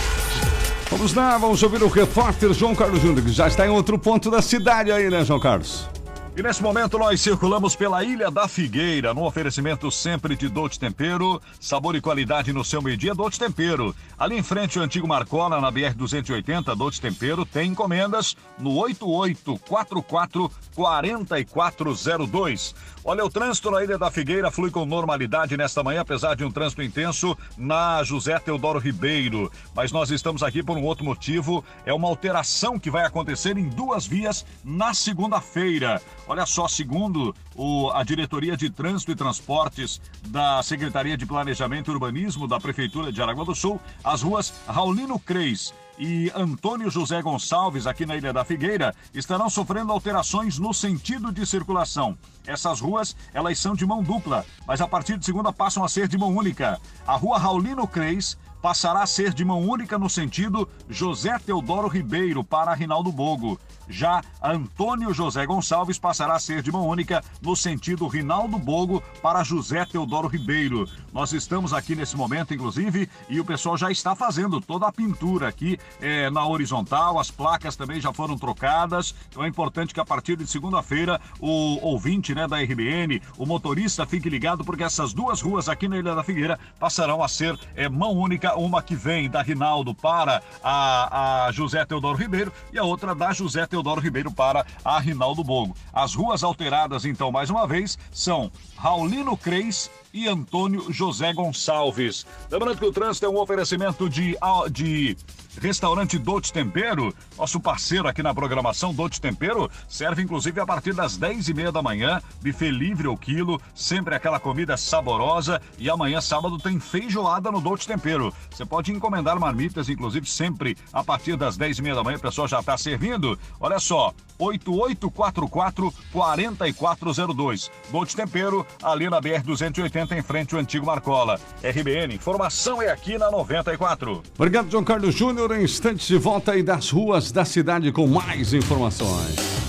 Vamos 0.89 1.13
lá, 1.13 1.38
vamos 1.38 1.61
ouvir 1.61 1.84
o 1.84 1.88
repórter 1.88 2.51
João 2.51 2.74
Carlos 2.74 2.99
Júnior, 2.99 3.24
que 3.24 3.32
já 3.32 3.47
está 3.47 3.68
em 3.68 3.70
outro 3.70 3.99
ponto 3.99 4.32
da 4.32 4.41
cidade 4.41 4.91
aí, 4.91 5.07
né, 5.07 5.24
João 5.24 5.39
Carlos? 5.39 5.88
E 6.36 6.41
nesse 6.41 6.63
momento 6.63 6.97
nós 6.97 7.22
circulamos 7.22 7.78
pela 7.78 8.03
Ilha 8.03 8.32
da 8.32 8.47
Figueira, 8.47 9.13
no 9.13 9.24
oferecimento 9.24 9.89
sempre 9.89 10.36
de 10.36 10.49
Dolce 10.49 10.80
Tempero, 10.80 11.41
sabor 11.61 11.95
e 11.95 12.01
qualidade 12.01 12.51
no 12.51 12.66
seu 12.66 12.82
meio-dia, 12.82 13.13
Dolce 13.13 13.39
Tempero. 13.39 13.95
Ali 14.18 14.38
em 14.38 14.43
frente 14.43 14.78
o 14.78 14.82
antigo 14.82 15.07
Marcola, 15.07 15.61
na 15.61 15.72
BR-280, 15.72 16.76
Dolce 16.76 16.99
Tempero, 16.99 17.45
tem 17.45 17.70
encomendas 17.70 18.36
no 18.57 18.76
8844 18.76 20.51
4402. 20.76 22.76
Olha, 23.07 23.23
o 23.23 23.29
trânsito 23.29 23.69
na 23.69 23.83
Ilha 23.83 23.99
da 23.99 24.09
Figueira 24.09 24.49
flui 24.49 24.71
com 24.71 24.83
normalidade 24.83 25.55
nesta 25.55 25.83
manhã, 25.83 26.01
apesar 26.01 26.33
de 26.33 26.43
um 26.43 26.49
trânsito 26.49 26.81
intenso 26.81 27.37
na 27.55 28.03
José 28.03 28.39
Teodoro 28.39 28.79
Ribeiro. 28.79 29.51
Mas 29.75 29.91
nós 29.91 30.09
estamos 30.09 30.41
aqui 30.41 30.63
por 30.63 30.75
um 30.75 30.83
outro 30.83 31.05
motivo, 31.05 31.63
é 31.85 31.93
uma 31.93 32.07
alteração 32.07 32.79
que 32.79 32.89
vai 32.89 33.05
acontecer 33.05 33.59
em 33.59 33.69
duas 33.69 34.07
vias 34.07 34.43
na 34.63 34.91
segunda-feira. 34.91 36.01
Olha 36.27 36.47
só, 36.47 36.67
segundo 36.67 37.35
o, 37.55 37.91
a 37.91 38.03
Diretoria 38.03 38.57
de 38.57 38.71
Trânsito 38.71 39.11
e 39.11 39.15
Transportes 39.15 40.01
da 40.25 40.63
Secretaria 40.63 41.15
de 41.15 41.27
Planejamento 41.27 41.91
e 41.91 41.93
Urbanismo 41.93 42.47
da 42.47 42.59
Prefeitura 42.59 43.11
de 43.11 43.21
Aragua 43.21 43.45
do 43.45 43.53
Sul, 43.53 43.79
as 44.03 44.23
ruas 44.23 44.51
Raulino 44.67 45.19
Creis 45.19 45.71
e 45.97 46.31
Antônio 46.35 46.89
José 46.89 47.21
Gonçalves, 47.21 47.87
aqui 47.87 48.05
na 48.05 48.15
Ilha 48.15 48.33
da 48.33 48.43
Figueira, 48.43 48.93
estarão 49.13 49.49
sofrendo 49.49 49.91
alterações 49.91 50.59
no 50.59 50.73
sentido 50.73 51.31
de 51.31 51.45
circulação. 51.45 52.17
Essas 52.45 52.79
ruas, 52.79 53.15
elas 53.33 53.57
são 53.59 53.75
de 53.75 53.85
mão 53.85 54.03
dupla, 54.03 54.45
mas 54.67 54.81
a 54.81 54.87
partir 54.87 55.17
de 55.17 55.25
segunda 55.25 55.51
passam 55.51 55.83
a 55.83 55.89
ser 55.89 56.07
de 56.07 56.17
mão 56.17 56.35
única. 56.35 56.79
A 57.07 57.15
rua 57.15 57.37
Raulino 57.37 57.87
Creis 57.87 58.37
passará 58.61 59.03
a 59.03 59.07
ser 59.07 59.33
de 59.33 59.45
mão 59.45 59.61
única 59.61 59.97
no 59.97 60.09
sentido 60.09 60.67
José 60.89 61.37
Teodoro 61.37 61.87
Ribeiro 61.87 62.43
para 62.43 62.73
Rinaldo 62.73 63.11
Bogo. 63.11 63.59
Já 63.88 64.21
Antônio 64.41 65.13
José 65.13 65.45
Gonçalves 65.45 65.99
passará 65.99 66.36
a 66.36 66.39
ser 66.39 66.61
de 66.61 66.71
mão 66.71 66.88
única 66.88 67.23
no 67.41 67.55
sentido 67.55 68.07
Rinaldo 68.07 68.57
Bogo 68.57 69.01
para 69.21 69.43
José 69.43 69.86
Teodoro 69.86 70.27
Ribeiro. 70.27 70.88
Nós 71.13 71.31
estamos 71.31 71.73
aqui 71.73 71.95
nesse 71.95 72.17
momento, 72.17 72.53
inclusive, 72.53 73.09
e 73.29 73.39
o 73.39 73.45
pessoal 73.45 73.77
já 73.77 73.91
está 73.91 74.15
fazendo 74.15 74.59
toda 74.59 74.88
a 74.88 74.91
pintura 74.91 75.47
aqui 75.47 75.77
é, 76.01 76.29
na 76.29 76.45
horizontal, 76.45 77.19
as 77.19 77.31
placas 77.31 77.75
também 77.75 78.01
já 78.01 78.11
foram 78.11 78.38
trocadas. 78.38 79.15
Então 79.29 79.43
é 79.43 79.47
importante 79.47 79.93
que 79.93 79.99
a 79.99 80.05
partir 80.05 80.36
de 80.36 80.47
segunda-feira 80.47 81.21
o 81.39 81.79
ouvinte 81.86 82.33
né, 82.33 82.47
da 82.47 82.57
RBN, 82.57 83.21
o 83.38 83.45
motorista, 83.45 84.05
fique 84.05 84.29
ligado, 84.29 84.63
porque 84.63 84.83
essas 84.83 85.13
duas 85.13 85.41
ruas 85.41 85.69
aqui 85.69 85.88
na 85.88 85.97
Ilha 85.97 86.15
da 86.15 86.23
Figueira 86.23 86.59
passarão 86.79 87.23
a 87.23 87.27
ser 87.27 87.57
é, 87.75 87.88
mão 87.88 88.11
única 88.13 88.55
uma 88.55 88.81
que 88.81 88.95
vem 88.95 89.29
da 89.29 89.41
Rinaldo 89.41 89.93
para 89.93 90.41
a, 90.63 91.45
a 91.45 91.51
José 91.51 91.86
Teodoro 91.86 92.17
Ribeiro 92.17 92.51
e 92.73 92.79
a 92.79 92.83
outra 92.83 93.13
da 93.13 93.31
José 93.31 93.65
Teodoro 93.65 93.74
Ribeiro 93.99 94.32
para 94.32 94.65
a 94.84 94.99
Rinaldo 94.99 95.43
Bogo. 95.43 95.76
As 95.93 96.13
ruas 96.13 96.43
alteradas, 96.43 97.05
então, 97.05 97.32
mais 97.32 97.49
uma 97.49 97.67
vez, 97.67 97.97
são 98.11 98.51
Raulino 98.78 99.36
Creis 99.38 99.89
e 100.16 100.30
Antônio 100.30 100.91
José 100.93 101.34
Gonçalves. 101.34 102.26
Lembrando 102.49 102.78
que 102.78 102.86
o 102.86 102.91
trânsito 102.91 103.26
é 103.26 103.30
um 103.30 103.38
oferecimento 103.38 104.09
de, 104.09 104.38
de 104.72 105.18
Restaurante 105.61 106.18
Dote 106.18 106.53
Tempero, 106.53 107.13
nosso 107.38 107.59
parceiro 107.59 108.07
aqui 108.07 108.24
na 108.24 108.34
programação 108.34 108.93
Dote 108.93 109.20
Tempero, 109.20 109.70
serve 109.89 110.22
inclusive 110.22 110.59
a 110.59 110.66
partir 110.66 110.93
das 110.93 111.18
10 111.18 111.49
e 111.49 111.53
meia 111.53 111.72
da 111.72 111.82
manhã, 111.82 112.22
buffet 112.41 112.72
livre 112.72 113.07
ao 113.07 113.18
quilo, 113.18 113.61
sempre 113.74 114.16
aquela 114.16 114.39
comida 114.39 114.78
saborosa 114.78 115.61
e 115.78 115.89
amanhã 115.89 116.22
sábado 116.22 116.57
tem 116.57 116.80
feijoada 116.80 117.51
no 117.51 117.59
Dote 117.59 117.86
Tempero. 117.86 118.34
Você 118.49 118.66
pode 118.66 118.93
encomendar 118.93 119.38
marmitas, 119.38 119.89
inclusive 119.89 120.26
sempre 120.30 120.78
a 120.93 121.03
partir 121.03 121.36
das 121.36 121.57
10 121.57 121.80
e 121.80 121.82
meia 121.82 121.95
da 121.95 122.03
manhã, 122.03 122.18
o 122.18 122.22
pessoal 122.22 122.47
já 122.47 122.61
está 122.61 122.78
servindo. 122.78 123.38
Olha 123.59 123.80
só, 123.80 124.13
8844 124.39 125.93
4402. 126.11 127.72
Dote 127.91 128.16
Tempero, 128.16 128.66
ali 128.82 129.09
na 129.09 129.20
BR 129.22 129.41
280 129.43 130.04
em 130.13 130.21
frente 130.21 130.53
ao 130.53 130.61
antigo 130.61 130.85
Marcola. 130.85 131.39
RBN, 131.63 132.13
informação 132.13 132.81
é 132.81 132.89
aqui 132.89 133.17
na 133.17 133.31
94. 133.31 134.21
Obrigado, 134.35 134.69
João 134.69 134.83
Carlos 134.83 135.15
Júnior. 135.15 135.51
Em 135.55 135.63
instantes 135.63 136.07
de 136.07 136.17
volta 136.17 136.51
aí 136.51 136.61
das 136.61 136.89
ruas 136.89 137.31
da 137.31 137.45
cidade 137.45 137.91
com 137.91 138.07
mais 138.07 138.53
informações. 138.53 139.64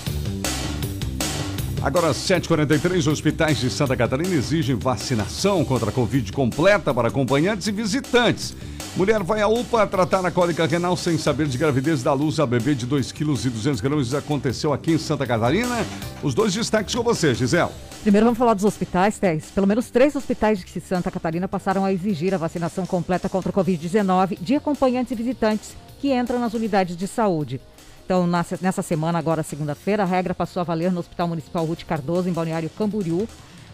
Agora, 1.82 2.10
7h43, 2.10 3.06
hospitais 3.06 3.58
de 3.58 3.70
Santa 3.70 3.96
Catarina 3.96 4.34
exigem 4.34 4.74
vacinação 4.74 5.64
contra 5.64 5.90
a 5.90 5.92
Covid 5.92 6.32
completa 6.32 6.92
para 6.92 7.08
acompanhantes 7.08 7.66
e 7.66 7.72
visitantes. 7.72 8.56
Mulher 8.96 9.22
vai 9.22 9.42
à 9.42 9.46
UPA 9.46 9.86
tratar 9.86 10.24
a 10.24 10.30
cólica 10.30 10.66
renal 10.66 10.96
sem 10.96 11.18
saber 11.18 11.46
de 11.46 11.58
gravidez 11.58 12.02
da 12.02 12.14
luz 12.14 12.40
a 12.40 12.46
bebê 12.46 12.74
de 12.74 12.86
2,2 12.86 13.80
kg. 13.80 14.00
Isso 14.00 14.16
aconteceu 14.16 14.72
aqui 14.72 14.92
em 14.92 14.98
Santa 14.98 15.26
Catarina. 15.26 15.84
Os 16.22 16.34
dois 16.34 16.54
destaques 16.54 16.94
com 16.94 17.02
você, 17.02 17.34
Gisele. 17.34 17.70
Primeiro 18.02 18.24
vamos 18.24 18.38
falar 18.38 18.54
dos 18.54 18.64
hospitais, 18.64 19.18
Tess. 19.18 19.50
Pelo 19.54 19.66
menos 19.66 19.90
três 19.90 20.16
hospitais 20.16 20.64
de 20.64 20.80
Santa 20.80 21.10
Catarina 21.10 21.46
passaram 21.46 21.84
a 21.84 21.92
exigir 21.92 22.34
a 22.34 22.38
vacinação 22.38 22.86
completa 22.86 23.28
contra 23.28 23.50
a 23.50 23.52
Covid-19 23.52 24.38
de 24.40 24.54
acompanhantes 24.54 25.12
e 25.12 25.14
visitantes 25.14 25.76
que 26.00 26.14
entram 26.14 26.40
nas 26.40 26.54
unidades 26.54 26.96
de 26.96 27.06
saúde. 27.06 27.60
Então, 28.06 28.24
nessa 28.24 28.82
semana, 28.82 29.18
agora 29.18 29.42
segunda-feira, 29.42 30.04
a 30.04 30.06
regra 30.06 30.32
passou 30.32 30.60
a 30.60 30.64
valer 30.64 30.92
no 30.92 31.00
Hospital 31.00 31.26
Municipal 31.26 31.64
Ruth 31.64 31.82
Cardoso, 31.82 32.28
em 32.28 32.32
Balneário 32.32 32.70
Camboriú. 32.70 33.26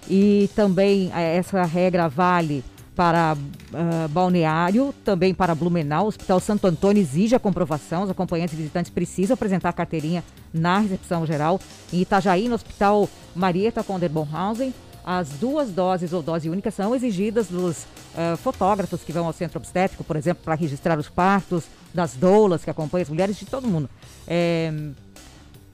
E 0.08 0.48
também 0.56 1.12
eh, 1.14 1.36
essa 1.36 1.62
regra 1.64 2.08
vale 2.08 2.64
para 2.96 3.36
uh, 3.36 4.08
Balneário, 4.08 4.94
também 5.04 5.34
para 5.34 5.54
Blumenau. 5.54 6.06
O 6.06 6.08
Hospital 6.08 6.40
Santo 6.40 6.66
Antônio 6.66 7.02
exige 7.02 7.34
a 7.34 7.38
comprovação. 7.38 8.04
Os 8.04 8.10
acompanhantes 8.10 8.54
e 8.54 8.56
visitantes 8.56 8.90
precisam 8.90 9.34
apresentar 9.34 9.68
a 9.68 9.72
carteirinha 9.74 10.24
na 10.52 10.78
recepção 10.78 11.26
geral. 11.26 11.60
Em 11.92 12.00
Itajaí, 12.00 12.48
no 12.48 12.54
Hospital 12.54 13.10
Marieta 13.36 13.84
Bonhausen, 14.10 14.72
as 15.04 15.28
duas 15.30 15.70
doses 15.70 16.14
ou 16.14 16.22
dose 16.22 16.48
única 16.48 16.70
são 16.70 16.94
exigidas 16.94 17.48
dos 17.48 17.82
uh, 17.82 18.36
fotógrafos 18.38 19.02
que 19.02 19.12
vão 19.12 19.26
ao 19.26 19.32
centro 19.34 19.58
obstétrico, 19.58 20.02
por 20.04 20.16
exemplo, 20.16 20.42
para 20.42 20.54
registrar 20.54 20.98
os 20.98 21.08
partos, 21.08 21.64
das 21.92 22.14
doulas 22.14 22.64
que 22.64 22.70
acompanham 22.70 23.02
as 23.02 23.08
mulheres, 23.08 23.36
de 23.36 23.44
todo 23.44 23.66
mundo. 23.66 23.88
É, 24.26 24.72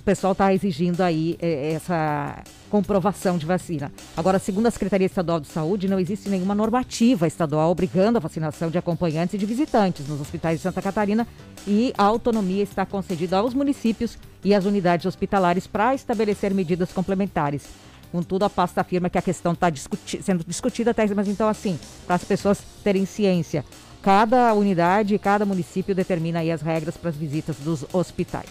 o 0.01 0.05
pessoal 0.05 0.33
está 0.33 0.55
exigindo 0.55 1.03
aí 1.03 1.37
é, 1.41 1.73
essa 1.73 2.43
comprovação 2.71 3.37
de 3.37 3.47
vacina. 3.47 3.93
Agora, 4.17 4.39
segundo 4.39 4.67
a 4.67 4.71
Secretaria 4.71 5.07
Estadual 5.07 5.41
de 5.41 5.49
Saúde, 5.49 5.89
não 5.89 5.99
existe 5.99 6.29
nenhuma 6.29 6.55
normativa 6.55 7.27
estadual 7.27 7.71
obrigando 7.71 8.19
a 8.19 8.21
vacinação 8.21 8.71
de 8.71 8.79
acompanhantes 8.79 9.35
e 9.35 9.39
de 9.39 9.47
visitantes 9.47 10.07
nos 10.07 10.21
hospitais 10.21 10.59
de 10.59 10.63
Santa 10.63 10.81
Catarina 10.81 11.27
e 11.67 11.93
a 11.97 12.05
autonomia 12.05 12.63
está 12.63 12.87
concedida 12.87 13.39
aos 13.39 13.55
municípios 13.55 14.19
e 14.45 14.55
às 14.55 14.65
unidades 14.65 15.07
hospitalares 15.07 15.67
para 15.67 15.95
estabelecer 15.95 16.55
medidas 16.55 16.93
complementares. 16.93 17.65
Contudo, 18.11 18.45
a 18.45 18.51
pasta 18.51 18.81
afirma 18.81 19.11
que 19.11 19.19
a 19.19 19.23
questão 19.23 19.53
está 19.53 19.69
discuti 19.69 20.23
sendo 20.23 20.43
discutida, 20.45 20.95
mas 21.15 21.29
então 21.29 21.49
assim, 21.49 21.79
para 22.07 22.17
as 22.17 22.25
pessoas 22.25 22.63
terem 22.83 23.05
ciência, 23.05 23.65
cada 24.03 24.53
unidade, 24.55 25.19
cada 25.19 25.45
município 25.45 25.95
determina 25.95 26.41
aí 26.41 26.51
as 26.51 26.63
regras 26.63 26.97
para 26.97 27.11
as 27.11 27.17
visitas 27.17 27.57
dos 27.57 27.85
hospitais. 27.93 28.49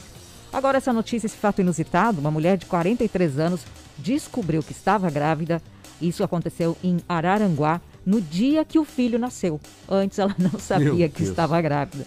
Agora 0.52 0.78
essa 0.78 0.94
notícia, 0.94 1.28
esse 1.28 1.38
fato 1.38 1.62
inusitado, 1.62 2.20
uma 2.20 2.32
mulher 2.32 2.58
de 2.58 2.66
43 2.66 3.40
anos 3.40 3.62
descobriu 3.98 4.64
que 4.64 4.72
estava 4.72 5.10
grávida. 5.10 5.62
Isso 6.02 6.24
aconteceu 6.24 6.78
em 6.84 6.98
Araranguá 7.08 7.82
no 8.06 8.22
dia 8.22 8.64
que 8.64 8.80
o 8.80 8.86
filho 8.86 9.20
nasceu. 9.20 9.60
Antes 9.90 10.18
ela 10.20 10.36
não 10.38 10.60
sabia 10.60 11.10
que 11.10 11.24
estava 11.24 11.62
grávida. 11.62 12.06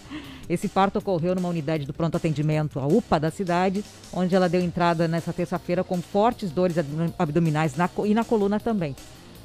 Esse 0.49 0.67
parto 0.67 0.99
ocorreu 0.99 1.33
numa 1.35 1.47
unidade 1.47 1.85
do 1.85 1.93
pronto 1.93 2.17
atendimento, 2.17 2.79
a 2.79 2.85
UPA 2.85 3.19
da 3.19 3.31
cidade, 3.31 3.85
onde 4.11 4.35
ela 4.35 4.49
deu 4.49 4.59
entrada 4.59 5.07
nessa 5.07 5.31
terça-feira 5.31 5.83
com 5.83 6.01
fortes 6.01 6.51
dores 6.51 6.75
abdominais 7.17 7.75
na, 7.75 7.89
e 8.05 8.13
na 8.13 8.25
coluna 8.25 8.59
também. 8.59 8.95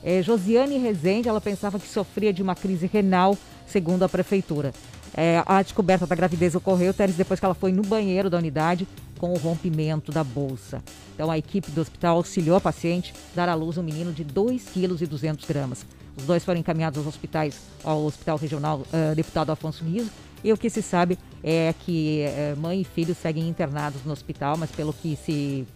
É, 0.06 0.22
Josiane 0.22 0.78
Rezende, 0.78 1.28
ela 1.28 1.40
pensava 1.40 1.80
que 1.80 1.88
sofria 1.88 2.32
de 2.32 2.40
uma 2.40 2.54
crise 2.54 2.86
renal, 2.86 3.36
segundo 3.66 4.04
a 4.04 4.08
prefeitura. 4.08 4.72
É, 5.12 5.42
a 5.44 5.60
descoberta 5.60 6.06
da 6.06 6.14
gravidez 6.14 6.54
ocorreu, 6.54 6.94
Teres, 6.94 7.16
depois 7.16 7.40
que 7.40 7.44
ela 7.44 7.56
foi 7.56 7.72
no 7.72 7.82
banheiro 7.82 8.30
da 8.30 8.38
unidade 8.38 8.86
com 9.18 9.32
o 9.32 9.36
rompimento 9.36 10.12
da 10.12 10.22
bolsa. 10.22 10.80
Então, 11.12 11.28
a 11.28 11.36
equipe 11.36 11.72
do 11.72 11.80
hospital 11.80 12.18
auxiliou 12.18 12.56
a 12.56 12.60
paciente 12.60 13.12
a 13.32 13.34
dar 13.34 13.48
à 13.48 13.54
luz 13.56 13.78
um 13.78 13.82
menino 13.82 14.12
de 14.12 14.24
2,2 14.24 15.36
kg. 15.44 15.76
Os 16.16 16.24
dois 16.24 16.44
foram 16.44 16.60
encaminhados 16.60 16.98
aos 16.98 17.08
hospitais, 17.08 17.58
ao 17.82 18.04
Hospital 18.04 18.36
Regional 18.36 18.82
uh, 18.82 19.14
Deputado 19.16 19.50
Afonso 19.50 19.82
Riso, 19.82 20.10
e 20.44 20.52
o 20.52 20.56
que 20.56 20.70
se 20.70 20.82
sabe 20.82 21.18
é 21.42 21.74
que 21.80 22.20
é, 22.20 22.54
mãe 22.56 22.82
e 22.82 22.84
filho 22.84 23.14
seguem 23.14 23.48
internados 23.48 24.04
no 24.04 24.12
hospital, 24.12 24.56
mas 24.56 24.70
pelo 24.70 24.92
que 24.92 25.16
se 25.16 25.66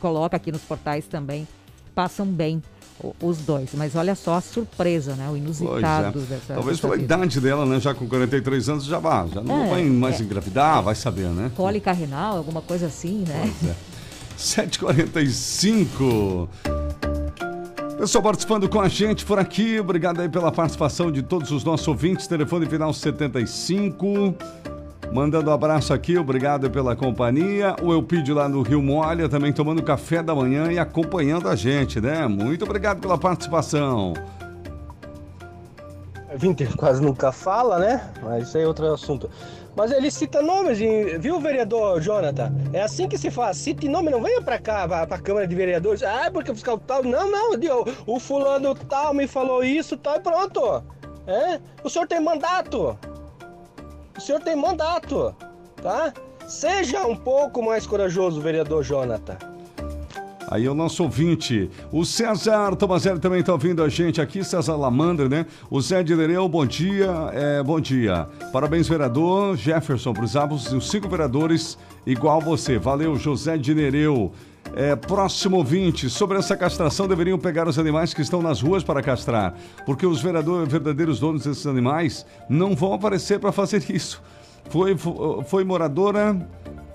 coloca 0.00 0.36
aqui 0.36 0.50
nos 0.50 0.62
portais 0.62 1.06
também, 1.06 1.46
passam 1.94 2.26
bem 2.26 2.60
os 3.20 3.38
dois. 3.38 3.70
Mas 3.74 3.94
olha 3.94 4.14
só 4.14 4.34
a 4.34 4.40
surpresa, 4.40 5.14
né? 5.14 5.28
O 5.30 5.36
inusitado 5.36 6.18
é. 6.18 6.22
dessa. 6.22 6.54
Talvez 6.54 6.80
pela 6.80 6.96
idade 6.96 7.40
dela, 7.40 7.66
né? 7.66 7.80
Já 7.80 7.94
com 7.94 8.08
43 8.08 8.68
anos 8.68 8.84
já 8.84 8.98
vai, 8.98 9.28
já 9.28 9.40
não 9.40 9.64
é, 9.64 9.70
vai 9.70 9.84
mais 9.84 10.20
é, 10.20 10.24
engravidar, 10.24 10.82
vai 10.82 10.94
saber, 10.94 11.28
né? 11.28 11.50
Cólica 11.56 11.92
renal, 11.92 12.36
alguma 12.36 12.62
coisa 12.62 12.86
assim, 12.86 13.24
né? 13.26 13.52
Pois 13.60 13.70
é. 13.70 13.74
7h45. 14.38 16.48
Pessoal 17.98 18.22
participando 18.22 18.68
com 18.68 18.80
a 18.80 18.88
gente 18.88 19.24
por 19.24 19.40
aqui, 19.40 19.80
obrigado 19.80 20.20
aí 20.20 20.28
pela 20.28 20.52
participação 20.52 21.10
de 21.10 21.20
todos 21.20 21.50
os 21.50 21.64
nossos 21.64 21.88
ouvintes. 21.88 22.28
Telefone 22.28 22.64
final 22.66 22.94
75. 22.94 24.36
Mandando 25.12 25.50
abraço 25.50 25.94
aqui, 25.94 26.18
obrigado 26.18 26.70
pela 26.70 26.94
companhia. 26.94 27.74
O 27.82 27.92
Elpidio 27.92 28.34
lá 28.34 28.48
no 28.48 28.62
Rio 28.62 28.82
Molha 28.82 29.28
também 29.28 29.52
tomando 29.52 29.82
café 29.82 30.22
da 30.22 30.34
manhã 30.34 30.70
e 30.70 30.78
acompanhando 30.78 31.48
a 31.48 31.56
gente, 31.56 32.00
né? 32.00 32.26
Muito 32.26 32.64
obrigado 32.64 33.00
pela 33.00 33.16
participação. 33.16 34.12
Vinter 36.34 36.76
quase 36.76 37.02
nunca 37.02 37.32
fala, 37.32 37.78
né? 37.78 38.12
Mas 38.22 38.48
isso 38.48 38.58
aí 38.58 38.64
é 38.64 38.66
outro 38.66 38.86
assunto. 38.92 39.30
Mas 39.74 39.92
ele 39.92 40.10
cita 40.10 40.42
nomes, 40.42 40.78
viu, 41.20 41.40
vereador 41.40 42.00
Jonathan? 42.00 42.52
É 42.72 42.82
assim 42.82 43.08
que 43.08 43.16
se 43.16 43.30
faz. 43.30 43.56
Cite 43.56 43.88
nome, 43.88 44.10
não 44.10 44.22
venha 44.22 44.42
pra 44.42 44.58
cá, 44.58 44.86
pra, 44.86 45.06
pra 45.06 45.18
Câmara 45.18 45.46
de 45.46 45.54
Vereadores. 45.54 46.02
Ah, 46.02 46.28
porque 46.32 46.50
o 46.50 46.54
fiscal 46.54 46.78
tal. 46.78 47.02
Não, 47.02 47.30
não, 47.30 47.52
o 48.06 48.20
fulano 48.20 48.74
tal 48.74 49.14
me 49.14 49.26
falou 49.26 49.64
isso, 49.64 49.96
tal, 49.96 50.16
e 50.16 50.20
pronto. 50.20 50.82
É? 51.26 51.60
O 51.82 51.88
senhor 51.88 52.06
tem 52.06 52.20
mandato. 52.20 52.98
O 54.18 54.20
senhor 54.20 54.40
tem 54.40 54.56
mandato, 54.56 55.32
tá? 55.80 56.12
Seja 56.48 57.06
um 57.06 57.14
pouco 57.14 57.62
mais 57.62 57.86
corajoso, 57.86 58.40
vereador 58.40 58.82
Jonathan. 58.82 59.38
Aí 60.50 60.66
é 60.66 60.70
o 60.70 60.74
nosso 60.74 61.04
ouvinte. 61.04 61.70
O 61.92 62.04
César 62.04 62.74
Tomazelli 62.74 63.20
também 63.20 63.40
está 63.40 63.52
ouvindo 63.52 63.80
a 63.80 63.88
gente 63.88 64.20
aqui, 64.20 64.42
César 64.42 64.74
Lamandra, 64.74 65.28
né? 65.28 65.46
O 65.70 65.80
Zé 65.80 66.02
de 66.02 66.16
Lereu, 66.16 66.48
bom 66.48 66.66
dia. 66.66 67.30
É, 67.32 67.62
bom 67.62 67.78
dia. 67.78 68.26
Parabéns, 68.52 68.88
vereador 68.88 69.56
Jefferson, 69.56 70.12
para 70.12 70.24
os 70.24 70.72
os 70.72 70.90
cinco 70.90 71.08
vereadores 71.08 71.78
igual 72.04 72.40
você. 72.40 72.76
Valeu, 72.76 73.14
José 73.14 73.56
de 73.56 73.72
Nereu. 73.72 74.32
É, 74.74 74.94
próximo 74.94 75.56
ouvinte, 75.56 76.08
sobre 76.08 76.38
essa 76.38 76.56
castração, 76.56 77.08
deveriam 77.08 77.38
pegar 77.38 77.66
os 77.66 77.78
animais 77.78 78.14
que 78.14 78.22
estão 78.22 78.40
nas 78.40 78.60
ruas 78.60 78.84
para 78.84 79.02
castrar, 79.02 79.54
porque 79.84 80.06
os 80.06 80.20
verdadeiros 80.20 81.18
donos 81.18 81.44
desses 81.44 81.66
animais 81.66 82.24
não 82.48 82.76
vão 82.76 82.92
aparecer 82.92 83.40
para 83.40 83.50
fazer 83.50 83.84
isso. 83.90 84.22
Foi, 84.70 84.96
foi 85.44 85.64
moradora 85.64 86.36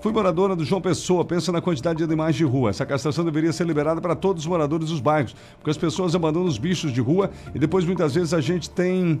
Fui 0.04 0.12
moradora 0.12 0.54
do 0.54 0.66
João 0.66 0.82
Pessoa, 0.82 1.24
pensa 1.24 1.50
na 1.50 1.62
quantidade 1.62 1.96
de 1.96 2.04
animais 2.04 2.36
de 2.36 2.44
rua. 2.44 2.68
Essa 2.68 2.84
castração 2.84 3.24
deveria 3.24 3.54
ser 3.54 3.66
liberada 3.66 4.02
para 4.02 4.14
todos 4.14 4.42
os 4.42 4.46
moradores 4.46 4.90
dos 4.90 5.00
bairros, 5.00 5.34
porque 5.56 5.70
as 5.70 5.78
pessoas 5.78 6.14
abandonam 6.14 6.46
os 6.46 6.58
bichos 6.58 6.92
de 6.92 7.00
rua 7.00 7.30
e 7.54 7.58
depois 7.58 7.86
muitas 7.86 8.14
vezes 8.14 8.34
a 8.34 8.40
gente 8.42 8.68
tem 8.68 9.18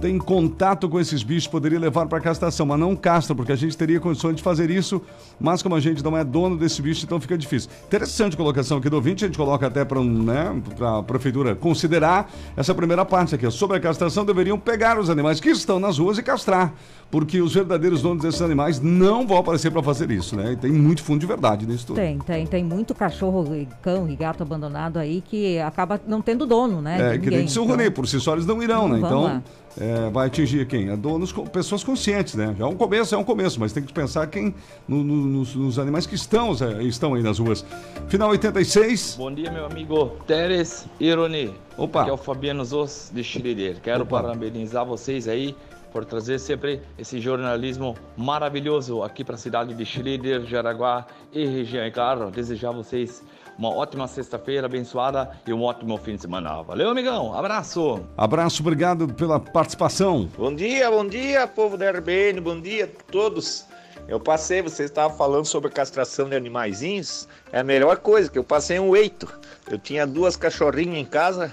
tem 0.00 0.18
contato 0.18 0.88
com 0.88 1.00
esses 1.00 1.22
bichos, 1.22 1.46
poderia 1.46 1.78
levar 1.78 2.06
para 2.06 2.20
castração, 2.20 2.64
mas 2.64 2.78
não 2.78 2.94
castra, 2.94 3.34
porque 3.34 3.52
a 3.52 3.56
gente 3.56 3.76
teria 3.76 3.98
condições 3.98 4.36
de 4.36 4.42
fazer 4.42 4.70
isso, 4.70 5.02
mas 5.40 5.62
como 5.62 5.74
a 5.74 5.80
gente 5.80 6.02
não 6.04 6.16
é 6.16 6.24
dono 6.24 6.56
desse 6.56 6.80
bicho, 6.80 7.04
então 7.04 7.20
fica 7.20 7.36
difícil. 7.36 7.70
Interessante 7.86 8.34
a 8.34 8.36
colocação 8.36 8.78
aqui 8.78 8.88
do 8.88 8.96
ouvinte, 8.96 9.24
a 9.24 9.28
gente 9.28 9.36
coloca 9.36 9.66
até 9.66 9.84
para 9.84 10.00
né, 10.00 10.62
a 10.80 11.02
prefeitura 11.02 11.54
considerar 11.54 12.30
essa 12.56 12.74
primeira 12.74 13.04
parte 13.04 13.34
aqui. 13.34 13.50
Sobre 13.50 13.76
a 13.76 13.80
castração, 13.80 14.24
deveriam 14.24 14.58
pegar 14.58 14.98
os 14.98 15.10
animais 15.10 15.40
que 15.40 15.50
estão 15.50 15.80
nas 15.80 15.98
ruas 15.98 16.18
e 16.18 16.22
castrar, 16.22 16.72
porque 17.10 17.40
os 17.40 17.54
verdadeiros 17.54 18.02
donos 18.02 18.22
desses 18.22 18.42
animais 18.42 18.80
não 18.80 19.26
vão 19.26 19.38
aparecer 19.38 19.70
para 19.70 19.82
fazer 19.82 20.10
isso, 20.10 20.36
né? 20.36 20.52
E 20.52 20.56
tem 20.56 20.70
muito 20.70 21.02
fundo 21.02 21.20
de 21.20 21.26
verdade 21.26 21.66
nisso 21.66 21.86
tudo. 21.88 21.96
Tem, 21.96 22.18
tem, 22.18 22.46
tem 22.46 22.64
muito 22.64 22.94
cachorro, 22.94 23.54
e 23.54 23.66
cão 23.82 24.08
e 24.08 24.14
gato 24.14 24.42
abandonado 24.42 24.98
aí 24.98 25.22
que 25.22 25.58
acaba 25.58 26.00
não 26.06 26.20
tendo 26.20 26.46
dono, 26.46 26.80
né? 26.80 26.98
É, 27.00 27.12
de 27.12 27.18
que 27.18 27.30
ninguém, 27.30 27.46
nem 27.46 27.58
o 27.58 27.74
então. 27.74 27.92
Por 27.92 28.06
si 28.06 28.20
só 28.20 28.34
eles 28.34 28.46
não 28.46 28.62
irão, 28.62 28.88
né? 28.88 28.98
Então, 28.98 29.22
lá. 29.22 29.42
É, 29.80 30.10
vai 30.10 30.26
atingir 30.26 30.66
quem? 30.66 30.88
É 30.90 30.96
donos, 30.96 31.32
pessoas 31.52 31.84
conscientes, 31.84 32.34
né? 32.34 32.54
Já 32.58 32.64
é 32.64 32.68
um 32.68 32.74
começo, 32.74 33.14
é 33.14 33.18
um 33.18 33.24
começo, 33.24 33.60
mas 33.60 33.72
tem 33.72 33.82
que 33.82 33.92
pensar 33.92 34.26
quem 34.26 34.54
no- 34.88 35.04
no- 35.04 35.26
nos, 35.26 35.54
nos 35.54 35.78
animais 35.78 36.06
que 36.06 36.14
estão, 36.14 36.52
é, 36.60 36.82
estão 36.82 37.14
aí 37.14 37.22
nas 37.22 37.38
ruas. 37.38 37.64
Final 38.08 38.30
86. 38.30 39.14
Bom 39.18 39.32
dia, 39.32 39.50
meu 39.50 39.66
amigo 39.66 40.12
Teres 40.26 40.86
Ironi. 40.98 41.54
Opa. 41.76 42.00
Aqui 42.02 42.10
é 42.10 42.12
o 42.12 42.16
Fabiano 42.16 42.64
Zos 42.64 43.10
de 43.14 43.22
Schroeder. 43.22 43.80
Quero 43.80 44.02
Opa. 44.02 44.20
parabenizar 44.22 44.84
vocês 44.84 45.28
aí 45.28 45.54
por 45.92 46.04
trazer 46.04 46.38
sempre 46.38 46.82
esse 46.98 47.18
jornalismo 47.18 47.96
maravilhoso 48.16 49.02
aqui 49.02 49.24
para 49.24 49.36
a 49.36 49.38
cidade 49.38 49.72
de 49.74 49.84
Schroeder, 49.86 50.44
Jaraguá 50.44 51.06
e 51.32 51.46
região. 51.46 51.86
E 51.86 51.90
claro, 51.90 52.30
desejar 52.30 52.68
a 52.70 52.72
vocês 52.72 53.22
uma 53.58 53.74
ótima 53.74 54.06
sexta-feira 54.06 54.66
abençoada 54.66 55.30
e 55.44 55.52
um 55.52 55.64
ótimo 55.64 55.98
fim 55.98 56.14
de 56.14 56.22
semana. 56.22 56.62
Valeu, 56.62 56.90
amigão. 56.90 57.34
Abraço. 57.34 58.00
Abraço, 58.16 58.62
obrigado 58.62 59.12
pela 59.12 59.40
participação. 59.40 60.30
Bom 60.38 60.54
dia, 60.54 60.88
bom 60.88 61.04
dia, 61.04 61.46
povo 61.48 61.76
da 61.76 61.90
RBN, 61.90 62.40
bom 62.40 62.60
dia 62.60 62.84
a 62.84 63.10
todos. 63.10 63.66
Eu 64.06 64.20
passei, 64.20 64.62
você 64.62 64.84
estava 64.84 65.12
falando 65.12 65.44
sobre 65.44 65.70
castração 65.70 66.28
de 66.28 66.36
animaizinhos, 66.36 67.28
é 67.52 67.58
a 67.58 67.64
melhor 67.64 67.98
coisa, 67.98 68.30
que 68.30 68.38
eu 68.38 68.44
passei 68.44 68.78
um 68.78 68.94
eito. 68.94 69.28
Eu 69.68 69.76
tinha 69.76 70.06
duas 70.06 70.36
cachorrinhas 70.36 70.96
em 70.96 71.04
casa, 71.04 71.52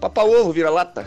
papa 0.00 0.24
ovo, 0.24 0.52
vira-lata. 0.52 1.06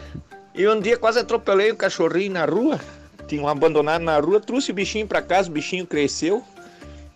E 0.55 0.65
um 0.67 0.79
dia 0.79 0.97
quase 0.97 1.19
atropelei 1.19 1.71
um 1.71 1.75
cachorrinho 1.75 2.31
na 2.31 2.45
rua, 2.45 2.79
tinham 3.27 3.47
abandonado 3.47 4.01
na 4.01 4.17
rua, 4.19 4.39
trouxe 4.39 4.71
o 4.71 4.73
bichinho 4.73 5.05
para 5.05 5.21
casa, 5.21 5.49
o 5.49 5.51
bichinho 5.51 5.85
cresceu, 5.85 6.41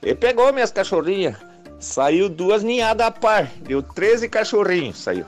e 0.03 0.13
pegou 0.13 0.51
minhas 0.51 0.71
cachorrinhas. 0.71 1.46
Saiu 1.79 2.27
duas 2.27 2.63
ninhadas 2.63 3.05
a 3.05 3.11
par, 3.11 3.51
deu 3.61 3.83
13 3.83 4.27
cachorrinhos, 4.29 4.97
saiu. 4.97 5.25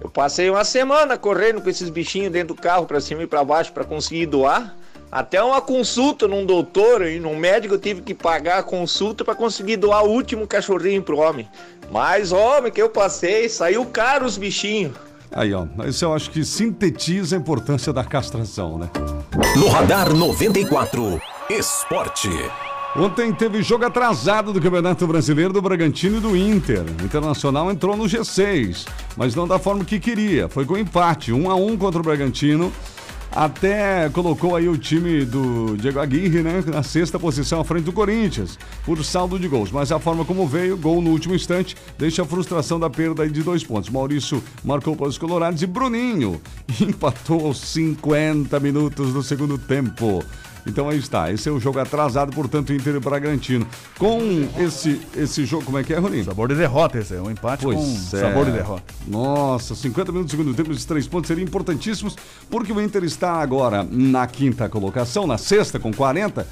Eu 0.00 0.10
passei 0.10 0.50
uma 0.50 0.64
semana 0.64 1.16
correndo 1.16 1.62
com 1.62 1.70
esses 1.70 1.88
bichinhos 1.88 2.30
dentro 2.30 2.54
do 2.54 2.60
carro 2.60 2.84
para 2.84 3.00
cima 3.00 3.22
e 3.22 3.26
para 3.26 3.44
baixo 3.44 3.72
para 3.72 3.84
conseguir 3.84 4.26
doar. 4.26 4.74
Até 5.10 5.42
uma 5.42 5.60
consulta 5.60 6.26
num 6.26 6.44
doutor 6.44 7.06
e 7.06 7.20
num 7.20 7.36
médico 7.36 7.74
eu 7.74 7.78
tive 7.78 8.02
que 8.02 8.12
pagar 8.12 8.58
a 8.58 8.62
consulta 8.62 9.24
para 9.24 9.34
conseguir 9.34 9.76
doar 9.76 10.04
o 10.04 10.10
último 10.10 10.46
cachorrinho 10.46 11.02
pro 11.02 11.18
homem. 11.18 11.48
Mas 11.90 12.32
homem 12.32 12.72
que 12.72 12.82
eu 12.82 12.90
passei, 12.90 13.48
saiu 13.48 13.86
caro 13.86 14.26
os 14.26 14.36
bichinhos. 14.36 14.92
Aí, 15.30 15.54
ó. 15.54 15.66
Isso 15.86 16.04
eu 16.04 16.12
acho 16.12 16.30
que 16.30 16.44
sintetiza 16.44 17.36
a 17.36 17.38
importância 17.38 17.92
da 17.92 18.04
castração, 18.04 18.78
né? 18.78 18.90
No 19.56 19.68
Radar 19.68 20.12
94, 20.12 21.20
Esporte. 21.48 22.28
Ontem 22.96 23.32
teve 23.32 23.60
jogo 23.60 23.84
atrasado 23.84 24.52
do 24.52 24.60
Campeonato 24.60 25.04
Brasileiro 25.04 25.52
do 25.52 25.60
Bragantino 25.60 26.18
e 26.18 26.20
do 26.20 26.36
Inter. 26.36 26.84
O 27.02 27.04
Internacional 27.04 27.68
entrou 27.68 27.96
no 27.96 28.04
G6, 28.04 28.86
mas 29.16 29.34
não 29.34 29.48
da 29.48 29.58
forma 29.58 29.84
que 29.84 29.98
queria. 29.98 30.48
Foi 30.48 30.64
com 30.64 30.78
empate, 30.78 31.32
1 31.32 31.50
a 31.50 31.56
1 31.56 31.76
contra 31.76 32.00
o 32.00 32.04
Bragantino. 32.04 32.72
Até 33.32 34.08
colocou 34.10 34.54
aí 34.54 34.68
o 34.68 34.78
time 34.78 35.24
do 35.24 35.76
Diego 35.76 35.98
Aguirre, 35.98 36.40
né, 36.40 36.62
na 36.68 36.84
sexta 36.84 37.18
posição 37.18 37.60
à 37.60 37.64
frente 37.64 37.82
do 37.82 37.92
Corinthians, 37.92 38.56
por 38.84 39.04
saldo 39.04 39.40
de 39.40 39.48
gols. 39.48 39.72
Mas 39.72 39.90
a 39.90 39.98
forma 39.98 40.24
como 40.24 40.46
veio, 40.46 40.76
gol 40.76 41.02
no 41.02 41.10
último 41.10 41.34
instante, 41.34 41.76
deixa 41.98 42.22
a 42.22 42.24
frustração 42.24 42.78
da 42.78 42.88
perda 42.88 43.28
de 43.28 43.42
dois 43.42 43.64
pontos. 43.64 43.90
Maurício 43.90 44.40
marcou 44.62 44.94
para 44.94 45.08
os 45.08 45.18
Colorados 45.18 45.60
e 45.62 45.66
Bruninho 45.66 46.40
empatou 46.80 47.44
aos 47.44 47.58
50 47.58 48.60
minutos 48.60 49.12
do 49.12 49.20
segundo 49.20 49.58
tempo. 49.58 50.22
Então 50.66 50.88
aí 50.88 50.98
está, 50.98 51.30
esse 51.32 51.48
é 51.48 51.52
o 51.52 51.60
jogo 51.60 51.78
atrasado, 51.78 52.32
portanto, 52.34 52.72
Inter 52.72 52.96
e 52.96 53.00
Bragantino. 53.00 53.66
Com 53.98 54.20
esse, 54.58 55.00
esse 55.16 55.44
jogo, 55.44 55.64
como 55.64 55.78
é 55.78 55.84
que 55.84 55.92
é, 55.92 55.98
Roninho? 55.98 56.24
Sabor 56.24 56.48
de 56.48 56.54
derrota 56.54 56.98
esse 56.98 57.14
é, 57.14 57.20
um 57.20 57.30
empate 57.30 57.64
Pois 57.64 57.78
com 57.78 58.16
é. 58.16 58.20
sabor 58.20 58.46
de 58.46 58.52
derrota. 58.52 58.94
Nossa, 59.06 59.74
50 59.74 60.12
minutos 60.12 60.32
do 60.32 60.38
segundo 60.38 60.56
tempo, 60.56 60.72
esses 60.72 60.84
três 60.84 61.06
pontos 61.06 61.28
seriam 61.28 61.44
importantíssimos, 61.44 62.16
porque 62.50 62.72
o 62.72 62.80
Inter 62.80 63.04
está 63.04 63.34
agora 63.34 63.86
na 63.90 64.26
quinta 64.26 64.68
colocação, 64.68 65.26
na 65.26 65.38
sexta, 65.38 65.78
com 65.78 65.92
40. 65.92 66.46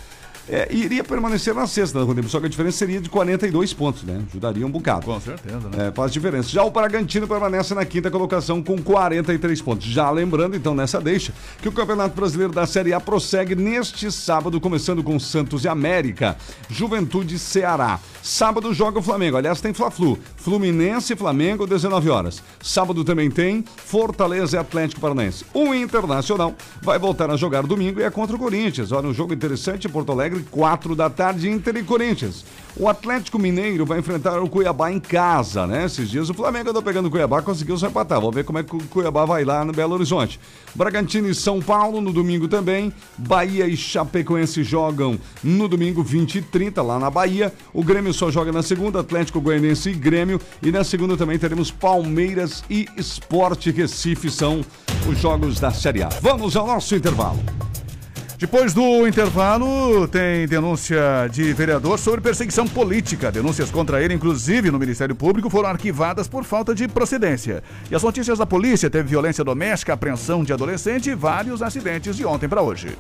É, 0.49 0.69
iria 0.71 1.05
permanecer 1.05 1.55
na 1.55 1.67
sexta, 1.67 1.99
né, 1.99 2.05
Rodrigo? 2.05 2.29
Só 2.29 2.41
que 2.41 2.47
a 2.47 2.49
diferença 2.49 2.79
seria 2.79 3.01
de 3.01 3.09
42 3.09 3.73
pontos, 3.73 4.03
né? 4.03 4.23
Ajudaria 4.29 4.67
um 4.67 4.71
bocado. 4.71 5.07
Com 5.07 5.21
certeza, 5.21 5.69
né? 5.69 5.89
É, 5.89 5.93
faz 5.93 6.13
diferença. 6.13 6.49
Já 6.49 6.65
o 6.65 6.71
Bragantino 6.71 7.29
permanece 7.29 7.75
na 7.75 7.85
quinta 7.85 8.11
colocação 8.11 8.63
com 8.63 8.77
43 8.83 9.63
pontos. 9.63 9.87
Já 9.87 10.11
lembrando, 10.11 10.57
então, 10.57 10.75
nessa 10.75 11.01
deixa, 11.01 11.33
que 11.61 11.69
o 11.69 11.73
Campeonato 11.73 12.17
Brasileiro 12.17 12.53
da 12.53 12.67
Série 12.67 12.93
A 12.93 13.01
prossegue 13.01 13.55
neste 13.55 14.11
sábado, 14.11 14.61
começando 14.61 15.03
com 15.03 15.19
Santos 15.19 15.65
e 15.65 15.69
América, 15.69 16.37
Juventude 16.69 17.37
e 17.37 17.39
Ceará. 17.39 18.01
Sábado 18.23 18.73
joga 18.73 18.99
o 18.99 19.03
Flamengo. 19.03 19.37
Aliás, 19.37 19.61
tem 19.61 19.73
Fla-Flu. 19.73 20.19
Fluminense 20.37 21.13
e 21.13 21.17
Flamengo, 21.17 21.67
19 21.67 22.11
horas. 22.11 22.43
Sábado 22.61 23.05
também 23.05 23.31
tem 23.31 23.65
Fortaleza 23.77 24.57
e 24.57 24.61
Atlético 24.61 25.01
Paranaense. 25.01 25.45
O 25.53 25.75
Internacional 25.75 26.55
vai 26.81 26.99
voltar 26.99 27.31
a 27.31 27.37
jogar 27.37 27.63
domingo 27.63 28.01
e 28.01 28.03
é 28.03 28.11
contra 28.11 28.37
o 28.37 28.39
Corinthians. 28.39 28.93
Olha, 28.93 29.09
um 29.09 29.15
jogo 29.15 29.33
interessante 29.35 29.87
em 29.87 29.91
Porto 29.91 30.13
Alegre, 30.13 30.32
4 30.41 30.95
da 30.95 31.11
tarde, 31.11 31.49
Inter 31.49 31.77
e 31.77 31.83
Corinthians. 31.83 32.45
O 32.75 32.89
Atlético 32.89 33.39
Mineiro 33.39 33.85
vai 33.85 33.99
enfrentar 33.99 34.41
o 34.41 34.49
Cuiabá 34.49 34.91
em 34.91 34.99
casa, 34.99 35.67
né? 35.67 35.85
Esses 35.85 36.09
dias 36.09 36.31
o 36.31 36.35
Flamengo 36.35 36.71
andou 36.71 36.83
pegando 36.83 37.07
o 37.07 37.11
Cuiabá, 37.11 37.43
conseguiu 37.43 37.77
se 37.77 37.85
empatar. 37.85 38.19
Vamos 38.19 38.35
ver 38.35 38.45
como 38.45 38.59
é 38.59 38.63
que 38.63 38.75
o 38.75 38.79
Cuiabá 38.85 39.27
vai 39.27 39.45
lá 39.45 39.63
no 39.63 39.75
Belo 39.75 39.93
Horizonte. 39.93 40.41
Bragantino 40.75 41.29
e 41.29 41.35
São 41.35 41.61
Paulo 41.61 42.01
no 42.01 42.13
domingo 42.13 42.49
também. 42.49 42.91
Bahia 43.19 43.67
e 43.67 43.77
Chapecoense 43.77 44.63
jogam 44.63 45.19
no 45.45 45.69
domingo 45.69 46.03
20 46.03 46.37
e 46.37 46.43
30 46.43 46.83
lá 46.83 46.99
na 46.99 47.11
Bahia. 47.11 47.53
O 47.75 47.85
Grêmio 47.85 48.15
só 48.15 48.31
joga 48.31 48.51
na 48.51 48.63
segunda, 48.63 49.01
Atlético 49.01 49.41
Goianiense 49.41 49.91
e 49.91 49.95
Grêmio. 49.95 50.41
E 50.63 50.73
na 50.73 50.83
segunda 50.83 51.15
também 51.15 51.39
teremos 51.39 51.71
Palmeiras 51.71 52.65
e 52.71 52.89
Esporte 52.97 53.71
Recife 53.71 54.31
são 54.31 54.65
os 55.07 55.19
jogos 55.19 55.61
da 55.61 55.71
Série 55.71 56.03
A. 56.03 56.09
Vamos 56.09 56.57
ao 56.57 56.67
nosso 56.67 56.95
intervalo. 56.95 57.39
Depois 58.43 58.75
do 58.75 59.07
intervalo, 59.07 60.09
tem 60.09 60.49
denúncia 60.49 61.29
de 61.31 61.53
vereador 61.53 61.97
sobre 61.97 62.21
perseguição 62.21 62.67
política. 62.67 63.31
Denúncias 63.31 63.71
contra 63.71 64.03
ele, 64.03 64.15
inclusive 64.15 64.69
no 64.69 64.81
Ministério 64.81 65.15
Público, 65.15 65.49
foram 65.49 65.69
arquivadas 65.69 66.27
por 66.27 66.43
falta 66.43 66.75
de 66.75 66.89
procedência. 66.89 67.63
E 67.89 67.95
as 67.95 68.03
notícias 68.03 68.41
da 68.41 68.45
polícia 68.45 68.91
teve 68.91 69.11
violência 69.11 69.45
doméstica, 69.45 69.93
apreensão 69.93 70.43
de 70.43 70.53
adolescente 70.53 71.09
e 71.09 71.15
vários 71.15 71.63
acidentes 71.63 72.17
de 72.17 72.27
ontem 72.27 72.49
para 72.49 72.61
hoje. 72.61 72.99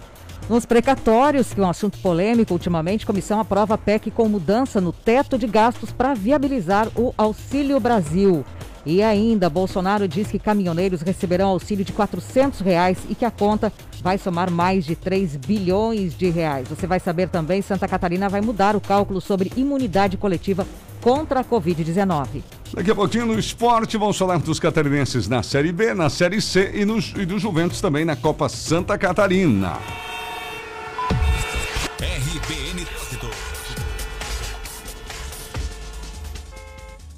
Nos 0.49 0.65
precatórios, 0.65 1.53
que 1.53 1.61
é 1.61 1.65
um 1.65 1.71
assunto 1.71 1.99
polêmico 1.99 2.53
ultimamente, 2.53 3.03
a 3.03 3.09
comissão 3.09 3.41
aprova 3.41 3.77
PEC 3.77 4.13
com 4.13 4.29
mudança 4.29 4.81
no 4.81 4.93
teto 4.93 5.37
de 5.37 5.49
gastos 5.49 5.91
para 5.91 6.15
viabilizar 6.15 6.87
o 6.95 7.13
Auxílio 7.19 7.81
Brasil. 7.81 8.45
E 8.85 9.03
ainda, 9.03 9.49
Bolsonaro 9.49 10.09
diz 10.09 10.29
que 10.29 10.39
caminhoneiros 10.39 11.03
receberão 11.03 11.49
auxílio 11.49 11.85
de 11.85 11.93
400 11.93 12.61
reais 12.61 12.99
e 13.09 13.15
que 13.15 13.25
a 13.25 13.31
conta 13.31 13.73
vai 14.03 14.19
somar 14.19 14.51
mais 14.51 14.85
de 14.85 14.97
3 14.97 15.37
bilhões 15.37 16.17
de 16.17 16.29
reais. 16.29 16.69
Você 16.69 16.87
vai 16.87 16.99
saber 16.99 17.29
também, 17.29 17.63
Santa 17.63 17.87
Catarina 17.87 18.29
vai 18.29 18.41
mudar 18.41 18.75
o 18.75 18.81
cálculo 18.81 19.21
sobre 19.21 19.53
imunidade 19.57 20.17
coletiva 20.17 20.67
contra 21.01 21.41
a 21.41 21.45
Covid-19. 21.45 22.43
Daqui 22.75 22.91
a 22.91 22.95
pouquinho 22.95 23.27
no 23.27 23.39
esporte 23.39 23.99
vamos 23.99 24.17
falar 24.17 24.39
dos 24.39 24.59
catarinenses 24.59 25.29
na 25.29 25.43
Série 25.43 25.73
B, 25.73 25.95
na 25.95 26.09
Série 26.09 26.41
C 26.41 26.73
e, 26.75 26.85
nos, 26.85 27.13
e 27.17 27.27
do 27.27 27.39
Juventus 27.39 27.81
também 27.81 28.05
na 28.05 28.17
Copa 28.17 28.49
Santa 28.49 28.97
Catarina. 28.97 29.79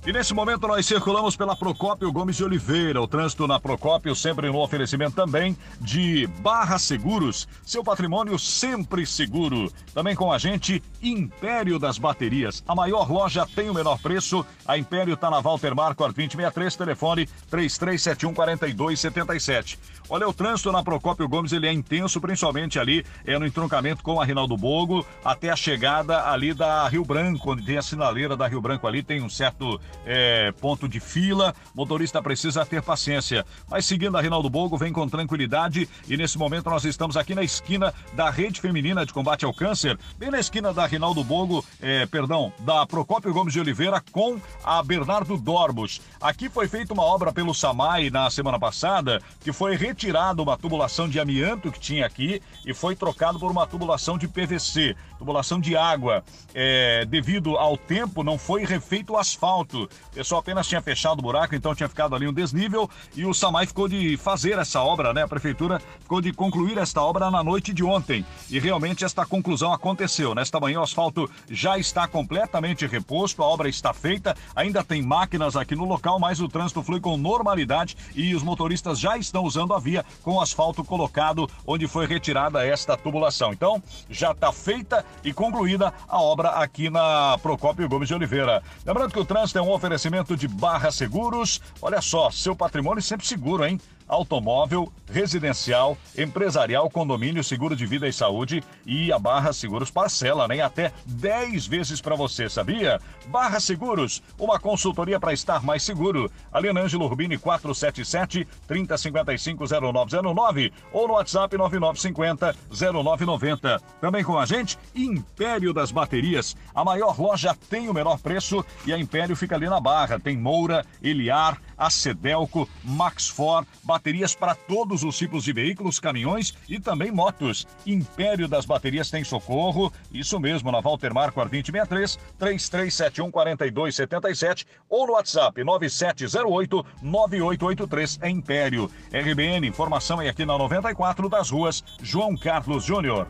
E 0.07 0.13
nesse 0.13 0.35
momento 0.35 0.69
nós 0.69 0.85
circulamos 0.85 1.35
pela 1.35 1.57
Procópio 1.57 2.13
Gomes 2.13 2.37
de 2.37 2.45
Oliveira. 2.45 3.01
O 3.01 3.09
trânsito 3.09 3.47
na 3.47 3.59
Procópio 3.59 4.15
sempre 4.15 4.51
no 4.51 4.59
oferecimento 4.59 5.17
também 5.17 5.57
de 5.81 6.27
Barra 6.43 6.79
Seguros, 6.79 7.49
seu 7.65 7.83
patrimônio 7.83 8.39
sempre 8.39 9.07
seguro. 9.07 9.73
Também 9.95 10.15
com 10.15 10.31
a 10.31 10.37
gente 10.37 10.83
Império 11.03 11.79
das 11.79 11.97
Baterias. 11.97 12.63
A 12.69 12.75
maior 12.75 13.11
loja 13.11 13.47
tem 13.47 13.71
o 13.71 13.75
menor 13.75 13.99
preço. 13.99 14.45
A 14.67 14.77
Império 14.77 15.15
está 15.15 15.31
na 15.31 15.41
Walter 15.41 15.75
Marco 15.75 16.03
2063, 16.03 16.77
telefone 16.77 17.27
3371 17.49 18.35
4277. 18.35 19.79
Olha, 20.09 20.29
o 20.29 20.35
trânsito 20.35 20.71
na 20.71 20.83
Procópio 20.83 21.27
Gomes 21.27 21.53
ele 21.53 21.67
é 21.67 21.73
intenso, 21.73 22.21
principalmente 22.21 22.79
ali 22.79 23.07
é 23.25 23.39
no 23.39 23.47
entroncamento 23.47 24.03
com 24.03 24.21
a 24.21 24.25
Rinaldo 24.25 24.55
Bogo, 24.55 25.05
até 25.25 25.51
a 25.51 25.57
chegada 25.57 26.29
ali 26.29 26.53
da 26.53 26.87
Rio 26.89 27.05
Branco, 27.05 27.53
onde 27.53 27.65
tem 27.65 27.79
a 27.79 27.83
sinaleira 27.83 28.37
da 28.37 28.47
Rio 28.47 28.61
Branco 28.61 28.87
ali, 28.87 29.03
tem 29.03 29.23
um 29.23 29.31
certo 29.31 29.81
é, 30.05 30.53
ponto 30.61 30.87
de 30.87 31.01
fila. 31.01 31.55
Motorista 31.75 32.21
precisa 32.21 32.67
ter 32.67 32.83
paciência. 32.83 33.47
Mas 33.71 33.87
seguindo 33.87 34.17
a 34.17 34.21
Reinaldo 34.21 34.51
Bogo, 34.51 34.77
vem 34.77 34.93
com 34.93 35.09
tranquilidade. 35.09 35.89
E 36.07 36.17
nesse 36.19 36.37
momento 36.37 36.69
nós 36.69 36.85
estamos 36.85 37.17
aqui 37.17 37.35
na 37.35 37.43
esquina 37.43 37.93
da 38.13 38.29
Rede 38.29 38.61
Feminina 38.61 39.07
de 39.07 39.13
Combate 39.13 39.47
ao 39.47 39.55
Câncer, 39.55 39.99
bem 40.19 40.31
na 40.31 40.39
esquina 40.39 40.73
da 40.73 40.85
Reinaldo 40.87 41.25
Bogo, 41.25 41.65
é, 41.81 42.05
perdão, 42.05 42.53
da 42.59 42.87
Procópio 42.87 43.33
Gomes 43.33 43.55
de 43.55 43.61
Oliveira 43.61 44.03
com 44.13 44.39
a 44.63 44.83
Bernardo 44.83 45.39
Dorbos. 45.39 46.03
Aqui 46.21 46.51
foi 46.51 46.69
feita 46.69 46.93
uma 46.93 47.05
obra 47.05 47.33
pelo 47.33 47.55
SAMAI 47.55 48.11
na 48.11 48.29
semana 48.29 48.59
passada, 48.59 49.23
que 49.41 49.53
foi 49.53 49.77
retirada 49.95 50.43
uma 50.43 50.59
tubulação 50.59 51.09
de 51.09 51.21
amianto 51.21 51.71
que 51.71 51.79
tinha 51.79 52.05
aqui 52.05 52.43
e 52.67 52.75
foi 52.75 52.97
trocado 52.97 53.39
por 53.39 53.49
uma 53.49 53.65
tubulação 53.65 54.19
de 54.19 54.27
PVC, 54.27 54.97
tubulação 55.17 55.61
de 55.61 55.77
água. 55.77 56.25
É, 56.53 57.05
devido 57.07 57.57
ao 57.57 57.77
tempo, 57.77 58.25
não 58.25 58.37
foi 58.37 58.65
refeito 58.65 59.13
o 59.13 59.17
asfalto. 59.17 59.85
O 59.85 60.15
pessoal 60.15 60.41
apenas 60.41 60.67
tinha 60.67 60.83
fechado 60.83 61.21
o 61.21 61.23
buraco, 61.23 61.55
então 61.55 61.75
tinha 61.75 61.89
ficado 61.89 62.17
ali 62.17 62.27
um 62.27 62.33
desnível 62.33 62.91
e 63.15 63.25
o 63.25 63.33
SAMAI 63.33 63.67
ficou 63.67 63.89
de 63.89 64.17
fazer 64.17 64.59
essa 64.59 64.83
obra, 64.83 65.15
né? 65.15 65.23
A 65.23 65.29
prefeitura 65.29 65.81
ficou 66.01 66.21
de 66.21 66.33
concluir 66.33 66.77
esta 66.77 67.01
obra 67.01 67.31
na 67.31 67.45
noite 67.45 67.73
de 67.73 67.85
ontem. 67.85 68.27
E 68.51 68.59
realmente 68.59 69.05
esta 69.05 69.25
conclusão 69.25 69.73
aconteceu. 69.73 70.35
Nesta 70.35 70.59
manhã 70.59 70.81
o 70.81 70.83
asfalto 70.83 71.31
já 71.49 71.79
está 71.79 72.09
completamente 72.09 72.85
reposto, 72.85 73.43
a 73.43 73.47
obra 73.47 73.69
está 73.69 73.95
feita, 73.95 74.37
ainda 74.57 74.83
tem 74.83 75.03
máquinas 75.03 75.55
aqui 75.55 75.77
no 75.77 75.85
local, 75.85 76.19
mas 76.19 76.41
o 76.41 76.49
trânsito 76.49 76.83
flui 76.83 76.99
com 76.99 77.17
normalidade 77.17 77.97
e 78.15 78.35
os 78.35 78.43
motoristas 78.43 78.99
já 78.99 79.17
estão 79.17 79.45
usando 79.45 79.73
a 79.73 79.84
via 79.85 80.05
com 80.23 80.41
asfalto 80.41 80.83
colocado 80.83 81.49
onde 81.67 81.87
foi 81.87 82.07
retirada 82.07 82.67
esta 82.67 82.97
tubulação. 82.97 83.53
Então, 83.53 83.83
já 84.09 84.31
está 84.31 84.51
feita 84.51 85.05
e 85.23 85.33
concluída 85.33 85.93
a 86.09 86.21
obra 86.21 86.49
aqui 86.51 86.89
na 86.89 87.39
Procópio 87.43 87.89
Gomes 87.89 88.09
de 88.09 88.15
Oliveira. 88.15 88.63
Lembrando 88.87 89.13
que 89.13 89.21
o 89.21 89.25
trânsito 89.25 89.59
é 89.59 89.63
um 89.63 89.71
oferecimento 89.71 90.37
de 90.37 90.49
Barra 90.49 90.91
Seguros. 90.91 91.61
Olha 91.83 92.01
só, 92.01 92.31
seu 92.31 92.57
patrimônio 92.57 93.03
sempre 93.03 93.27
seguro, 93.27 93.65
hein? 93.65 93.79
Automóvel, 94.09 94.93
residencial, 95.11 95.97
empresarial, 96.17 96.89
condomínio, 96.91 97.45
seguro 97.45 97.77
de 97.77 97.87
vida 97.87 98.09
e 98.09 98.13
saúde 98.13 98.63
e 98.87 99.13
a 99.13 99.19
Barra 99.19 99.53
Seguros 99.53 99.91
parcela, 99.91 100.47
nem 100.49 100.59
né? 100.59 100.65
até 100.65 100.93
10 101.07 101.67
vezes 101.67 102.01
para 102.01 102.15
você, 102.15 102.49
sabia? 102.49 103.01
Barra 103.27 103.61
Seguros, 103.61 104.23
uma 104.39 104.59
consultoria 104.59 105.19
para 105.19 105.33
estar 105.33 105.63
mais 105.63 105.83
seguro. 105.83 106.31
Alina 106.53 106.83
Ângelo 106.83 107.07
Rubini 107.07 107.39
477 107.39 108.47
3055 108.67 109.65
0909 109.67 110.73
ou 110.93 111.09
no 111.09 111.15
WhatsApp 111.15 111.57
9950 111.57 112.57
0990. 112.71 113.81
Também 114.01 114.25
com 114.25 114.39
a 114.39 114.47
gente, 114.47 114.79
Império 114.95 115.73
das 115.73 115.91
Baterias. 115.91 116.57
A 116.75 116.85
maior 116.85 117.19
loja 117.19 117.57
tem 117.69 117.89
o 117.89 117.95
menor 117.95 118.19
preço 118.19 118.65
e 118.87 118.93
a 118.93 118.99
Império 118.99 119.37
fica 119.37 119.55
ali 119.55 119.69
na 119.69 119.81
Barra. 119.81 120.19
Tem 120.19 120.37
Moura, 120.37 120.85
Eliar, 121.03 121.61
a 121.77 121.91
Cedelco, 121.91 122.69
Max 122.83 123.29
For, 123.29 123.67
baterias 123.95 124.35
para 124.35 124.57
todos 124.57 125.05
os 125.05 125.17
tipos 125.17 125.45
de 125.45 125.53
veículos, 125.53 126.01
caminhões 126.01 126.53
e 126.69 126.81
também 126.81 127.13
motos. 127.13 127.65
Império 127.87 128.49
das 128.49 128.67
Baterias 128.67 129.09
tem 129.09 129.23
socorro, 129.23 129.93
isso 130.13 130.41
mesmo, 130.41 130.73
na 130.73 130.81
Walter 130.81 131.15
Marco 131.15 131.41
Ar 131.41 131.49
2063, 131.49 132.19
3371 132.37 133.31
4277 133.31 134.67
ou 134.89 135.07
no 135.07 135.13
WhatsApp 135.13 135.63
9708 135.63 136.85
9883 137.03 138.19
é 138.21 138.29
Império. 138.29 138.91
RBN, 139.13 139.69
informação 139.69 140.21
é 140.21 140.29
aqui 140.29 140.45
na 140.45 140.59
94 140.59 141.29
das 141.29 141.51
ruas 141.51 141.85
João 142.03 142.37
Carlos 142.37 142.85
Júnior. 142.85 143.29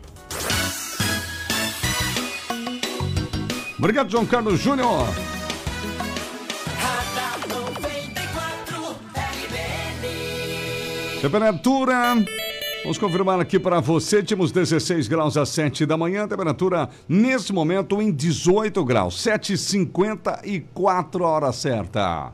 Obrigado, 3.78 4.10
João 4.10 4.24
Carlos 4.24 4.60
Júnior. 4.60 5.33
Temperatura. 11.24 12.22
Vamos 12.82 12.98
confirmar 12.98 13.40
aqui 13.40 13.58
para 13.58 13.80
você. 13.80 14.22
Tínhamos 14.22 14.52
16 14.52 15.08
graus 15.08 15.38
às 15.38 15.48
7 15.48 15.86
da 15.86 15.96
manhã. 15.96 16.28
Temperatura 16.28 16.90
nesse 17.08 17.50
momento 17.50 18.02
em 18.02 18.12
18 18.12 18.84
graus. 18.84 19.24
7h54 19.24 21.22
a 21.22 21.26
hora 21.26 21.50
certa. 21.50 22.30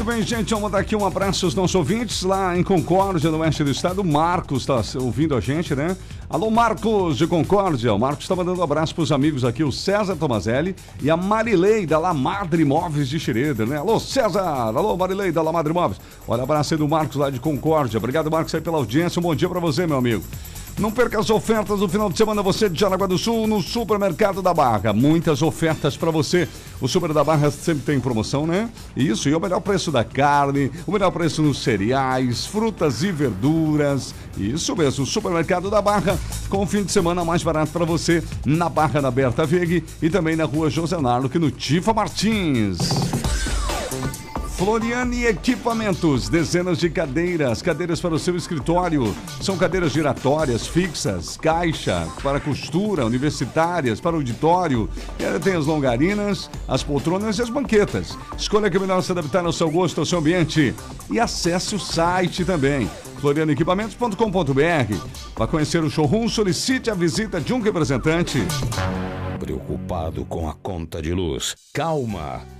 Muito 0.00 0.14
bem, 0.14 0.22
gente. 0.22 0.54
Vamos 0.54 0.72
dar 0.72 0.78
aqui 0.78 0.96
um 0.96 1.04
abraço 1.04 1.44
aos 1.44 1.54
nossos 1.54 1.74
ouvintes 1.74 2.22
lá 2.22 2.56
em 2.56 2.62
Concórdia, 2.62 3.30
no 3.30 3.36
oeste 3.40 3.62
do 3.62 3.70
estado. 3.70 4.00
O 4.00 4.04
Marcos 4.04 4.62
está 4.62 4.82
ouvindo 4.98 5.36
a 5.36 5.40
gente, 5.40 5.74
né? 5.74 5.94
Alô, 6.26 6.50
Marcos 6.50 7.18
de 7.18 7.26
Concórdia. 7.26 7.92
O 7.92 7.98
Marcos 7.98 8.24
está 8.24 8.34
mandando 8.34 8.60
um 8.60 8.64
abraço 8.64 8.94
para 8.94 9.04
os 9.04 9.12
amigos 9.12 9.44
aqui, 9.44 9.62
o 9.62 9.70
César 9.70 10.16
Tomazelli 10.16 10.74
e 11.02 11.10
a 11.10 11.18
Marilei 11.18 11.84
da 11.84 11.98
La 11.98 12.14
Madre 12.14 12.64
de 13.04 13.20
Xereda, 13.20 13.66
né? 13.66 13.76
Alô, 13.76 14.00
César. 14.00 14.40
Alô, 14.40 14.96
Marilei 14.96 15.32
da 15.32 15.42
La 15.42 15.52
Madre 15.52 15.70
Imóveis. 15.70 16.00
Olha, 16.26 16.44
abraço 16.44 16.72
aí 16.72 16.78
do 16.78 16.88
Marcos 16.88 17.16
lá 17.16 17.28
de 17.28 17.38
Concórdia. 17.38 17.98
Obrigado, 17.98 18.30
Marcos, 18.30 18.54
aí 18.54 18.60
pela 18.62 18.78
audiência. 18.78 19.20
Um 19.20 19.22
bom 19.22 19.34
dia 19.34 19.50
para 19.50 19.60
você, 19.60 19.86
meu 19.86 19.98
amigo. 19.98 20.24
Não 20.80 20.90
perca 20.90 21.20
as 21.20 21.28
ofertas 21.28 21.80
do 21.80 21.86
final 21.86 22.08
de 22.08 22.16
semana, 22.16 22.40
você 22.40 22.66
de 22.66 22.80
Jaraguá 22.80 23.06
do 23.06 23.18
Sul, 23.18 23.46
no 23.46 23.60
Supermercado 23.60 24.40
da 24.40 24.54
Barra. 24.54 24.94
Muitas 24.94 25.42
ofertas 25.42 25.94
para 25.94 26.10
você. 26.10 26.48
O 26.80 26.88
Super 26.88 27.12
da 27.12 27.22
Barra 27.22 27.50
sempre 27.50 27.82
tem 27.82 28.00
promoção, 28.00 28.46
né? 28.46 28.70
Isso, 28.96 29.28
e 29.28 29.34
o 29.34 29.38
melhor 29.38 29.60
preço 29.60 29.92
da 29.92 30.02
carne, 30.02 30.72
o 30.86 30.92
melhor 30.92 31.10
preço 31.10 31.42
nos 31.42 31.62
cereais, 31.62 32.46
frutas 32.46 33.02
e 33.02 33.12
verduras. 33.12 34.14
Isso 34.38 34.74
mesmo, 34.74 35.04
o 35.04 35.06
Supermercado 35.06 35.68
da 35.68 35.82
Barra, 35.82 36.18
com 36.48 36.62
o 36.62 36.66
fim 36.66 36.82
de 36.82 36.90
semana 36.90 37.26
mais 37.26 37.42
barato 37.42 37.70
para 37.70 37.84
você, 37.84 38.24
na 38.46 38.70
Barra 38.70 39.02
da 39.02 39.10
Berta 39.10 39.44
Veg 39.44 39.84
e 40.00 40.08
também 40.08 40.34
na 40.34 40.44
rua 40.44 40.70
José 40.70 40.98
Narlo, 40.98 41.30
no 41.34 41.50
Tifa 41.50 41.92
Martins. 41.92 43.09
Floriane 44.60 45.24
Equipamentos, 45.24 46.28
dezenas 46.28 46.76
de 46.76 46.90
cadeiras, 46.90 47.62
cadeiras 47.62 47.98
para 47.98 48.14
o 48.14 48.18
seu 48.18 48.36
escritório. 48.36 49.16
São 49.40 49.56
cadeiras 49.56 49.90
giratórias, 49.90 50.66
fixas, 50.66 51.38
caixa, 51.38 52.06
para 52.22 52.38
costura, 52.38 53.06
universitárias, 53.06 54.02
para 54.02 54.16
auditório. 54.16 54.86
E 55.18 55.24
ainda 55.24 55.40
tem 55.40 55.56
as 55.56 55.64
longarinas, 55.64 56.50
as 56.68 56.82
poltronas 56.82 57.38
e 57.38 57.42
as 57.42 57.48
banquetas. 57.48 58.18
Escolha 58.36 58.68
que 58.70 58.78
melhor 58.78 59.02
se 59.02 59.10
adaptar 59.12 59.46
ao 59.46 59.52
seu 59.52 59.70
gosto, 59.70 60.00
ao 60.00 60.04
seu 60.04 60.18
ambiente. 60.18 60.74
E 61.10 61.18
acesse 61.18 61.74
o 61.74 61.80
site 61.80 62.44
também 62.44 62.86
florianequipamentos.com.br. 63.18 64.94
Para 65.36 65.46
conhecer 65.46 65.82
o 65.82 65.88
showroom, 65.88 66.28
solicite 66.28 66.90
a 66.90 66.94
visita 66.94 67.40
de 67.40 67.54
um 67.54 67.62
representante. 67.62 68.40
Preocupado 69.38 70.26
com 70.26 70.50
a 70.50 70.52
conta 70.52 71.00
de 71.00 71.14
luz? 71.14 71.56
Calma! 71.72 72.59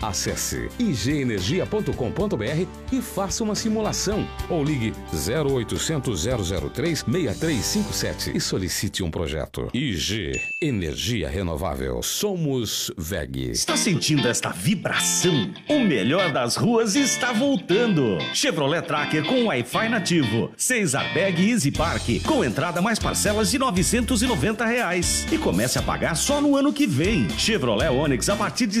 Acesse 0.00 0.68
igenergia.com.br 0.78 2.66
e 2.92 3.02
faça 3.02 3.42
uma 3.42 3.54
simulação 3.54 4.26
ou 4.48 4.62
ligue 4.62 4.92
0800 5.12 6.24
003 6.72 7.00
6357 7.00 8.36
e 8.36 8.40
solicite 8.40 9.02
um 9.02 9.10
projeto. 9.10 9.68
IG 9.74 10.40
Energia 10.60 11.28
Renovável. 11.28 12.02
Somos 12.02 12.92
VEG. 12.96 13.50
Está 13.50 13.76
sentindo 13.76 14.28
esta 14.28 14.50
vibração? 14.50 15.52
O 15.68 15.80
melhor 15.80 16.32
das 16.32 16.56
ruas 16.56 16.94
está 16.94 17.32
voltando. 17.32 18.18
Chevrolet 18.32 18.82
Tracker 18.82 19.24
com 19.24 19.46
Wi-Fi 19.46 19.88
nativo. 19.88 20.50
6 20.56 20.94
Airbag 20.94 21.50
Easy 21.50 21.70
Park 21.70 22.22
com 22.24 22.44
entrada 22.44 22.80
mais 22.80 22.98
parcelas 22.98 23.50
de 23.50 23.58
990 23.58 24.64
reais. 24.64 25.26
E 25.32 25.38
comece 25.38 25.78
a 25.78 25.82
pagar 25.82 26.14
só 26.14 26.40
no 26.40 26.56
ano 26.56 26.72
que 26.72 26.86
vem. 26.86 27.28
Chevrolet 27.30 27.88
Onix 27.88 28.28
a 28.28 28.36
partir 28.36 28.66
de 28.66 28.80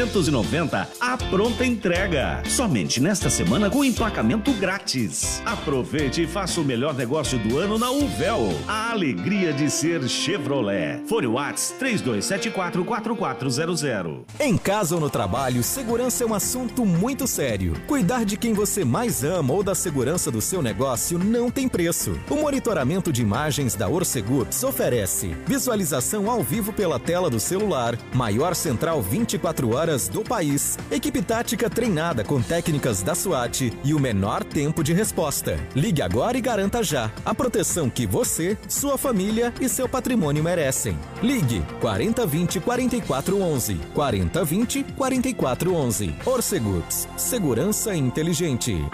70.990 0.00 0.86
a 0.98 1.14
pronta 1.16 1.64
entrega. 1.66 2.42
Somente 2.48 3.00
nesta 3.00 3.28
semana 3.28 3.68
com 3.68 3.84
emplacamento 3.84 4.52
grátis. 4.54 5.42
Aproveite 5.44 6.22
e 6.22 6.26
faça 6.26 6.58
o 6.60 6.64
melhor 6.64 6.94
negócio 6.94 7.38
do 7.38 7.58
ano 7.58 7.78
na 7.78 7.90
Uvel. 7.90 8.48
A 8.66 8.92
alegria 8.92 9.52
de 9.52 9.70
ser 9.70 10.08
Chevrolet. 10.08 11.02
Fone 11.06 11.26
Whats 11.26 11.74
32744400. 11.78 14.20
Em 14.38 14.56
casa 14.56 14.94
ou 14.94 15.00
no 15.00 15.10
trabalho, 15.10 15.62
segurança 15.62 16.24
é 16.24 16.26
um 16.26 16.32
assunto 16.32 16.86
muito 16.86 17.26
sério. 17.26 17.74
Cuidar 17.86 18.24
de 18.24 18.38
quem 18.38 18.54
você 18.54 18.82
mais 18.84 19.22
ama 19.22 19.52
ou 19.52 19.62
da 19.62 19.74
segurança 19.74 20.30
do 20.30 20.40
seu 20.40 20.62
negócio 20.62 21.18
não 21.18 21.50
tem 21.50 21.68
preço. 21.68 22.18
O 22.30 22.36
monitoramento 22.36 23.12
de 23.12 23.20
imagens 23.20 23.74
da 23.74 23.86
Orcegups 23.88 24.64
oferece 24.64 25.36
visualização 25.46 26.30
ao 26.30 26.42
vivo 26.42 26.72
pela 26.72 26.98
tela 26.98 27.28
do 27.28 27.38
celular, 27.38 27.98
maior 28.14 28.54
central 28.54 29.02
24 29.02 29.74
horas 29.74 29.89
horas 29.90 30.08
do 30.08 30.22
país. 30.22 30.78
Equipe 30.90 31.20
tática 31.20 31.68
treinada 31.68 32.22
com 32.22 32.40
técnicas 32.40 33.02
da 33.02 33.14
SWAT 33.14 33.72
e 33.82 33.92
o 33.92 33.98
menor 33.98 34.44
tempo 34.44 34.84
de 34.84 34.92
resposta. 34.92 35.58
Ligue 35.74 36.00
agora 36.00 36.38
e 36.38 36.40
garanta 36.40 36.82
já 36.82 37.10
a 37.24 37.34
proteção 37.34 37.90
que 37.90 38.06
você, 38.06 38.56
sua 38.68 38.96
família 38.96 39.52
e 39.60 39.68
seu 39.68 39.88
patrimônio 39.88 40.42
merecem. 40.42 40.96
Ligue 41.22 41.62
4020 41.80 42.60
4411. 42.60 43.74
4020 43.94 44.84
4411. 44.96 46.14
Orcegups. 46.24 47.08
Segurança 47.16 47.94
inteligente. 47.94 48.84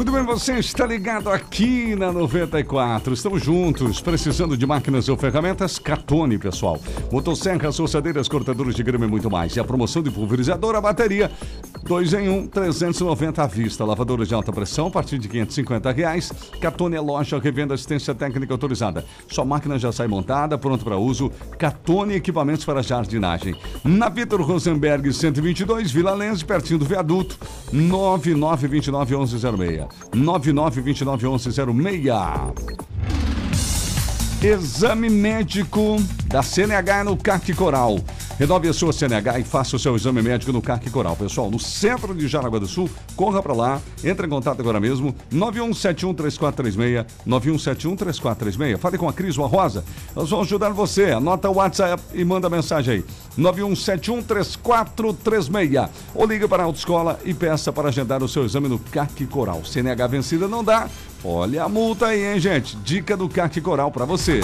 Muito 0.00 0.12
bem, 0.12 0.22
você 0.22 0.54
está 0.54 0.86
ligado 0.86 1.28
aqui 1.28 1.94
na 1.94 2.10
94. 2.10 3.12
Estamos 3.12 3.42
juntos, 3.42 4.00
precisando 4.00 4.56
de 4.56 4.64
máquinas 4.64 5.10
ou 5.10 5.16
ferramentas? 5.18 5.78
Catone, 5.78 6.38
pessoal. 6.38 6.80
Motosserras, 7.12 7.74
solçadeiras, 7.74 8.26
cortadores 8.26 8.74
de 8.74 8.82
grama 8.82 9.04
e 9.04 9.08
muito 9.08 9.30
mais. 9.30 9.54
E 9.54 9.60
a 9.60 9.64
promoção 9.64 10.02
de 10.02 10.10
pulverizador 10.10 10.74
a 10.74 10.80
bateria, 10.80 11.30
2 11.84 12.14
em 12.14 12.28
1, 12.28 12.46
390 12.48 13.42
à 13.42 13.46
vista. 13.46 13.84
Lavadora 13.84 14.24
de 14.24 14.34
alta 14.34 14.52
pressão, 14.52 14.86
a 14.88 14.90
partir 14.90 15.18
de 15.18 15.28
550 15.28 15.90
reais. 15.92 16.32
Catone 16.60 16.96
é 16.96 17.00
loja, 17.00 17.38
revenda 17.38 17.74
assistência 17.74 18.14
técnica 18.14 18.52
autorizada. 18.54 19.04
Sua 19.28 19.44
máquina 19.44 19.78
já 19.78 19.90
sai 19.92 20.06
montada, 20.06 20.58
pronta 20.58 20.84
para 20.84 20.96
uso. 20.96 21.30
Catone 21.58 22.14
Equipamentos 22.14 22.64
para 22.64 22.82
Jardinagem. 22.82 23.54
Na 23.84 24.08
Vitor 24.08 24.40
Rosenberg, 24.42 25.12
122, 25.12 25.90
Vila 25.90 26.12
Lense, 26.14 26.44
pertinho 26.44 26.78
do 26.78 26.84
viaduto. 26.84 27.38
9929 27.72 29.16
1106. 29.16 29.86
9929 30.14 31.26
1106. 31.26 32.90
Exame 34.42 35.10
médico 35.10 35.96
da 36.26 36.42
CNH 36.42 37.04
no 37.04 37.14
CAC 37.16 37.52
Coral. 37.52 37.98
Renove 38.40 38.68
a 38.70 38.72
sua 38.72 38.90
CNH 38.90 39.40
e 39.40 39.44
faça 39.44 39.76
o 39.76 39.78
seu 39.78 39.94
exame 39.94 40.22
médico 40.22 40.50
no 40.50 40.62
CAC 40.62 40.88
Coral. 40.88 41.14
Pessoal, 41.14 41.50
no 41.50 41.58
centro 41.58 42.14
de 42.14 42.26
Jaraguá 42.26 42.58
do 42.58 42.66
Sul, 42.66 42.88
corra 43.14 43.42
para 43.42 43.52
lá, 43.52 43.78
entre 44.02 44.26
em 44.26 44.30
contato 44.30 44.60
agora 44.60 44.80
mesmo, 44.80 45.14
91713436, 45.30 47.04
91713436. 47.28 48.78
Fale 48.78 48.96
com 48.96 49.06
a 49.06 49.12
Cris 49.12 49.36
ou 49.36 49.44
a 49.44 49.46
Rosa, 49.46 49.84
elas 50.16 50.30
vão 50.30 50.40
ajudar 50.40 50.70
você. 50.70 51.10
Anota 51.10 51.50
o 51.50 51.56
WhatsApp 51.56 52.02
e 52.14 52.24
manda 52.24 52.48
mensagem 52.48 52.94
aí, 52.94 53.04
91713436. 53.38 55.90
Ou 56.14 56.24
liga 56.24 56.48
para 56.48 56.62
a 56.62 56.66
autoescola 56.66 57.20
e 57.26 57.34
peça 57.34 57.70
para 57.70 57.88
agendar 57.88 58.22
o 58.22 58.28
seu 58.28 58.46
exame 58.46 58.68
no 58.68 58.78
CAC 58.78 59.26
Coral. 59.26 59.62
CNH 59.66 60.06
vencida 60.06 60.48
não 60.48 60.64
dá, 60.64 60.88
olha 61.22 61.64
a 61.64 61.68
multa 61.68 62.06
aí, 62.06 62.32
hein, 62.32 62.40
gente? 62.40 62.74
Dica 62.78 63.18
do 63.18 63.28
CAC 63.28 63.60
Coral 63.60 63.90
para 63.90 64.06
você. 64.06 64.40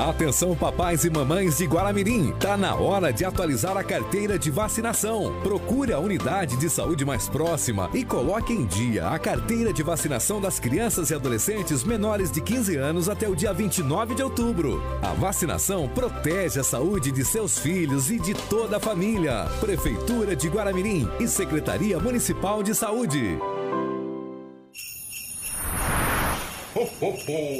Atenção 0.00 0.56
papais 0.56 1.04
e 1.04 1.10
mamães 1.10 1.58
de 1.58 1.66
Guaramirim, 1.66 2.32
tá 2.40 2.56
na 2.56 2.74
hora 2.74 3.12
de 3.12 3.22
atualizar 3.22 3.76
a 3.76 3.84
carteira 3.84 4.38
de 4.38 4.50
vacinação. 4.50 5.38
Procure 5.42 5.92
a 5.92 5.98
unidade 5.98 6.56
de 6.56 6.70
saúde 6.70 7.04
mais 7.04 7.28
próxima 7.28 7.90
e 7.92 8.02
coloque 8.02 8.50
em 8.50 8.64
dia 8.64 9.08
a 9.08 9.18
carteira 9.18 9.74
de 9.74 9.82
vacinação 9.82 10.40
das 10.40 10.58
crianças 10.58 11.10
e 11.10 11.14
adolescentes 11.14 11.84
menores 11.84 12.30
de 12.32 12.40
15 12.40 12.76
anos 12.76 13.10
até 13.10 13.28
o 13.28 13.36
dia 13.36 13.52
29 13.52 14.14
de 14.14 14.22
outubro. 14.22 14.82
A 15.02 15.12
vacinação 15.12 15.86
protege 15.86 16.58
a 16.58 16.64
saúde 16.64 17.12
de 17.12 17.22
seus 17.22 17.58
filhos 17.58 18.10
e 18.10 18.18
de 18.18 18.32
toda 18.32 18.78
a 18.78 18.80
família. 18.80 19.50
Prefeitura 19.60 20.34
de 20.34 20.48
Guaramirim 20.48 21.06
e 21.20 21.28
Secretaria 21.28 22.00
Municipal 22.00 22.62
de 22.62 22.74
Saúde. 22.74 23.38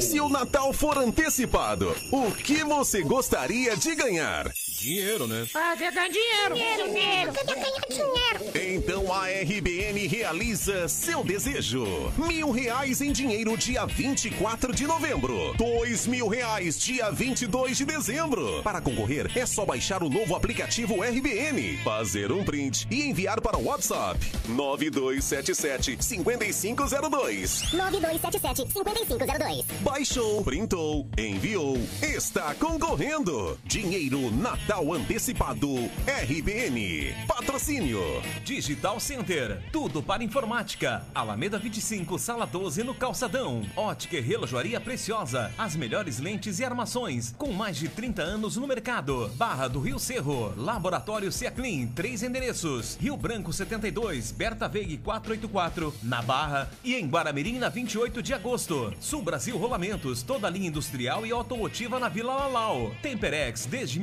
Se 0.00 0.20
o 0.20 0.28
Natal 0.28 0.72
for 0.72 0.96
antecipado, 0.98 1.94
o 2.12 2.30
que 2.30 2.62
você 2.62 3.02
gostaria 3.02 3.76
de 3.76 3.94
ganhar? 3.94 4.52
Dinheiro, 4.80 5.26
né? 5.26 5.46
Ah, 5.54 5.74
quer 5.76 5.92
ganhar 5.92 6.08
dinheiro. 6.08 6.54
Dinheiro, 6.54 6.84
dinheiro. 6.84 7.32
Quer 7.34 7.44
ganhar 7.44 7.80
dinheiro. 7.86 8.74
Então 8.74 9.12
a 9.12 9.26
RBN 9.28 10.06
realiza 10.06 10.88
seu 10.88 11.22
desejo. 11.22 11.84
Mil 12.16 12.50
reais 12.50 13.02
em 13.02 13.12
dinheiro 13.12 13.54
dia 13.58 13.84
24 13.84 14.74
de 14.74 14.86
novembro. 14.86 15.54
Dois 15.58 16.06
mil 16.06 16.28
reais 16.28 16.80
dia 16.80 17.10
22 17.10 17.76
de 17.76 17.84
dezembro. 17.84 18.62
Para 18.62 18.80
concorrer, 18.80 19.30
é 19.36 19.44
só 19.44 19.66
baixar 19.66 20.02
o 20.02 20.08
novo 20.08 20.34
aplicativo 20.34 21.02
RBN, 21.02 21.76
fazer 21.84 22.32
um 22.32 22.42
print 22.42 22.86
e 22.90 23.02
enviar 23.02 23.38
para 23.42 23.58
o 23.58 23.64
WhatsApp 23.66 24.18
9277 24.48 25.98
5502. 26.02 27.72
9277 27.74 28.72
5502. 28.72 29.64
Baixou, 29.82 30.42
printou, 30.42 31.06
enviou, 31.18 31.76
está 32.00 32.54
concorrendo. 32.54 33.58
Dinheiro 33.64 34.30
Natal 34.70 34.94
antecipado 34.94 35.68
RBN. 36.06 37.12
Patrocínio. 37.26 38.00
Digital 38.44 39.00
Center, 39.00 39.60
tudo 39.72 40.00
para 40.00 40.22
informática. 40.22 41.04
Alameda 41.12 41.58
25, 41.58 42.16
sala 42.16 42.46
12 42.46 42.84
no 42.84 42.94
Calçadão. 42.94 43.66
Ótica 43.74 44.16
e 44.18 44.20
relojoaria 44.20 44.80
preciosa. 44.80 45.52
As 45.58 45.74
melhores 45.74 46.20
lentes 46.20 46.60
e 46.60 46.64
armações, 46.64 47.34
com 47.36 47.52
mais 47.52 47.78
de 47.78 47.88
30 47.88 48.22
anos 48.22 48.56
no 48.56 48.68
mercado. 48.68 49.28
Barra 49.34 49.66
do 49.66 49.80
Rio 49.80 49.98
Cerro. 49.98 50.54
Laboratório 50.56 51.32
Ciaclin, 51.32 51.88
três 51.88 52.22
endereços. 52.22 52.96
Rio 53.00 53.16
Branco 53.16 53.52
72, 53.52 54.30
Berta 54.30 54.68
Veig 54.68 54.98
484, 54.98 55.92
na 56.00 56.22
Barra 56.22 56.70
e 56.84 56.94
em 56.94 57.08
Guaramirim 57.08 57.58
na 57.58 57.68
28 57.68 58.22
de 58.22 58.32
agosto. 58.32 58.94
Sul 59.00 59.20
Brasil 59.20 59.58
Rolamentos, 59.58 60.22
toda 60.22 60.48
linha 60.48 60.68
industrial 60.68 61.26
e 61.26 61.32
automotiva 61.32 61.98
na 61.98 62.08
Vila 62.08 62.36
Lalau. 62.36 62.94
Temperex, 63.02 63.66
desde 63.66 63.98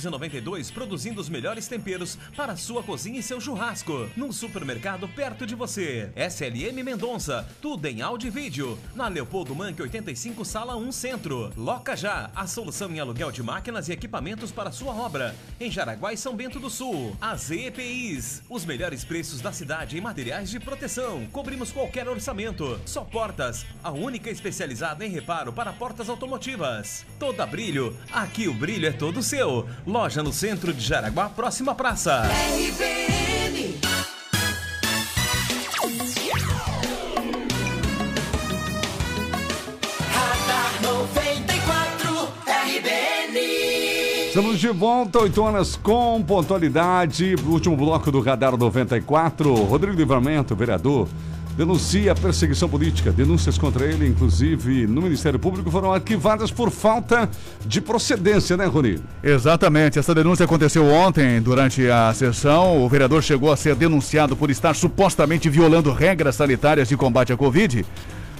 1992, 0.00 0.70
produzindo 0.70 1.20
os 1.20 1.28
melhores 1.28 1.68
temperos 1.68 2.18
para 2.36 2.56
sua 2.56 2.82
cozinha 2.82 3.20
e 3.20 3.22
seu 3.22 3.40
churrasco. 3.40 4.08
Num 4.16 4.32
supermercado 4.32 5.08
perto 5.08 5.46
de 5.46 5.54
você. 5.54 6.10
SLM 6.16 6.82
Mendonça, 6.82 7.46
tudo 7.60 7.86
em 7.86 8.00
áudio 8.00 8.28
e 8.28 8.30
vídeo. 8.30 8.78
Na 8.94 9.08
Leopoldo 9.08 9.54
Manque 9.54 9.82
85, 9.82 10.44
sala 10.44 10.76
1 10.76 10.92
Centro. 10.92 11.52
Loca 11.56 11.96
Já, 11.96 12.30
a 12.34 12.46
solução 12.46 12.90
em 12.90 13.00
aluguel 13.00 13.30
de 13.30 13.42
máquinas 13.42 13.88
e 13.88 13.92
equipamentos 13.92 14.50
para 14.50 14.72
sua 14.72 14.94
obra. 14.94 15.34
Em 15.60 15.70
Jaraguá 15.70 16.12
e 16.12 16.16
São 16.16 16.34
Bento 16.34 16.58
do 16.58 16.70
Sul. 16.70 17.16
AZ 17.20 17.50
EPIs, 17.50 18.42
os 18.48 18.64
melhores 18.64 19.04
preços 19.04 19.40
da 19.40 19.52
cidade 19.52 19.98
em 19.98 20.00
materiais 20.00 20.50
de 20.50 20.58
proteção. 20.58 21.26
Cobrimos 21.32 21.70
qualquer 21.70 22.08
orçamento. 22.08 22.80
Só 22.86 23.04
Portas, 23.04 23.66
a 23.82 23.90
única 23.90 24.30
especializada 24.30 25.04
em 25.04 25.10
reparo 25.10 25.52
para 25.52 25.72
portas 25.72 26.08
automotivas. 26.08 27.04
Toda 27.18 27.44
Brilho, 27.44 27.96
aqui 28.12 28.46
o 28.46 28.54
brilho 28.54 28.86
é 28.86 28.92
todo 28.92 29.22
seu. 29.22 29.68
Loja 29.86 30.22
no 30.22 30.32
centro 30.32 30.72
de 30.72 30.80
Jaraguá, 30.80 31.28
próxima 31.28 31.74
praça. 31.74 32.22
RBN. 32.24 33.80
Radar 40.12 40.82
94 40.82 42.28
RBN. 42.46 43.38
Estamos 44.28 44.60
de 44.60 44.68
volta, 44.68 45.20
8 45.20 45.42
horas 45.42 45.76
com 45.76 46.22
pontualidade. 46.22 47.34
Último 47.46 47.76
bloco 47.76 48.12
do 48.12 48.20
Radar 48.20 48.56
94. 48.56 49.54
Rodrigo 49.64 49.96
Livramento, 49.96 50.54
vereador, 50.54 51.08
denuncia 51.60 52.14
perseguição 52.14 52.70
política. 52.70 53.12
Denúncias 53.12 53.58
contra 53.58 53.84
ele, 53.84 54.08
inclusive 54.08 54.86
no 54.86 55.02
Ministério 55.02 55.38
Público, 55.38 55.70
foram 55.70 55.92
arquivadas 55.92 56.50
por 56.50 56.70
falta 56.70 57.28
de 57.66 57.82
procedência, 57.82 58.56
né, 58.56 58.64
Rony? 58.64 58.98
Exatamente. 59.22 59.98
Essa 59.98 60.14
denúncia 60.14 60.46
aconteceu 60.46 60.86
ontem, 60.86 61.38
durante 61.42 61.86
a 61.86 62.14
sessão. 62.14 62.82
O 62.82 62.88
vereador 62.88 63.22
chegou 63.22 63.52
a 63.52 63.58
ser 63.58 63.74
denunciado 63.74 64.34
por 64.34 64.48
estar 64.48 64.74
supostamente 64.74 65.50
violando 65.50 65.92
regras 65.92 66.36
sanitárias 66.36 66.88
de 66.88 66.96
combate 66.96 67.30
à 67.30 67.36
Covid. 67.36 67.84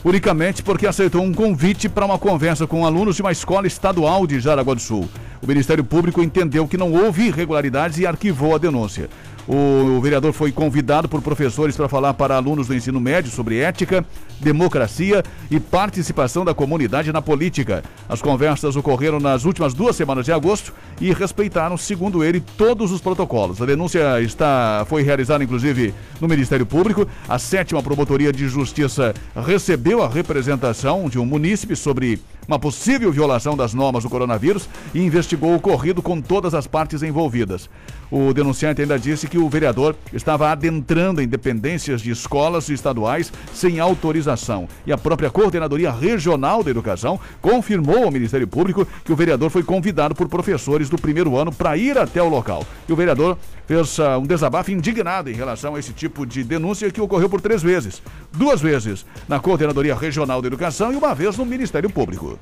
Unicamente 0.03 0.63
porque 0.63 0.87
aceitou 0.87 1.23
um 1.23 1.35
convite 1.35 1.91
para 1.91 2.07
uma 2.07 2.19
conversa 2.19 2.67
com 2.67 2.87
alunos 2.87 3.17
de 3.17 3.21
uma 3.21 3.33
escola 3.33 3.67
estadual 3.67 4.27
de 4.27 4.41
Jaraguá 4.41 4.73
do 4.73 4.81
Sul. 4.81 5.07
O 5.43 5.47
Ministério 5.47 5.85
Público 5.85 6.23
entendeu 6.23 6.67
que 6.67 6.79
não 6.79 6.91
houve 6.91 7.27
irregularidades 7.27 7.99
e 7.99 8.07
arquivou 8.07 8.55
a 8.55 8.59
denúncia. 8.59 9.11
O 9.53 10.01
vereador 10.01 10.33
foi 10.33 10.53
convidado 10.53 11.09
por 11.09 11.21
professores 11.21 11.77
para 11.77 11.89
falar 11.89 12.15
para 12.15 12.37
alunos 12.37 12.69
do 12.69 12.75
ensino 12.75 13.01
médio 13.01 13.33
sobre 13.33 13.59
ética, 13.59 14.07
democracia 14.39 15.25
e 15.51 15.59
participação 15.59 16.45
da 16.45 16.55
comunidade 16.55 17.13
na 17.13 17.21
política. 17.21 17.83
As 18.09 18.23
conversas 18.23 18.77
ocorreram 18.77 19.19
nas 19.19 19.45
últimas 19.45 19.75
duas 19.75 19.97
semanas 19.97 20.25
de 20.25 20.31
agosto 20.31 20.73
e 21.01 21.13
respeitaram, 21.13 21.77
segundo 21.77 22.23
ele, 22.23 22.41
todos 22.57 22.93
os 22.93 23.01
protocolos. 23.01 23.61
A 23.61 23.67
denúncia 23.67 24.23
está, 24.23 24.85
foi 24.89 25.03
realizada, 25.03 25.43
inclusive, 25.43 25.93
no 26.21 26.29
Ministério 26.29 26.65
Público. 26.65 27.05
A 27.29 27.37
sétima 27.37 27.83
Promotoria 27.83 28.33
de 28.33 28.47
Justiça 28.49 29.13
recebeu 29.35 30.01
a 30.01 30.09
representação 30.09 31.09
de 31.09 31.19
um 31.19 31.27
munícipe 31.27 31.75
sobre 31.75 32.21
uma 32.47 32.59
possível 32.59 33.11
violação 33.11 33.57
das 33.57 33.75
normas 33.75 34.05
do 34.05 34.11
coronavírus 34.11 34.69
e 34.95 35.01
investigou 35.01 35.51
o 35.51 35.57
ocorrido 35.57 36.01
com 36.01 36.21
todas 36.21 36.55
as 36.55 36.67
partes 36.69 37.03
envolvidas. 37.03 37.69
O 38.11 38.35
denunciante 38.35 38.83
ainda 38.83 38.99
disse 38.99 39.29
que 39.29 39.39
o 39.39 39.49
vereador 39.49 39.95
estava 40.13 40.51
adentrando 40.51 41.23
em 41.23 41.29
dependências 41.29 42.03
de 42.03 42.11
escolas 42.11 42.69
estaduais 42.69 43.33
sem 43.55 43.79
autorização. 43.79 44.69
E 44.85 44.93
a 44.93 44.99
própria 44.99 45.31
Coordenadoria 45.31 45.93
Regional 45.93 46.65
da 46.65 46.71
Educação 46.71 47.21
confirmou 47.41 48.05
ao 48.05 48.11
Ministério 48.11 48.49
Público 48.49 48.87
que 49.05 49.13
o 49.13 49.17
vereador 49.17 49.49
foi 49.51 49.63
convidado 49.63 50.15
por 50.15 50.29
professores 50.29 50.89
do 50.89 50.99
primeiro 50.99 51.37
ano 51.37 51.53
para 51.53 51.77
ir 51.77 51.97
até 51.97 52.21
o 52.21 52.29
local. 52.29 52.67
E 52.89 52.93
o 52.93 52.97
vereador 52.97 53.39
fez 53.67 53.99
uh, 53.99 54.19
um 54.21 54.27
desabafo 54.27 54.73
indignado 54.73 55.31
em 55.31 55.35
relação 55.35 55.77
a 55.77 55.79
esse 55.79 55.93
tipo 55.93 56.27
de 56.27 56.43
denúncia 56.43 56.91
que 56.91 57.01
ocorreu 57.01 57.29
por 57.29 57.41
três 57.41 57.63
vezes. 57.63 58.03
Duas 58.33 58.61
vezes 58.61 59.07
na 59.29 59.39
Coordenadoria 59.39 59.95
Regional 59.95 60.43
da 60.43 60.49
Educação 60.49 60.93
e 60.93 60.97
uma 60.97 61.15
vez 61.15 61.37
no 61.39 61.47
Ministério 61.47 61.89
Público. 61.89 62.39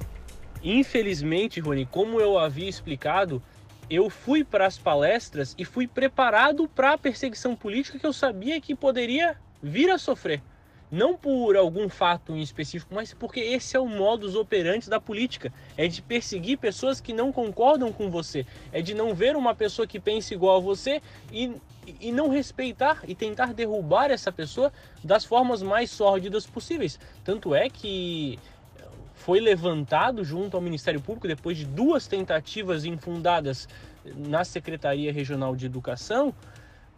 Infelizmente, 0.62 1.61
Rony, 1.61 1.87
como 1.91 2.21
eu 2.21 2.39
havia 2.39 2.69
explicado, 2.69 3.43
eu 3.91 4.11
fui 4.11 4.45
para 4.45 4.66
as 4.66 4.78
palestras 4.78 5.55
e 5.59 5.64
fui 5.64 5.86
preparado 5.86 6.68
para 6.68 6.93
a 6.93 6.99
perseguição 6.99 7.57
política 7.57 7.99
que 7.99 8.07
eu 8.07 8.12
sabia 8.12 8.61
que 8.61 8.74
poderia 8.74 9.36
vir 9.62 9.91
a 9.91 9.99
sofrer. 9.99 10.43
Não 10.91 11.16
por 11.18 11.55
algum 11.55 11.86
fato 11.89 12.32
em 12.32 12.41
específico, 12.41 12.95
mas 12.95 13.12
porque 13.12 13.41
esse 13.41 13.76
é 13.76 13.80
o 13.80 13.86
modus 13.86 14.34
operandi 14.34 14.89
da 14.89 14.99
política. 14.99 15.53
É 15.76 15.86
de 15.86 16.01
perseguir 16.01 16.57
pessoas 16.57 16.99
que 16.99 17.12
não 17.12 17.30
concordam 17.30 17.93
com 17.93 18.11
você. 18.11 18.47
É 18.72 18.80
de 18.80 18.95
não 18.95 19.14
ver 19.14 19.36
uma 19.36 19.55
pessoa 19.55 19.86
que 19.86 20.01
pensa 20.01 20.32
igual 20.32 20.57
a 20.57 20.61
você 20.61 21.03
e, 21.30 21.53
e 22.01 22.11
não 22.11 22.30
respeitar 22.30 23.03
e 23.07 23.14
tentar 23.14 23.53
derrubar 23.53 24.11
essa 24.11 24.32
pessoa 24.32 24.72
das 25.05 25.26
formas 25.26 25.62
mais 25.62 25.91
sórdidas 25.91 26.47
possíveis. 26.47 26.99
Tanto 27.22 27.55
é 27.55 27.68
que 27.68 28.39
foi 29.29 29.41
levantado 29.41 30.24
junto 30.24 30.57
ao 30.57 30.61
Ministério 30.62 31.03
Público 31.03 31.29
depois 31.29 31.59
de 31.59 31.66
duas 31.66 32.07
tentativas 32.07 32.87
infundadas 32.87 33.68
na 34.16 34.43
Secretaria 34.43 35.12
Regional 35.12 35.55
de 35.55 35.66
Educação 35.66 36.35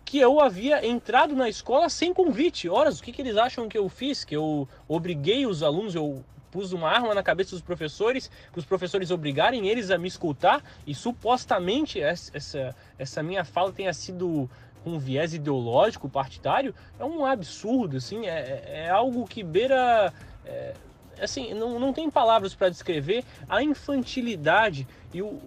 que 0.05 0.21
eu 0.21 0.39
havia 0.39 0.87
entrado 0.87 1.35
na 1.35 1.49
escola 1.49 1.89
sem 1.89 2.15
convite. 2.15 2.69
Horas, 2.69 3.01
o 3.01 3.03
que, 3.03 3.11
que 3.11 3.21
eles 3.21 3.37
acham 3.37 3.69
que 3.69 3.77
eu 3.77 3.89
fiz? 3.89 4.23
Que 4.23 4.37
eu 4.37 4.69
obriguei 4.87 5.45
os 5.45 5.61
alunos, 5.61 5.97
eu 5.97 6.25
pus 6.53 6.73
uma 6.73 6.89
arma 6.89 7.13
na 7.17 7.23
cabeça 7.25 7.51
dos 7.51 7.63
professores, 7.63 8.31
que 8.53 8.61
os 8.61 8.65
professores 8.65 9.11
obrigarem 9.11 9.67
eles 9.67 9.91
a 9.91 9.99
me 9.99 10.07
escutar 10.07 10.63
e 10.87 10.95
supostamente 10.95 12.01
essa, 12.01 12.77
essa 12.97 13.25
minha 13.25 13.45
fala 13.45 13.73
tenha 13.73 13.93
sido 13.93 14.49
com 14.85 15.01
viés 15.01 15.35
ideológico, 15.35 16.09
partidário, 16.09 16.73
é 16.97 17.05
um 17.05 17.27
absurdo, 17.27 17.97
assim, 17.97 18.29
é, 18.29 18.85
é 18.85 18.89
algo 18.89 19.27
que 19.27 19.43
beira. 19.43 20.15
É, 20.47 20.75
assim, 21.21 21.55
não, 21.55 21.79
não 21.79 21.93
tem 21.93 22.11
palavras 22.11 22.55
para 22.55 22.69
descrever 22.69 23.25
a 23.49 23.63
infantilidade 23.63 24.87
e 25.13 25.23
o, 25.23 25.41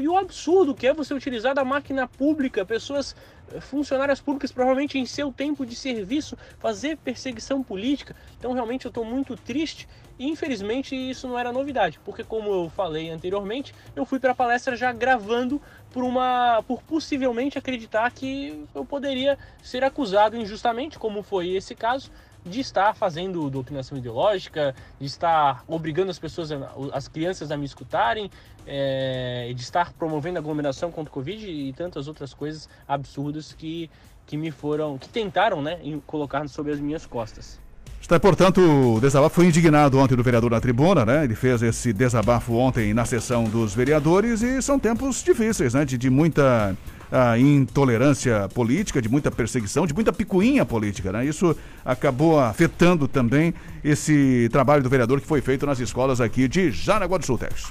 e 0.00 0.08
o, 0.08 0.16
absurdo 0.16 0.74
que 0.74 0.86
é 0.86 0.94
você 0.94 1.12
utilizar 1.12 1.54
da 1.54 1.64
máquina 1.64 2.08
pública, 2.08 2.64
pessoas 2.64 3.14
funcionárias 3.60 4.20
públicas 4.20 4.50
provavelmente 4.50 4.98
em 4.98 5.04
seu 5.04 5.30
tempo 5.30 5.66
de 5.66 5.74
serviço 5.74 6.36
fazer 6.58 6.96
perseguição 6.96 7.62
política. 7.62 8.16
Então 8.38 8.52
realmente 8.52 8.86
eu 8.86 8.88
estou 8.88 9.04
muito 9.04 9.36
triste 9.36 9.86
e 10.18 10.28
infelizmente 10.28 10.94
isso 10.94 11.28
não 11.28 11.38
era 11.38 11.52
novidade, 11.52 11.98
porque 12.04 12.24
como 12.24 12.50
eu 12.52 12.70
falei 12.70 13.10
anteriormente, 13.10 13.74
eu 13.94 14.06
fui 14.06 14.18
para 14.18 14.32
a 14.32 14.34
palestra 14.34 14.76
já 14.76 14.92
gravando 14.92 15.60
por 15.90 16.04
uma 16.04 16.62
por 16.66 16.82
possivelmente 16.82 17.58
acreditar 17.58 18.10
que 18.10 18.64
eu 18.74 18.84
poderia 18.84 19.38
ser 19.62 19.84
acusado 19.84 20.36
injustamente, 20.36 20.98
como 20.98 21.22
foi 21.22 21.50
esse 21.50 21.74
caso, 21.74 22.10
de 22.44 22.60
estar 22.60 22.94
fazendo 22.94 23.48
doutrinação 23.48 23.96
ideológica, 23.96 24.74
de 24.98 25.06
estar 25.06 25.64
obrigando 25.66 26.10
as 26.10 26.18
pessoas, 26.18 26.50
as 26.92 27.08
crianças 27.08 27.50
a 27.50 27.56
me 27.56 27.64
escutarem, 27.64 28.30
é, 28.66 29.52
de 29.54 29.62
estar 29.62 29.92
promovendo 29.92 30.38
aglomeração 30.38 30.90
contra 30.90 31.10
o 31.10 31.12
Covid 31.12 31.46
e 31.46 31.72
tantas 31.72 32.08
outras 32.08 32.34
coisas 32.34 32.68
absurdas 32.86 33.52
que, 33.52 33.90
que 34.26 34.36
me 34.36 34.50
foram, 34.50 34.98
que 34.98 35.08
tentaram, 35.08 35.62
né, 35.62 35.78
colocar 36.06 36.46
sobre 36.48 36.72
as 36.72 36.80
minhas 36.80 37.06
costas. 37.06 37.60
Está, 38.00 38.18
portanto, 38.18 38.60
o 38.60 39.00
desabafo 39.00 39.36
foi 39.36 39.46
indignado 39.46 39.96
ontem 39.96 40.16
do 40.16 40.24
vereador 40.24 40.50
na 40.50 40.60
tribuna, 40.60 41.06
né? 41.06 41.22
Ele 41.22 41.36
fez 41.36 41.62
esse 41.62 41.92
desabafo 41.92 42.52
ontem 42.54 42.92
na 42.92 43.04
sessão 43.04 43.44
dos 43.44 43.76
vereadores 43.76 44.42
e 44.42 44.60
são 44.60 44.76
tempos 44.76 45.22
difíceis, 45.22 45.72
né? 45.72 45.84
De, 45.84 45.96
de 45.96 46.10
muita 46.10 46.76
uh, 47.12 47.38
intolerância 47.38 48.48
política, 48.54 49.02
de 49.02 49.08
muita 49.08 49.30
perseguição, 49.30 49.86
de 49.86 49.94
muita 49.94 50.12
picuinha 50.12 50.64
política, 50.64 51.12
né? 51.12 51.24
Isso 51.24 51.54
acabou 51.84 52.40
afetando 52.40 53.06
também 53.06 53.52
esse 53.84 54.48
trabalho 54.50 54.82
do 54.82 54.88
vereador 54.88 55.20
que 55.20 55.26
foi 55.26 55.42
feito 55.42 55.66
nas 55.66 55.78
escolas 55.78 56.20
aqui 56.20 56.48
de 56.48 56.70
Jaraguá 56.70 57.18
do 57.18 57.26
Sul, 57.26 57.38
Tex. 57.38 57.70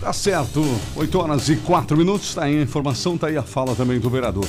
Tá 0.00 0.12
certo, 0.12 0.62
8 0.94 1.18
horas 1.18 1.48
e 1.48 1.56
4 1.56 1.96
minutos, 1.96 2.34
tá 2.34 2.44
aí 2.44 2.58
a 2.58 2.62
informação, 2.62 3.16
tá 3.16 3.28
aí 3.28 3.36
a 3.36 3.42
fala 3.42 3.74
também 3.74 3.98
do 3.98 4.10
vereador. 4.10 4.46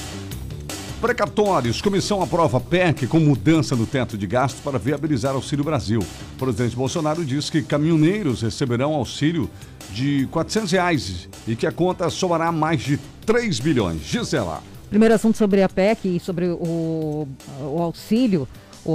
Precatórios. 1.01 1.79
Comissão 1.79 2.23
aprova 2.23 2.59
PEC 2.59 3.05
com 3.05 3.19
mudança 3.19 3.75
no 3.75 3.85
teto 3.85 4.17
de 4.17 4.25
gastos 4.25 4.61
para 4.63 4.79
viabilizar 4.79 5.35
Auxílio 5.35 5.63
Brasil. 5.63 5.99
O 5.99 6.39
presidente 6.39 6.75
Bolsonaro 6.75 7.23
diz 7.23 7.51
que 7.51 7.61
caminhoneiros 7.61 8.41
receberão 8.41 8.93
auxílio 8.95 9.47
de 9.91 10.27
400 10.31 10.71
reais 10.71 11.29
e 11.47 11.55
que 11.55 11.67
a 11.67 11.71
conta 11.71 12.09
somará 12.09 12.51
mais 12.51 12.81
de 12.81 12.97
3 13.27 13.59
bilhões. 13.59 14.01
Gisela. 14.01 14.63
Primeiro 14.89 15.13
assunto 15.13 15.37
sobre 15.37 15.61
a 15.61 15.69
PEC 15.69 16.15
e 16.15 16.19
sobre 16.19 16.47
o, 16.47 17.27
o 17.61 17.81
auxílio. 17.81 18.47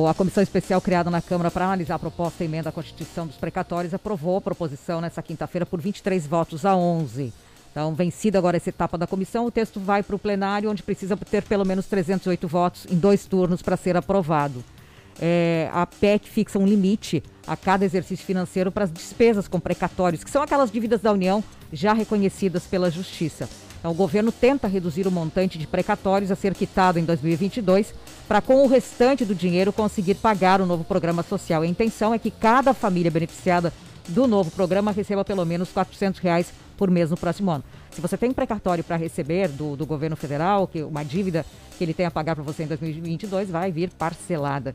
A 0.08 0.14
comissão 0.14 0.42
especial 0.42 0.80
criada 0.80 1.08
na 1.10 1.20
Câmara 1.20 1.50
para 1.50 1.66
analisar 1.66 1.96
a 1.96 1.98
proposta 2.00 2.42
e 2.42 2.46
emenda 2.46 2.70
à 2.70 2.72
Constituição 2.72 3.26
dos 3.26 3.36
precatórios 3.36 3.94
aprovou 3.94 4.38
a 4.38 4.40
proposição 4.40 5.00
nessa 5.00 5.22
quinta-feira 5.22 5.66
por 5.66 5.80
23 5.80 6.26
votos 6.26 6.64
a 6.64 6.74
11. 6.74 7.32
Então, 7.72 7.94
vencida 7.94 8.38
agora 8.38 8.58
essa 8.58 8.68
etapa 8.68 8.98
da 8.98 9.06
comissão, 9.06 9.46
o 9.46 9.50
texto 9.50 9.80
vai 9.80 10.02
para 10.02 10.14
o 10.14 10.18
plenário, 10.18 10.70
onde 10.70 10.82
precisa 10.82 11.16
ter 11.16 11.42
pelo 11.42 11.64
menos 11.64 11.86
308 11.86 12.46
votos 12.46 12.86
em 12.90 12.96
dois 12.96 13.24
turnos 13.24 13.62
para 13.62 13.78
ser 13.78 13.96
aprovado. 13.96 14.62
É, 15.18 15.70
a 15.72 15.86
PEC 15.86 16.28
fixa 16.28 16.58
um 16.58 16.66
limite 16.66 17.22
a 17.46 17.56
cada 17.56 17.84
exercício 17.84 18.24
financeiro 18.24 18.70
para 18.70 18.84
as 18.84 18.92
despesas 18.92 19.48
com 19.48 19.58
precatórios, 19.58 20.22
que 20.22 20.30
são 20.30 20.42
aquelas 20.42 20.70
dívidas 20.70 21.00
da 21.00 21.12
União 21.12 21.42
já 21.72 21.94
reconhecidas 21.94 22.64
pela 22.64 22.90
Justiça. 22.90 23.48
Então, 23.78 23.90
o 23.90 23.94
governo 23.94 24.30
tenta 24.30 24.68
reduzir 24.68 25.08
o 25.08 25.10
montante 25.10 25.58
de 25.58 25.66
precatórios 25.66 26.30
a 26.30 26.36
ser 26.36 26.54
quitado 26.54 26.98
em 26.98 27.04
2022 27.04 27.94
para, 28.28 28.40
com 28.40 28.62
o 28.62 28.68
restante 28.68 29.24
do 29.24 29.34
dinheiro, 29.34 29.72
conseguir 29.72 30.14
pagar 30.16 30.60
o 30.60 30.66
novo 30.66 30.84
programa 30.84 31.22
social. 31.22 31.62
A 31.62 31.66
intenção 31.66 32.14
é 32.14 32.18
que 32.18 32.30
cada 32.30 32.74
família 32.74 33.10
beneficiada 33.10 33.72
do 34.08 34.26
novo 34.26 34.50
programa 34.50 34.92
receba 34.92 35.24
pelo 35.24 35.44
menos 35.44 35.70
400 35.70 36.20
reais 36.20 36.52
por 36.76 36.90
mês 36.90 37.10
no 37.10 37.16
próximo 37.16 37.50
ano. 37.50 37.64
Se 37.90 38.00
você 38.00 38.16
tem 38.16 38.30
um 38.30 38.34
precatório 38.34 38.82
para 38.82 38.96
receber 38.96 39.48
do, 39.48 39.76
do 39.76 39.86
governo 39.86 40.16
federal, 40.16 40.66
que 40.66 40.82
uma 40.82 41.04
dívida 41.04 41.44
que 41.76 41.84
ele 41.84 41.94
tem 41.94 42.06
a 42.06 42.10
pagar 42.10 42.34
para 42.34 42.44
você 42.44 42.64
em 42.64 42.66
2022, 42.66 43.50
vai 43.50 43.70
vir 43.70 43.90
parcelada. 43.90 44.74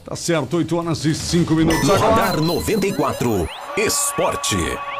Tá 0.04 0.16
certo, 0.16 0.56
8 0.56 0.76
horas 0.76 1.04
e 1.04 1.14
5 1.14 1.54
minutos 1.54 1.90
agora. 1.90 2.14
Radar 2.14 2.40
94, 2.40 3.48
Esporte. 3.76 4.56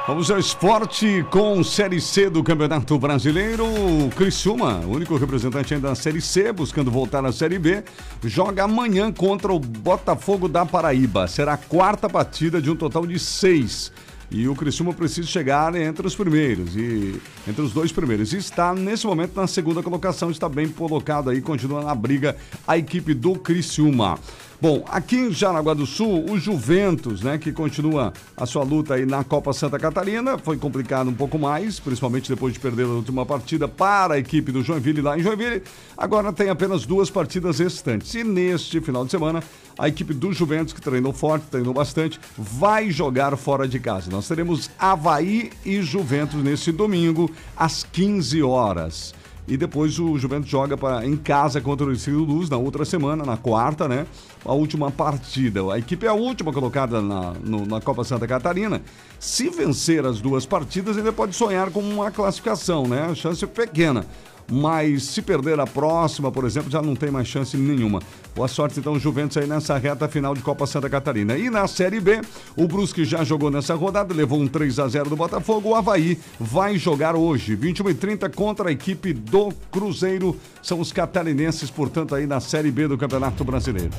Vamos 0.07 0.31
ao 0.31 0.39
esporte 0.39 1.23
com 1.31 1.63
Série 1.63 2.01
C 2.01 2.31
do 2.31 2.43
Campeonato 2.43 2.99
Brasileiro. 2.99 3.65
O 3.67 4.11
Criciúma, 4.17 4.81
único 4.87 5.17
representante 5.17 5.75
ainda 5.75 5.89
da 5.89 5.95
Série 5.95 6.21
C, 6.21 6.53
buscando 6.53 6.91
voltar 6.91 7.25
à 7.25 7.33
Série 7.33 7.59
B, 7.59 7.85
joga 8.25 8.65
amanhã 8.65 9.13
contra 9.13 9.53
o 9.53 9.59
Botafogo 9.59 10.49
da 10.49 10.65
Paraíba. 10.65 11.27
Será 11.27 11.55
a 11.55 11.59
quarta 11.59 12.09
partida 12.09 12.61
de 12.61 12.71
um 12.71 12.77
total 12.77 13.07
de 13.07 13.19
seis. 13.19 13.93
E 14.31 14.47
o 14.47 14.55
Criciúma 14.55 14.93
precisa 14.93 15.27
chegar 15.27 15.75
entre 15.75 16.07
os 16.07 16.15
primeiros, 16.15 16.77
e 16.77 17.19
entre 17.47 17.63
os 17.63 17.73
dois 17.73 17.91
primeiros. 17.91 18.33
E 18.35 18.37
está, 18.37 18.75
nesse 18.75 19.07
momento, 19.07 19.35
na 19.35 19.47
segunda 19.47 19.83
colocação, 19.83 20.31
está 20.31 20.49
bem 20.49 20.69
colocado 20.69 21.31
aí, 21.31 21.41
continua 21.41 21.83
na 21.83 21.95
briga 21.95 22.37
a 22.67 22.77
equipe 22.77 23.15
do 23.15 23.37
Criciúma. 23.37 24.19
Bom, 24.61 24.85
aqui 24.89 25.15
em 25.15 25.31
Jaraguá 25.33 25.73
do 25.73 25.87
Sul, 25.87 26.29
o 26.29 26.37
Juventus, 26.37 27.23
né, 27.23 27.39
que 27.39 27.53
continua 27.53 28.13
a 28.37 28.45
sua 28.45 28.65
luta 28.65 28.95
aí 28.95 29.07
na 29.07 29.23
Copa 29.23 29.53
Santa 29.53 29.79
Catarina, 29.79 30.37
foi 30.37 30.57
complicado 30.57 31.09
um 31.09 31.15
pouco 31.15 31.39
mais, 31.39 31.79
principalmente 31.79 32.29
depois 32.29 32.55
de 32.55 32.59
perder 32.59 32.83
a 32.87 32.89
última 32.89 33.25
partida 33.25 33.69
para 33.69 34.15
a 34.15 34.19
equipe 34.19 34.51
do 34.51 34.61
Joinville 34.61 35.01
lá 35.01 35.17
em 35.17 35.23
Joinville. 35.23 35.63
Agora 35.97 36.33
tem 36.33 36.49
apenas 36.49 36.85
duas 36.85 37.09
partidas 37.09 37.61
restantes. 37.61 38.13
E 38.15 38.25
neste 38.25 38.81
final 38.81 39.05
de 39.05 39.13
semana, 39.13 39.45
a 39.79 39.87
equipe 39.87 40.13
do 40.13 40.33
Juventus, 40.33 40.73
que 40.73 40.81
treinou 40.81 41.13
forte, 41.13 41.47
treinou 41.49 41.73
bastante, 41.73 42.19
vai 42.37 42.91
jogar 42.91 43.37
fora 43.37 43.69
de 43.69 43.79
casa. 43.79 44.11
Nós 44.11 44.27
teremos 44.27 44.69
Havaí 44.77 45.53
e 45.65 45.81
Juventus 45.83 46.43
nesse 46.43 46.73
domingo, 46.73 47.31
às 47.57 47.85
15 47.85 48.43
horas. 48.43 49.15
E 49.49 49.57
depois 49.57 49.99
o 49.99 50.19
Juventus 50.19 50.51
joga 50.51 50.77
pra, 50.77 51.07
em 51.07 51.17
casa 51.17 51.59
contra 51.61 51.87
o 51.87 51.93
Estilo 51.93 52.23
Luz 52.23 52.51
na 52.51 52.59
outra 52.59 52.85
semana, 52.85 53.25
na 53.25 53.37
quarta, 53.37 53.89
né? 53.89 54.07
A 54.45 54.53
última 54.53 54.91
partida. 54.91 55.61
A 55.73 55.79
equipe 55.79 56.05
é 56.05 56.09
a 56.11 56.13
última 56.15 56.53
colocada 56.53 57.01
na, 57.01 57.33
no- 57.43 57.65
na 57.65 57.81
Copa 57.81 58.05
Santa 58.05 58.27
Catarina. 58.27 58.83
Se 59.19 59.49
vencer 59.49 60.05
as 60.05 60.21
duas 60.21 60.45
partidas, 60.45 60.99
ainda 60.99 61.13
pode 61.13 61.35
sonhar 61.35 61.71
com 61.71 61.81
uma 61.81 62.11
classificação, 62.11 62.87
né? 62.87 63.07
A 63.11 63.15
chance 63.15 63.43
é 63.43 63.47
pequena. 63.49 64.05
Mas 64.51 65.03
se 65.03 65.21
perder 65.21 65.61
a 65.61 65.67
próxima, 65.67 66.33
por 66.33 66.45
exemplo, 66.45 66.71
já 66.71 66.81
não 66.81 66.97
tem 66.97 67.11
mais 67.11 67.29
chance 67.29 67.57
nenhuma. 67.57 68.01
Boa 68.35 68.49
sorte 68.49 68.81
então, 68.81 68.99
Juventus 68.99 69.37
aí 69.37 69.47
nessa 69.47 69.77
reta 69.77 70.09
final 70.09 70.35
de 70.35 70.41
Copa 70.41 70.67
Santa 70.67 70.89
Catarina. 70.89 71.37
E 71.37 71.51
na 71.51 71.67
Série 71.67 72.01
B, 72.01 72.21
o 72.57 72.67
Brusque 72.67 73.05
já 73.05 73.23
jogou 73.25 73.51
nessa 73.51 73.75
rodada, 73.75 74.15
levou 74.15 74.41
um 74.41 74.49
3 74.49 74.79
a 74.79 74.89
0 74.89 75.11
do 75.11 75.17
Botafogo. 75.17 75.71
O 75.71 75.75
Havaí 75.75 76.19
vai 76.41 76.79
jogar 76.79 77.15
hoje, 77.15 77.55
21 77.55 77.91
e 77.91 77.95
30 77.95 78.31
contra 78.31 78.71
a 78.71 78.73
equipe 78.73 79.13
do 79.13 79.53
Cruzeiro. 79.71 80.37
São 80.63 80.81
os 80.81 80.93
catarinenses, 80.93 81.71
portanto, 81.71 82.15
aí 82.15 82.27
na 82.27 82.41
Série 82.41 82.71
B 82.71 82.89
do 82.89 82.97
Campeonato 82.97 83.45
Brasileiro. 83.45 83.91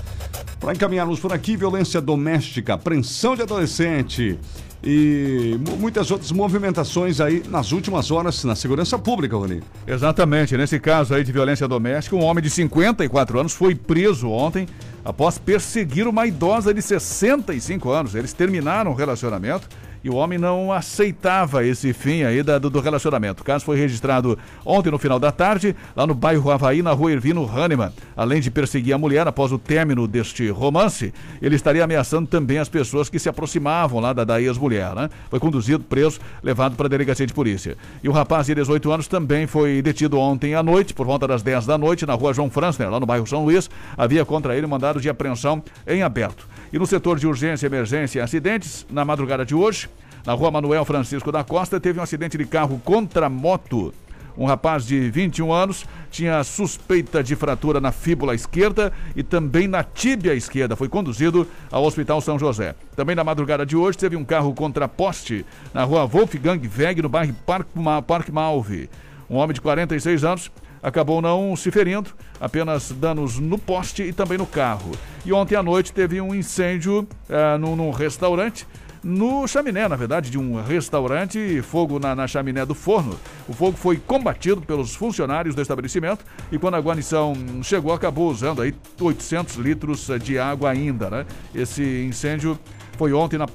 Para 0.59 0.73
encaminharmos 0.73 1.19
por 1.19 1.31
aqui, 1.31 1.55
violência 1.55 2.01
doméstica, 2.01 2.73
apreensão 2.73 3.35
de 3.35 3.43
adolescente 3.43 4.39
e 4.83 5.57
mu- 5.67 5.75
muitas 5.77 6.09
outras 6.11 6.31
movimentações 6.31 7.19
aí 7.19 7.43
nas 7.49 7.71
últimas 7.71 8.11
horas 8.11 8.43
na 8.43 8.55
segurança 8.55 8.97
pública, 8.97 9.35
Rony. 9.35 9.61
Exatamente. 9.85 10.55
Nesse 10.55 10.79
caso 10.79 11.13
aí 11.13 11.23
de 11.23 11.31
violência 11.31 11.67
doméstica, 11.67 12.15
um 12.15 12.23
homem 12.23 12.43
de 12.43 12.49
54 12.49 13.39
anos 13.39 13.53
foi 13.53 13.75
preso 13.75 14.29
ontem 14.29 14.67
após 15.03 15.37
perseguir 15.37 16.07
uma 16.07 16.25
idosa 16.27 16.73
de 16.73 16.81
65 16.81 17.89
anos. 17.89 18.15
Eles 18.15 18.31
terminaram 18.33 18.91
o 18.91 18.95
relacionamento 18.95 19.67
e 20.01 20.09
o 20.09 20.15
homem 20.15 20.39
não 20.39 20.71
aceitava 20.71 21.65
esse 21.65 21.91
fim 21.91 22.23
aí 22.23 22.41
da- 22.41 22.57
do, 22.57 22.69
do 22.69 22.79
relacionamento. 22.79 23.41
O 23.41 23.45
caso 23.45 23.65
foi 23.65 23.77
registrado 23.77 24.39
ontem 24.65 24.89
no 24.91 24.97
final 24.97 25.19
da 25.19 25.29
tarde, 25.29 25.75
lá 25.93 26.07
no 26.07 26.13
bairro 26.13 26.49
Havaí, 26.51 26.81
na 26.81 26.93
rua 26.93 27.11
Ervino 27.11 27.43
Hahnemann. 27.45 27.91
Além 28.19 28.41
de 28.41 28.51
perseguir 28.51 28.91
a 28.91 28.97
mulher 28.97 29.25
após 29.29 29.49
o 29.49 29.57
término 29.57 30.05
deste 30.05 30.49
romance, 30.49 31.13
ele 31.41 31.55
estaria 31.55 31.81
ameaçando 31.81 32.27
também 32.27 32.57
as 32.57 32.67
pessoas 32.67 33.07
que 33.07 33.17
se 33.17 33.29
aproximavam 33.29 34.01
lá 34.01 34.11
da, 34.11 34.25
da 34.25 34.41
ex-mulher, 34.41 34.93
né? 34.93 35.09
Foi 35.29 35.39
conduzido, 35.39 35.85
preso, 35.85 36.19
levado 36.43 36.75
para 36.75 36.87
a 36.87 36.89
delegacia 36.89 37.25
de 37.25 37.33
polícia. 37.33 37.77
E 38.03 38.09
o 38.09 38.11
rapaz 38.11 38.47
de 38.47 38.55
18 38.55 38.91
anos 38.91 39.07
também 39.07 39.47
foi 39.47 39.81
detido 39.81 40.19
ontem 40.19 40.53
à 40.53 40.61
noite, 40.61 40.93
por 40.93 41.05
volta 41.05 41.25
das 41.29 41.41
10 41.41 41.65
da 41.65 41.77
noite, 41.77 42.05
na 42.05 42.13
rua 42.13 42.33
João 42.33 42.49
Franzner, 42.49 42.89
lá 42.89 42.99
no 42.99 43.05
bairro 43.05 43.25
São 43.25 43.45
Luís. 43.45 43.69
Havia 43.95 44.25
contra 44.25 44.53
ele 44.53 44.67
mandado 44.67 44.99
de 44.99 45.07
apreensão 45.07 45.63
em 45.87 46.03
aberto. 46.03 46.45
E 46.73 46.77
no 46.77 46.85
setor 46.85 47.17
de 47.17 47.25
urgência, 47.25 47.67
emergência 47.67 48.19
e 48.19 48.21
acidentes, 48.21 48.85
na 48.89 49.05
madrugada 49.05 49.45
de 49.45 49.55
hoje, 49.55 49.87
na 50.25 50.33
rua 50.33 50.51
Manuel 50.51 50.83
Francisco 50.83 51.31
da 51.31 51.45
Costa, 51.45 51.79
teve 51.79 52.01
um 52.01 52.03
acidente 52.03 52.37
de 52.37 52.43
carro 52.43 52.81
contra 52.83 53.29
moto. 53.29 53.93
Um 54.39 54.45
rapaz 54.45 54.85
de 54.85 55.09
21 55.11 55.51
anos 55.51 55.85
tinha 56.09 56.41
suspeita 56.45 57.21
de 57.21 57.35
fratura 57.35 57.81
na 57.81 57.91
fíbula 57.91 58.33
esquerda 58.33 58.89
e 59.13 59.21
também 59.21 59.67
na 59.67 59.83
tíbia 59.83 60.33
esquerda. 60.33 60.77
Foi 60.77 60.87
conduzido 60.87 61.45
ao 61.69 61.83
Hospital 61.83 62.21
São 62.21 62.39
José. 62.39 62.73
Também 62.95 63.17
na 63.17 63.23
madrugada 63.25 63.65
de 63.65 63.75
hoje 63.75 63.97
teve 63.97 64.15
um 64.15 64.23
carro 64.23 64.53
contra 64.53 64.87
poste 64.87 65.45
na 65.73 65.83
rua 65.83 66.05
Wolfgang 66.07 66.61
Weg, 66.77 67.01
no 67.01 67.09
bairro 67.09 67.35
Parque, 67.45 67.69
Parque 68.07 68.31
Malve. 68.31 68.89
Um 69.29 69.35
homem 69.35 69.53
de 69.53 69.59
46 69.59 70.23
anos 70.23 70.49
acabou 70.81 71.21
não 71.21 71.53
se 71.57 71.69
ferindo, 71.69 72.11
apenas 72.39 72.93
danos 72.93 73.37
no 73.37 73.57
poste 73.57 74.03
e 74.03 74.13
também 74.13 74.37
no 74.37 74.47
carro. 74.47 74.91
E 75.25 75.33
ontem 75.33 75.57
à 75.57 75.61
noite 75.61 75.91
teve 75.91 76.21
um 76.21 76.33
incêndio 76.33 77.05
eh, 77.29 77.57
num, 77.57 77.75
num 77.75 77.91
restaurante 77.91 78.65
no 79.03 79.47
chaminé, 79.47 79.87
na 79.87 79.95
verdade, 79.95 80.29
de 80.29 80.37
um 80.37 80.61
restaurante, 80.61 81.61
fogo 81.61 81.99
na, 81.99 82.15
na 82.15 82.27
chaminé 82.27 82.65
do 82.65 82.75
forno. 82.75 83.17
O 83.47 83.53
fogo 83.53 83.77
foi 83.77 83.97
combatido 83.97 84.61
pelos 84.61 84.95
funcionários 84.95 85.55
do 85.55 85.61
estabelecimento 85.61 86.25
e 86.51 86.57
quando 86.57 86.75
a 86.75 86.79
guarnição 86.79 87.33
chegou, 87.63 87.93
acabou 87.93 88.29
usando 88.29 88.61
aí 88.61 88.73
800 88.99 89.55
litros 89.55 90.09
de 90.21 90.37
água 90.37 90.69
ainda, 90.69 91.09
né? 91.09 91.25
Esse 91.53 92.05
incêndio 92.07 92.59
foi 92.99 93.13
ontem 93.13 93.37
na, 93.37 93.45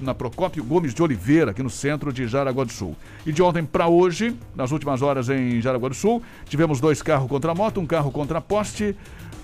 na 0.00 0.14
Procópio 0.14 0.62
Gomes 0.62 0.94
de 0.94 1.02
Oliveira, 1.02 1.50
aqui 1.50 1.60
no 1.60 1.68
centro 1.68 2.12
de 2.12 2.28
Jaraguá 2.28 2.62
do 2.62 2.70
Sul. 2.70 2.96
E 3.26 3.32
de 3.32 3.42
ontem 3.42 3.64
para 3.64 3.88
hoje, 3.88 4.36
nas 4.54 4.70
últimas 4.70 5.02
horas 5.02 5.28
em 5.28 5.60
Jaraguá 5.60 5.88
do 5.88 5.94
Sul, 5.96 6.22
tivemos 6.46 6.80
dois 6.80 7.02
carros 7.02 7.28
contra 7.28 7.52
moto, 7.52 7.80
um 7.80 7.86
carro 7.86 8.12
contra 8.12 8.40
poste, 8.40 8.96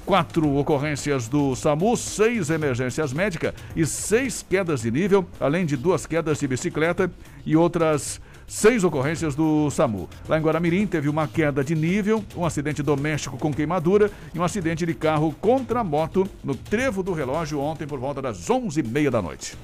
quatro 0.09 0.57
ocorrências 0.57 1.29
do 1.29 1.55
SAMU, 1.55 1.95
seis 1.95 2.49
emergências 2.49 3.13
médicas 3.13 3.53
e 3.77 3.85
seis 3.85 4.43
quedas 4.43 4.81
de 4.81 4.91
nível, 4.91 5.27
além 5.39 5.67
de 5.67 5.77
duas 5.77 6.07
quedas 6.07 6.41
de 6.41 6.49
bicicleta 6.49 7.13
e 7.45 7.55
outras 7.55 8.19
seis 8.47 8.85
ocorrências 8.85 9.35
do 9.35 9.71
SAMU. 9.71 10.09
Lá 10.27 10.39
em 10.39 10.41
Guaramirim 10.41 10.87
teve 10.87 11.11
uma 11.11 11.29
queda 11.29 11.63
de 11.63 11.75
nível, 11.75 12.25
um 12.35 12.47
acidente 12.47 12.83
doméstico 12.83 13.37
com 13.37 13.53
queimadura 13.53 14.11
e 14.35 14.39
um 14.39 14.43
acidente 14.43 14.87
de 14.87 14.95
carro 14.95 15.31
contra 15.43 15.85
moto 15.85 16.27
no 16.43 16.55
trevo 16.55 17.03
do 17.03 17.13
relógio 17.13 17.61
ontem 17.61 17.87
por 17.87 17.99
volta 17.99 18.23
das 18.23 18.49
11h30 18.49 19.11
da 19.11 19.21
noite. 19.21 19.59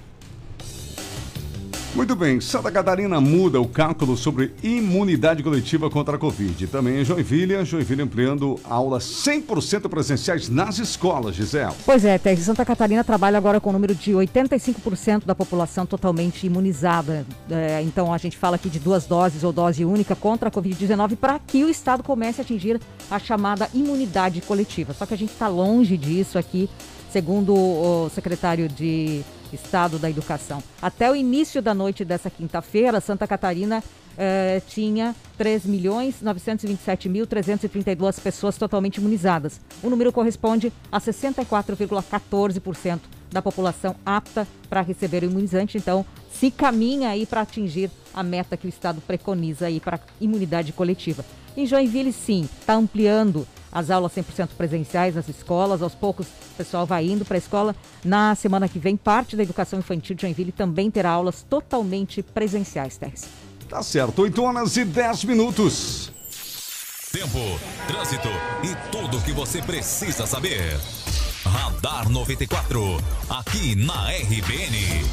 Muito 1.95 2.17
bem, 2.17 2.41
Santa 2.41 2.73
Catarina 2.73 3.21
muda 3.21 3.61
o 3.61 3.69
cálculo 3.69 4.17
sobre 4.17 4.53
imunidade 4.65 5.45
coletiva 5.45 5.89
contra 5.89 6.17
a 6.17 6.19
Covid. 6.19 6.67
Também 6.67 7.01
em 7.01 7.05
Joinville, 7.05 7.65
Joinville 7.65 8.03
ampliando 8.03 8.59
aulas 8.65 9.05
100% 9.05 9.89
presenciais 9.89 10.49
nas 10.49 10.81
escolas, 10.81 11.37
Gisele. 11.37 11.73
Pois 11.87 12.05
é, 12.05 12.19
Terry, 12.19 12.43
Santa 12.43 12.65
Catarina 12.65 13.05
trabalha 13.05 13.39
agora 13.39 13.61
com 13.61 13.71
o 13.71 13.73
número 13.73 13.95
de 13.95 14.11
85% 14.11 15.25
da 15.25 15.37
população 15.37 15.87
totalmente 15.87 16.45
imunizada. 16.45 17.25
É, 17.49 17.81
então 17.83 18.13
a 18.13 18.19
gente 18.19 18.37
fala 18.37 18.57
aqui 18.57 18.69
de 18.69 18.81
duas 18.81 19.07
doses 19.07 19.45
ou 19.45 19.53
dose 19.53 19.85
única 19.85 20.17
contra 20.17 20.49
a 20.49 20.53
Covid-19 20.53 21.15
para 21.15 21.39
que 21.39 21.63
o 21.63 21.71
Estado 21.71 22.03
comece 22.03 22.41
a 22.41 22.45
atingir 22.45 22.81
a 23.09 23.21
chamada 23.21 23.71
imunidade 23.73 24.41
coletiva. 24.41 24.93
Só 24.93 25.07
que 25.07 25.15
a 25.15 25.19
gente 25.19 25.31
está 25.31 25.47
longe 25.47 25.97
disso 25.97 26.39
aqui, 26.39 26.69
segundo 27.13 27.55
o 27.55 28.11
secretário 28.13 28.69
de 28.69 29.23
Estado 29.55 29.99
da 29.99 30.11
Educação. 30.11 30.63
Até 30.81 31.11
o 31.11 31.17
início 31.17 31.63
da 31.63 31.75
noite 31.75 32.05
dessa 32.05 32.31
quinta-feira, 32.31 33.01
Santa 33.01 33.27
Catarina 33.27 33.83
eh, 34.17 34.63
tinha 34.69 35.17
3.927.332 35.39 38.21
pessoas 38.21 38.57
totalmente 38.57 38.99
imunizadas. 38.99 39.61
O 39.83 39.91
número 39.91 40.13
corresponde 40.13 40.73
a 40.91 41.01
64,14% 41.01 43.01
da 43.33 43.43
população 43.43 43.97
apta 44.07 44.47
para 44.71 44.81
receber 44.81 45.25
o 45.25 45.27
imunizante. 45.27 45.77
Então, 45.77 46.07
se 46.31 46.49
caminha 46.51 47.11
aí 47.11 47.27
para 47.27 47.41
atingir 47.41 47.91
a 48.15 48.23
meta 48.23 48.57
que 48.57 48.67
o 48.67 48.69
Estado 48.69 49.01
preconiza 49.01 49.67
aí 49.67 49.81
para 49.81 49.99
imunidade 50.21 50.73
coletiva. 50.73 51.25
Em 51.57 51.67
Joinville, 51.67 52.13
sim, 52.13 52.49
está 52.61 52.75
ampliando 52.75 53.45
as 53.75 53.91
aulas 53.91 54.13
100% 54.13 54.51
presenciais 54.57 55.17
nas 55.17 55.29
escolas. 55.29 55.83
Aos 55.83 55.95
poucos, 55.95 56.27
o 56.27 56.57
pessoal 56.57 56.87
vai 56.87 57.05
indo 57.05 57.25
para 57.25 57.37
a 57.37 57.39
escola. 57.39 57.75
Na 58.05 58.35
semana 58.37 58.69
que 58.69 58.79
vem, 58.79 58.97
parte 58.97 59.37
da 59.37 59.43
educação 59.43 59.81
infantil 59.81 60.15
de 60.15 60.23
Joinville 60.23 60.53
também 60.53 60.91
terá 60.91 61.11
aulas 61.11 61.43
totalmente 61.43 62.23
presenciais, 62.23 62.97
Teres. 62.97 63.25
Tá 63.69 63.83
certo, 63.83 64.23
8 64.23 64.43
horas 64.43 64.77
e 64.77 64.85
10 64.85 65.25
minutos. 65.25 66.13
Tempo, 67.11 67.39
trânsito 67.87 68.29
e 68.63 68.91
tudo 68.91 69.19
o 69.19 69.23
que 69.23 69.33
você 69.33 69.61
precisa 69.61 70.27
saber. 70.27 70.79
Radar 71.45 72.09
94, 72.09 72.81
aqui 73.29 73.75
na 73.75 74.11
RBN. 74.11 75.05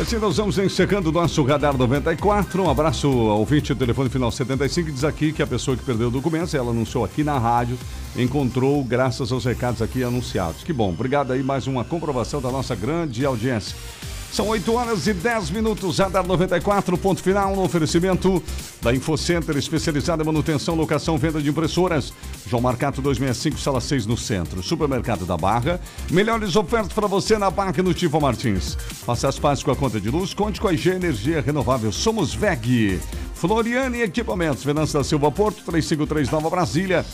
Assim 0.00 0.16
nós 0.16 0.38
vamos 0.38 0.56
encerrando 0.56 1.10
o 1.10 1.12
nosso 1.12 1.42
Radar 1.42 1.76
94. 1.76 2.62
Um 2.62 2.70
abraço 2.70 3.06
ao 3.06 3.38
ouvinte 3.38 3.74
do 3.74 3.78
telefone 3.78 4.08
final 4.08 4.32
75 4.32 4.86
que 4.86 4.92
diz 4.92 5.04
aqui 5.04 5.32
que 5.34 5.42
a 5.42 5.46
pessoa 5.46 5.76
que 5.76 5.84
perdeu 5.84 6.08
o 6.08 6.10
documento, 6.10 6.56
ela 6.56 6.70
anunciou 6.70 7.04
aqui 7.04 7.22
na 7.22 7.38
rádio, 7.38 7.78
encontrou 8.16 8.82
graças 8.82 9.30
aos 9.30 9.44
recados 9.44 9.82
aqui 9.82 10.02
anunciados. 10.02 10.64
Que 10.64 10.72
bom, 10.72 10.88
obrigado 10.88 11.32
aí, 11.32 11.42
mais 11.42 11.66
uma 11.66 11.84
comprovação 11.84 12.40
da 12.40 12.50
nossa 12.50 12.74
grande 12.74 13.24
audiência. 13.24 13.76
São 14.32 14.48
8 14.48 14.72
horas 14.72 15.06
e 15.06 15.12
10 15.12 15.50
minutos, 15.50 15.98
Radar 15.98 16.26
94, 16.26 16.96
ponto 16.96 17.22
final 17.22 17.54
no 17.54 17.62
oferecimento 17.62 18.42
da 18.80 18.94
InfoCenter, 18.94 19.54
especializada 19.58 20.22
em 20.22 20.26
manutenção, 20.26 20.74
locação, 20.74 21.18
venda 21.18 21.38
de 21.38 21.50
impressoras. 21.50 22.14
João 22.48 22.62
Marcato 22.62 23.02
265, 23.02 23.60
sala 23.60 23.78
6 23.78 24.06
no 24.06 24.16
centro. 24.16 24.62
Supermercado 24.62 25.26
da 25.26 25.36
Barra. 25.36 25.78
Melhores 26.10 26.56
ofertas 26.56 26.94
para 26.94 27.06
você 27.06 27.36
na 27.36 27.50
Barra 27.50 27.74
e 27.76 27.82
no 27.82 27.92
Tivo 27.92 28.18
Martins. 28.22 28.74
Faça 29.04 29.28
as 29.28 29.38
pazes 29.38 29.62
com 29.62 29.70
a 29.70 29.76
conta 29.76 30.00
de 30.00 30.08
luz, 30.08 30.32
conte 30.32 30.58
com 30.62 30.68
a 30.68 30.72
IG 30.72 30.88
Energia 30.88 31.42
Renovável. 31.42 31.92
Somos 31.92 32.32
VEG. 32.32 32.98
Floriane 33.34 34.00
Equipamentos, 34.00 34.64
Venâncio 34.64 34.98
da 34.98 35.04
Silva 35.04 35.30
Porto, 35.30 35.62
353 35.62 36.30
Nova 36.30 36.48
Brasília. 36.48 37.04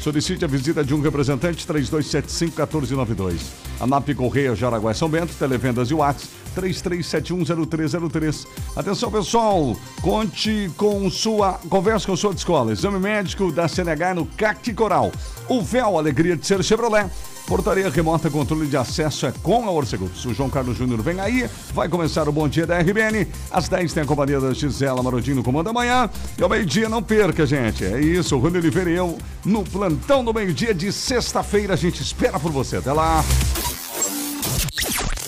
Solicite 0.00 0.44
a 0.46 0.48
visita 0.48 0.82
de 0.82 0.94
um 0.94 1.00
representante 1.02 1.66
3275-1492. 1.66 3.36
ANAP 3.80 4.14
Correia 4.14 4.54
Jaraguá 4.54 4.94
São 4.94 5.10
Bento, 5.10 5.34
Televendas 5.38 5.90
e 5.90 5.94
Whats 5.94 6.43
33710303. 6.54 8.46
Atenção 8.76 9.10
pessoal, 9.10 9.76
conte 10.00 10.70
com 10.76 11.10
sua, 11.10 11.60
converse 11.68 12.06
com 12.06 12.16
sua 12.16 12.32
escola. 12.32 12.72
Exame 12.72 12.98
médico 12.98 13.52
da 13.52 13.68
CNH 13.68 14.14
no 14.14 14.26
CAC 14.26 14.72
Coral. 14.74 15.12
O 15.48 15.60
véu, 15.60 15.98
alegria 15.98 16.36
de 16.36 16.46
ser 16.46 16.62
Chevrolet. 16.62 17.10
Portaria 17.46 17.90
remota, 17.90 18.30
controle 18.30 18.66
de 18.66 18.76
acesso 18.76 19.26
é 19.26 19.32
com 19.42 19.66
a 19.66 19.70
Orcegups. 19.70 20.24
O 20.24 20.32
João 20.32 20.48
Carlos 20.48 20.78
Júnior 20.78 21.02
vem 21.02 21.20
aí, 21.20 21.48
vai 21.74 21.90
começar 21.90 22.26
o 22.26 22.32
Bom 22.32 22.48
Dia 22.48 22.66
da 22.66 22.78
RBN. 22.78 23.26
Às 23.50 23.68
10 23.68 23.92
tem 23.92 24.02
a 24.02 24.06
companhia 24.06 24.40
da 24.40 24.54
Gisela 24.54 25.02
Marodinho 25.02 25.36
no 25.36 25.42
comando 25.42 25.66
da 25.66 25.72
manhã. 25.72 26.08
E 26.38 26.42
ao 26.42 26.48
meio-dia 26.48 26.88
não 26.88 27.02
perca, 27.02 27.44
gente. 27.44 27.84
É 27.84 28.00
isso, 28.00 28.34
o 28.34 28.38
Rony 28.38 28.58
Oliveira 28.58 28.90
e 28.90 28.94
eu 28.94 29.18
no 29.44 29.62
plantão 29.62 30.24
do 30.24 30.32
meio-dia 30.32 30.72
de 30.72 30.90
sexta-feira. 30.90 31.74
A 31.74 31.76
gente 31.76 32.00
espera 32.00 32.40
por 32.40 32.50
você. 32.50 32.78
Até 32.78 32.92
lá. 32.92 33.22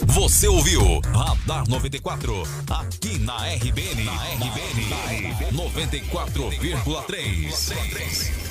Você 0.05 0.47
ouviu 0.47 1.01
Radar 1.01 1.67
94 1.69 2.43
aqui 2.71 3.19
na 3.19 3.35
RBN. 3.55 4.05
Na 4.05 4.13
RBN 4.35 5.35
94,3. 5.53 8.47